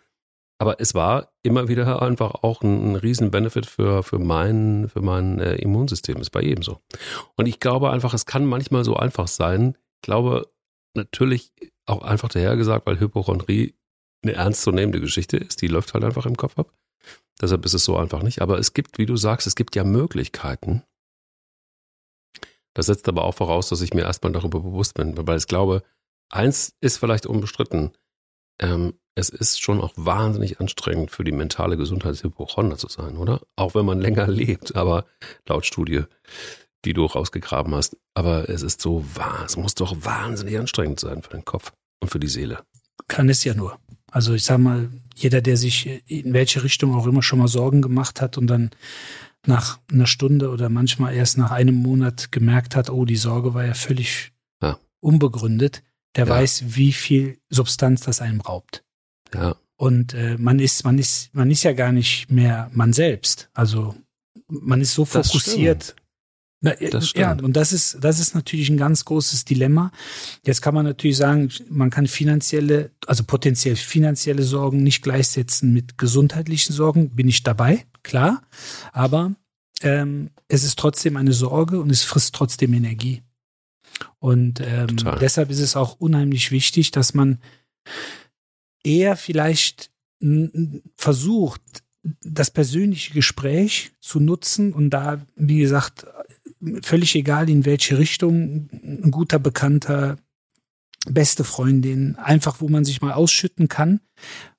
Aber 0.61 0.81
es 0.81 0.93
war 0.93 1.31
immer 1.41 1.69
wieder 1.69 2.01
einfach 2.01 2.43
auch 2.43 2.61
ein, 2.61 2.91
ein 2.91 2.95
riesen 2.97 3.31
Benefit 3.31 3.65
für, 3.65 4.03
für 4.03 4.19
mein, 4.19 4.89
für 4.89 5.01
mein 5.01 5.39
äh, 5.39 5.55
Immunsystem. 5.55 6.17
Ist 6.17 6.31
bei 6.31 6.41
jedem 6.41 6.63
so. 6.63 6.81
Und 7.35 7.47
ich 7.47 7.59
glaube 7.59 7.91
einfach, 7.91 8.13
es 8.13 8.25
kann 8.25 8.45
manchmal 8.45 8.83
so 8.83 8.95
einfach 8.95 9.29
sein. 9.29 9.77
Ich 9.95 10.01
glaube 10.01 10.51
natürlich 10.95 11.53
auch 11.85 12.01
einfach 12.01 12.27
dahergesagt, 12.27 12.85
weil 12.85 12.99
Hypochondrie 12.99 13.75
eine 14.21 14.33
ernstzunehmende 14.33 14.99
Geschichte 14.99 15.37
ist. 15.37 15.61
Die 15.61 15.67
läuft 15.67 15.93
halt 15.93 16.03
einfach 16.03 16.25
im 16.25 16.35
Kopf 16.35 16.59
ab. 16.59 16.73
Deshalb 17.41 17.63
ist 17.65 17.73
es 17.73 17.85
so 17.85 17.95
einfach 17.95 18.21
nicht. 18.21 18.41
Aber 18.41 18.59
es 18.59 18.73
gibt, 18.73 18.97
wie 18.97 19.05
du 19.05 19.15
sagst, 19.15 19.47
es 19.47 19.55
gibt 19.55 19.77
ja 19.77 19.85
Möglichkeiten. 19.85 20.83
Das 22.73 22.87
setzt 22.87 23.07
aber 23.07 23.23
auch 23.23 23.35
voraus, 23.35 23.69
dass 23.69 23.81
ich 23.81 23.93
mir 23.93 24.01
erstmal 24.01 24.33
darüber 24.33 24.59
bewusst 24.59 24.93
bin, 24.93 25.15
weil 25.25 25.37
ich 25.37 25.47
glaube, 25.47 25.83
eins 26.29 26.75
ist 26.81 26.97
vielleicht 26.97 27.25
unbestritten. 27.25 27.91
Ähm, 28.59 28.93
es 29.15 29.29
ist 29.29 29.61
schon 29.61 29.81
auch 29.81 29.93
wahnsinnig 29.95 30.59
anstrengend 30.59 31.11
für 31.11 31.23
die 31.23 31.31
mentale 31.31 31.77
Gesundheit 31.77 32.23
Hypochonder 32.23 32.77
zu 32.77 32.87
sein, 32.87 33.17
oder? 33.17 33.41
Auch 33.55 33.75
wenn 33.75 33.85
man 33.85 33.99
länger 33.99 34.27
lebt, 34.27 34.75
aber 34.75 35.05
laut 35.47 35.65
Studie, 35.65 36.03
die 36.85 36.93
du 36.93 37.05
rausgegraben 37.05 37.75
hast. 37.75 37.97
Aber 38.13 38.49
es 38.49 38.61
ist 38.61 38.81
so 38.81 39.03
wahr, 39.15 39.43
es 39.45 39.57
muss 39.57 39.75
doch 39.75 39.95
wahnsinnig 40.03 40.57
anstrengend 40.57 40.99
sein 40.99 41.21
für 41.21 41.31
den 41.31 41.45
Kopf 41.45 41.73
und 41.99 42.09
für 42.09 42.19
die 42.19 42.27
Seele. 42.27 42.63
Kann 43.07 43.29
es 43.29 43.43
ja 43.43 43.53
nur. 43.53 43.77
Also 44.11 44.33
ich 44.33 44.43
sag 44.43 44.59
mal, 44.59 44.89
jeder, 45.15 45.41
der 45.41 45.57
sich 45.57 46.01
in 46.07 46.33
welche 46.33 46.63
Richtung 46.63 46.95
auch 46.95 47.05
immer 47.05 47.21
schon 47.21 47.39
mal 47.39 47.47
Sorgen 47.47 47.81
gemacht 47.81 48.21
hat 48.21 48.37
und 48.37 48.47
dann 48.47 48.71
nach 49.45 49.79
einer 49.91 50.07
Stunde 50.07 50.49
oder 50.49 50.69
manchmal 50.69 51.13
erst 51.13 51.37
nach 51.37 51.51
einem 51.51 51.75
Monat 51.75 52.31
gemerkt 52.31 52.75
hat, 52.75 52.89
oh, 52.89 53.05
die 53.05 53.15
Sorge 53.15 53.53
war 53.53 53.65
ja 53.65 53.73
völlig 53.73 54.31
ja. 54.61 54.77
unbegründet, 54.99 55.83
der 56.19 56.27
ja. 56.27 56.33
weiß, 56.41 56.75
wie 56.75 56.91
viel 56.91 57.39
Substanz 57.47 58.01
das 58.01 58.19
einem 58.19 58.41
raubt. 58.41 58.83
Ja. 59.33 59.55
Und 59.77 60.13
äh, 60.13 60.35
man 60.37 60.59
ist, 60.59 60.83
man 60.83 60.97
ist, 60.97 61.33
man 61.33 61.49
ist 61.49 61.63
ja 61.63 61.71
gar 61.71 61.93
nicht 61.93 62.29
mehr 62.29 62.69
man 62.73 62.91
selbst. 62.91 63.49
Also 63.53 63.95
man 64.49 64.81
ist 64.81 64.93
so 64.93 65.03
das 65.05 65.31
fokussiert. 65.31 65.95
Na, 66.59 66.73
das 66.73 67.13
ja, 67.13 67.31
und 67.31 67.53
das 67.55 67.71
ist, 67.71 67.99
das 68.01 68.19
ist 68.19 68.35
natürlich 68.35 68.69
ein 68.69 68.75
ganz 68.75 69.05
großes 69.05 69.45
Dilemma. 69.45 69.93
Jetzt 70.45 70.61
kann 70.61 70.73
man 70.73 70.83
natürlich 70.83 71.15
sagen, 71.15 71.49
man 71.69 71.89
kann 71.89 72.05
finanzielle, 72.05 72.91
also 73.07 73.23
potenziell 73.23 73.77
finanzielle 73.77 74.43
Sorgen 74.43 74.83
nicht 74.83 75.01
gleichsetzen 75.01 75.71
mit 75.71 75.97
gesundheitlichen 75.97 76.73
Sorgen. 76.73 77.11
Bin 77.11 77.29
ich 77.29 77.43
dabei, 77.43 77.85
klar. 78.03 78.43
Aber 78.91 79.35
ähm, 79.81 80.31
es 80.49 80.65
ist 80.65 80.77
trotzdem 80.77 81.15
eine 81.15 81.31
Sorge 81.31 81.79
und 81.79 81.89
es 81.89 82.03
frisst 82.03 82.35
trotzdem 82.35 82.73
Energie. 82.73 83.21
Und 84.19 84.61
ähm, 84.61 84.97
deshalb 85.21 85.49
ist 85.49 85.59
es 85.59 85.75
auch 85.75 85.99
unheimlich 85.99 86.51
wichtig, 86.51 86.91
dass 86.91 87.13
man 87.13 87.39
eher 88.83 89.15
vielleicht 89.15 89.91
versucht, 90.95 91.61
das 92.21 92.51
persönliche 92.51 93.13
Gespräch 93.13 93.91
zu 93.99 94.19
nutzen 94.19 94.73
und 94.73 94.89
da, 94.89 95.21
wie 95.35 95.59
gesagt, 95.59 96.05
völlig 96.81 97.15
egal 97.15 97.49
in 97.49 97.65
welche 97.65 97.97
Richtung, 97.97 98.69
ein 98.71 99.11
guter 99.11 99.39
Bekannter, 99.39 100.17
beste 101.09 101.43
Freundin, 101.43 102.15
einfach 102.17 102.61
wo 102.61 102.67
man 102.67 102.85
sich 102.85 103.01
mal 103.01 103.13
ausschütten 103.13 103.67
kann, 103.67 104.01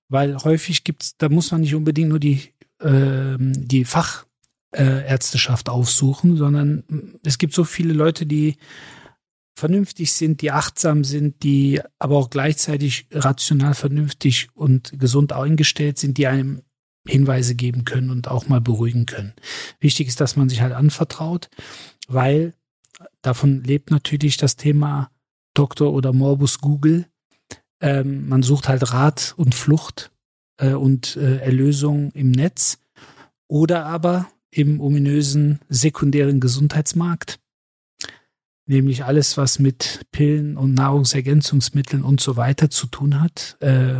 weil 0.08 0.36
häufig 0.36 0.84
gibt's, 0.84 1.16
da 1.18 1.28
muss 1.28 1.50
man 1.50 1.60
nicht 1.60 1.74
unbedingt 1.74 2.08
nur 2.08 2.18
die, 2.18 2.52
äh, 2.80 3.36
die 3.38 3.84
Fachärzteschaft 3.84 5.68
aufsuchen, 5.68 6.36
sondern 6.36 6.84
es 7.24 7.38
gibt 7.38 7.54
so 7.54 7.64
viele 7.64 7.92
Leute, 7.92 8.26
die 8.26 8.56
vernünftig 9.60 10.12
sind, 10.12 10.42
die 10.42 10.50
achtsam 10.50 11.04
sind, 11.04 11.42
die 11.44 11.80
aber 11.98 12.16
auch 12.16 12.30
gleichzeitig 12.30 13.06
rational 13.12 13.74
vernünftig 13.74 14.48
und 14.54 14.98
gesund 14.98 15.32
eingestellt 15.32 15.98
sind, 15.98 16.18
die 16.18 16.26
einem 16.26 16.62
Hinweise 17.06 17.54
geben 17.54 17.84
können 17.84 18.10
und 18.10 18.28
auch 18.28 18.48
mal 18.48 18.60
beruhigen 18.60 19.06
können. 19.06 19.34
Wichtig 19.78 20.08
ist, 20.08 20.20
dass 20.20 20.36
man 20.36 20.48
sich 20.48 20.60
halt 20.60 20.72
anvertraut, 20.72 21.48
weil 22.08 22.54
davon 23.22 23.62
lebt 23.62 23.90
natürlich 23.90 24.36
das 24.36 24.56
Thema 24.56 25.10
Doktor 25.54 25.92
oder 25.92 26.12
Morbus 26.12 26.58
Google. 26.60 27.06
Ähm, 27.80 28.28
man 28.28 28.42
sucht 28.42 28.68
halt 28.68 28.92
Rat 28.92 29.34
und 29.36 29.54
Flucht 29.54 30.10
äh, 30.58 30.72
und 30.72 31.16
äh, 31.16 31.38
Erlösung 31.38 32.10
im 32.12 32.30
Netz 32.30 32.78
oder 33.48 33.86
aber 33.86 34.28
im 34.50 34.80
ominösen 34.80 35.60
sekundären 35.68 36.40
Gesundheitsmarkt, 36.40 37.40
nämlich 38.70 39.04
alles, 39.04 39.36
was 39.36 39.58
mit 39.58 40.06
Pillen 40.12 40.56
und 40.56 40.74
Nahrungsergänzungsmitteln 40.74 42.02
und 42.02 42.20
so 42.20 42.36
weiter 42.36 42.70
zu 42.70 42.86
tun 42.86 43.20
hat, 43.20 43.56
äh, 43.60 43.94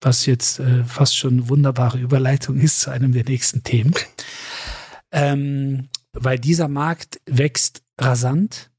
was 0.00 0.26
jetzt 0.26 0.58
äh, 0.58 0.84
fast 0.84 1.16
schon 1.16 1.34
eine 1.34 1.48
wunderbare 1.48 1.98
Überleitung 1.98 2.58
ist 2.58 2.80
zu 2.80 2.90
einem 2.90 3.12
der 3.12 3.24
nächsten 3.24 3.62
Themen. 3.62 3.94
Ähm, 5.12 5.88
weil 6.12 6.38
dieser 6.38 6.68
Markt 6.68 7.20
wächst 7.24 7.82
rasant, 7.98 8.70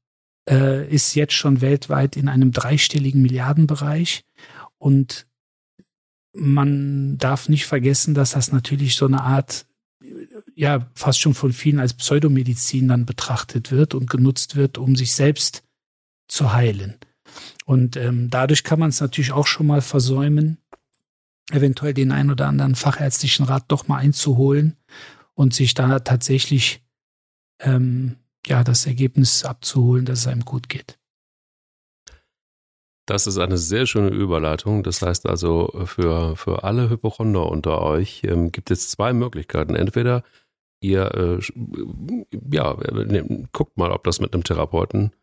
äh, 0.48 0.86
ist 0.88 1.14
jetzt 1.14 1.32
schon 1.32 1.60
weltweit 1.60 2.16
in 2.16 2.28
einem 2.28 2.52
dreistelligen 2.52 3.22
Milliardenbereich 3.22 4.24
und 4.78 5.26
man 6.34 7.16
darf 7.16 7.48
nicht 7.48 7.64
vergessen, 7.66 8.14
dass 8.14 8.32
das 8.32 8.52
natürlich 8.52 8.96
so 8.96 9.06
eine 9.06 9.22
Art, 9.22 9.66
ja, 10.54 10.90
fast 10.94 11.20
schon 11.20 11.34
von 11.34 11.52
vielen 11.52 11.80
als 11.80 11.94
Pseudomedizin 11.94 12.88
dann 12.88 13.06
betrachtet 13.06 13.70
wird 13.70 13.94
und 13.94 14.08
genutzt 14.08 14.56
wird, 14.56 14.78
um 14.78 14.96
sich 14.96 15.14
selbst 15.14 15.64
zu 16.28 16.52
heilen. 16.52 16.96
Und 17.64 17.96
ähm, 17.96 18.30
dadurch 18.30 18.64
kann 18.64 18.78
man 18.78 18.90
es 18.90 19.00
natürlich 19.00 19.32
auch 19.32 19.46
schon 19.46 19.66
mal 19.66 19.80
versäumen, 19.80 20.58
eventuell 21.50 21.94
den 21.94 22.12
ein 22.12 22.30
oder 22.30 22.46
anderen 22.46 22.74
fachärztlichen 22.74 23.44
Rat 23.44 23.64
doch 23.68 23.88
mal 23.88 23.98
einzuholen 23.98 24.76
und 25.34 25.54
sich 25.54 25.74
da 25.74 26.00
tatsächlich 26.00 26.82
ähm, 27.60 28.16
ja 28.46 28.64
das 28.64 28.86
Ergebnis 28.86 29.44
abzuholen, 29.44 30.04
dass 30.04 30.20
es 30.20 30.26
einem 30.26 30.44
gut 30.44 30.68
geht. 30.68 30.98
Das 33.06 33.26
ist 33.26 33.38
eine 33.38 33.58
sehr 33.58 33.86
schöne 33.86 34.08
Überleitung. 34.08 34.82
Das 34.82 35.02
heißt 35.02 35.26
also, 35.26 35.70
für, 35.84 36.36
für 36.36 36.64
alle 36.64 36.88
Hypochonder 36.88 37.46
unter 37.46 37.82
euch 37.82 38.22
ähm, 38.24 38.50
gibt 38.50 38.70
es 38.70 38.88
zwei 38.88 39.12
Möglichkeiten. 39.12 39.74
Entweder 39.74 40.22
ihr 40.80 41.14
äh, 41.14 41.40
ja, 42.50 42.74
ne, 42.74 43.48
guckt 43.52 43.76
mal, 43.76 43.90
ob 43.90 44.04
das 44.04 44.20
mit 44.20 44.32
einem 44.32 44.44
Therapeuten 44.44 45.14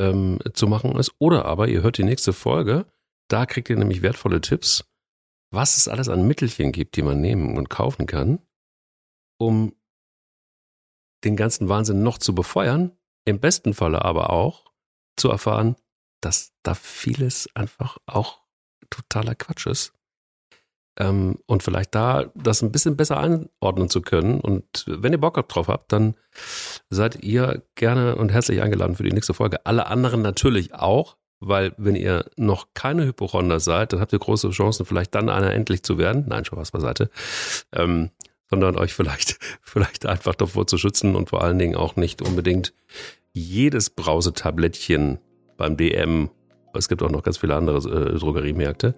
ähm, 0.00 0.38
zu 0.54 0.66
machen 0.66 0.96
ist, 0.96 1.14
oder 1.18 1.44
aber 1.44 1.68
ihr 1.68 1.82
hört 1.82 1.98
die 1.98 2.04
nächste 2.04 2.32
Folge. 2.32 2.86
Da 3.28 3.46
kriegt 3.46 3.70
ihr 3.70 3.76
nämlich 3.76 4.02
wertvolle 4.02 4.40
Tipps, 4.40 4.84
was 5.52 5.76
es 5.76 5.88
alles 5.88 6.08
an 6.08 6.26
Mittelchen 6.26 6.72
gibt, 6.72 6.96
die 6.96 7.02
man 7.02 7.20
nehmen 7.20 7.56
und 7.56 7.70
kaufen 7.70 8.06
kann, 8.06 8.40
um 9.38 9.74
den 11.24 11.36
ganzen 11.36 11.68
Wahnsinn 11.68 12.02
noch 12.02 12.18
zu 12.18 12.34
befeuern, 12.34 12.92
im 13.24 13.38
besten 13.38 13.74
Falle 13.74 14.04
aber 14.04 14.30
auch 14.30 14.72
zu 15.16 15.28
erfahren, 15.28 15.76
dass 16.20 16.52
da 16.62 16.74
vieles 16.74 17.48
einfach 17.54 17.98
auch 18.06 18.40
totaler 18.90 19.34
Quatsch 19.34 19.66
ist. 19.66 19.92
Ähm, 20.98 21.38
und 21.46 21.62
vielleicht 21.62 21.94
da 21.94 22.30
das 22.34 22.62
ein 22.62 22.72
bisschen 22.72 22.96
besser 22.96 23.18
einordnen 23.18 23.88
zu 23.88 24.02
können. 24.02 24.40
Und 24.40 24.84
wenn 24.86 25.12
ihr 25.12 25.20
Bock 25.20 25.48
drauf 25.48 25.68
habt, 25.68 25.92
dann 25.92 26.14
seid 26.88 27.22
ihr 27.22 27.62
gerne 27.74 28.16
und 28.16 28.30
herzlich 28.30 28.60
eingeladen 28.60 28.96
für 28.96 29.04
die 29.04 29.12
nächste 29.12 29.34
Folge. 29.34 29.64
Alle 29.64 29.86
anderen 29.86 30.20
natürlich 30.20 30.74
auch, 30.74 31.16
weil 31.38 31.72
wenn 31.78 31.94
ihr 31.94 32.26
noch 32.36 32.68
keine 32.74 33.06
Hypochonder 33.06 33.60
seid, 33.60 33.92
dann 33.92 34.00
habt 34.00 34.12
ihr 34.12 34.18
große 34.18 34.50
Chancen, 34.50 34.84
vielleicht 34.84 35.14
dann 35.14 35.30
einer 35.30 35.52
endlich 35.52 35.82
zu 35.82 35.96
werden. 35.96 36.26
Nein, 36.28 36.44
schon 36.44 36.58
was 36.58 36.72
beiseite. 36.72 37.08
Ähm, 37.72 38.10
sondern 38.50 38.76
euch 38.76 38.92
vielleicht, 38.92 39.38
vielleicht 39.62 40.06
einfach 40.06 40.34
davor 40.34 40.66
zu 40.66 40.76
schützen 40.76 41.14
und 41.14 41.30
vor 41.30 41.42
allen 41.42 41.58
Dingen 41.58 41.76
auch 41.76 41.96
nicht 41.96 42.20
unbedingt 42.20 42.74
jedes 43.32 43.90
Brausetablettchen 43.90 45.20
beim 45.60 45.76
DM, 45.76 46.30
es 46.72 46.88
gibt 46.88 47.02
auch 47.02 47.10
noch 47.10 47.22
ganz 47.22 47.36
viele 47.36 47.54
andere 47.54 47.78
äh, 47.78 48.18
Drogeriemärkte, 48.18 48.94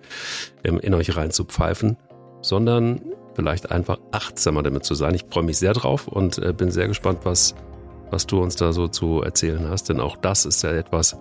ähm, 0.62 0.78
in 0.78 0.94
euch 0.94 1.16
rein 1.16 1.32
zu 1.32 1.44
pfeifen, 1.44 1.96
sondern 2.40 3.00
vielleicht 3.34 3.70
einfach 3.72 3.98
achtsamer 4.12 4.62
damit 4.62 4.84
zu 4.84 4.94
sein. 4.94 5.14
Ich 5.14 5.24
freue 5.28 5.42
mich 5.42 5.58
sehr 5.58 5.72
drauf 5.72 6.06
und 6.06 6.38
äh, 6.38 6.52
bin 6.52 6.70
sehr 6.70 6.86
gespannt, 6.86 7.20
was, 7.24 7.56
was 8.10 8.26
du 8.26 8.40
uns 8.40 8.54
da 8.56 8.72
so 8.72 8.86
zu 8.86 9.22
erzählen 9.22 9.68
hast, 9.68 9.88
denn 9.88 10.00
auch 10.00 10.16
das 10.16 10.44
ist 10.44 10.62
ja 10.62 10.70
etwas 10.70 11.18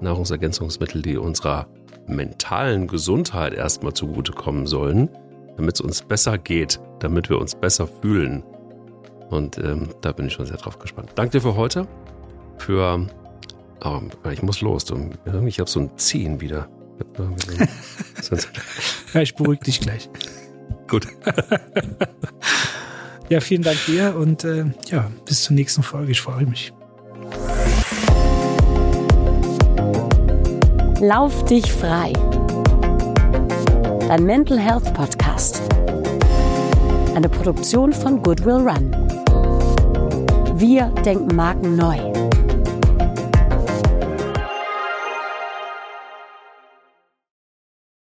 Nahrungsergänzungsmittel, 0.00 1.02
die 1.02 1.18
unserer 1.18 1.66
mentalen 2.06 2.86
Gesundheit 2.86 3.52
erstmal 3.52 3.92
zugutekommen 3.92 4.66
sollen, 4.66 5.10
damit 5.56 5.74
es 5.74 5.80
uns 5.82 6.00
besser 6.00 6.38
geht, 6.38 6.80
damit 7.00 7.28
wir 7.28 7.38
uns 7.38 7.54
besser 7.54 7.86
fühlen. 7.86 8.42
Und 9.28 9.58
ähm, 9.58 9.90
da 10.00 10.12
bin 10.12 10.28
ich 10.28 10.32
schon 10.32 10.46
sehr 10.46 10.56
drauf 10.56 10.78
gespannt. 10.78 11.10
Danke 11.16 11.32
dir 11.32 11.40
für 11.42 11.56
heute, 11.56 11.86
für 12.56 13.06
Oh, 13.84 14.00
ich 14.30 14.42
muss 14.42 14.60
los. 14.60 14.86
Ich 15.46 15.60
habe 15.60 15.70
so 15.70 15.80
ein 15.80 15.90
Ziehen 15.96 16.40
wieder. 16.40 16.68
ja, 19.14 19.20
ich 19.20 19.34
beruhige 19.34 19.64
dich 19.64 19.80
gleich. 19.80 20.08
Gut. 20.88 21.06
ja, 23.28 23.40
vielen 23.40 23.62
Dank 23.62 23.78
dir 23.86 24.16
und 24.16 24.44
äh, 24.44 24.64
ja, 24.90 25.10
bis 25.24 25.44
zur 25.44 25.54
nächsten 25.54 25.82
Folge. 25.82 26.12
Ich 26.12 26.20
freue 26.20 26.46
mich. 26.46 26.72
Lauf 31.00 31.44
dich 31.44 31.72
frei. 31.72 32.12
Dein 34.08 34.24
Mental 34.24 34.58
Health 34.58 34.92
Podcast. 34.94 35.62
Eine 37.14 37.28
Produktion 37.28 37.92
von 37.92 38.22
Goodwill 38.22 38.68
Run. 38.68 38.90
Wir 40.58 40.86
denken 41.04 41.36
Marken 41.36 41.76
neu. 41.76 42.17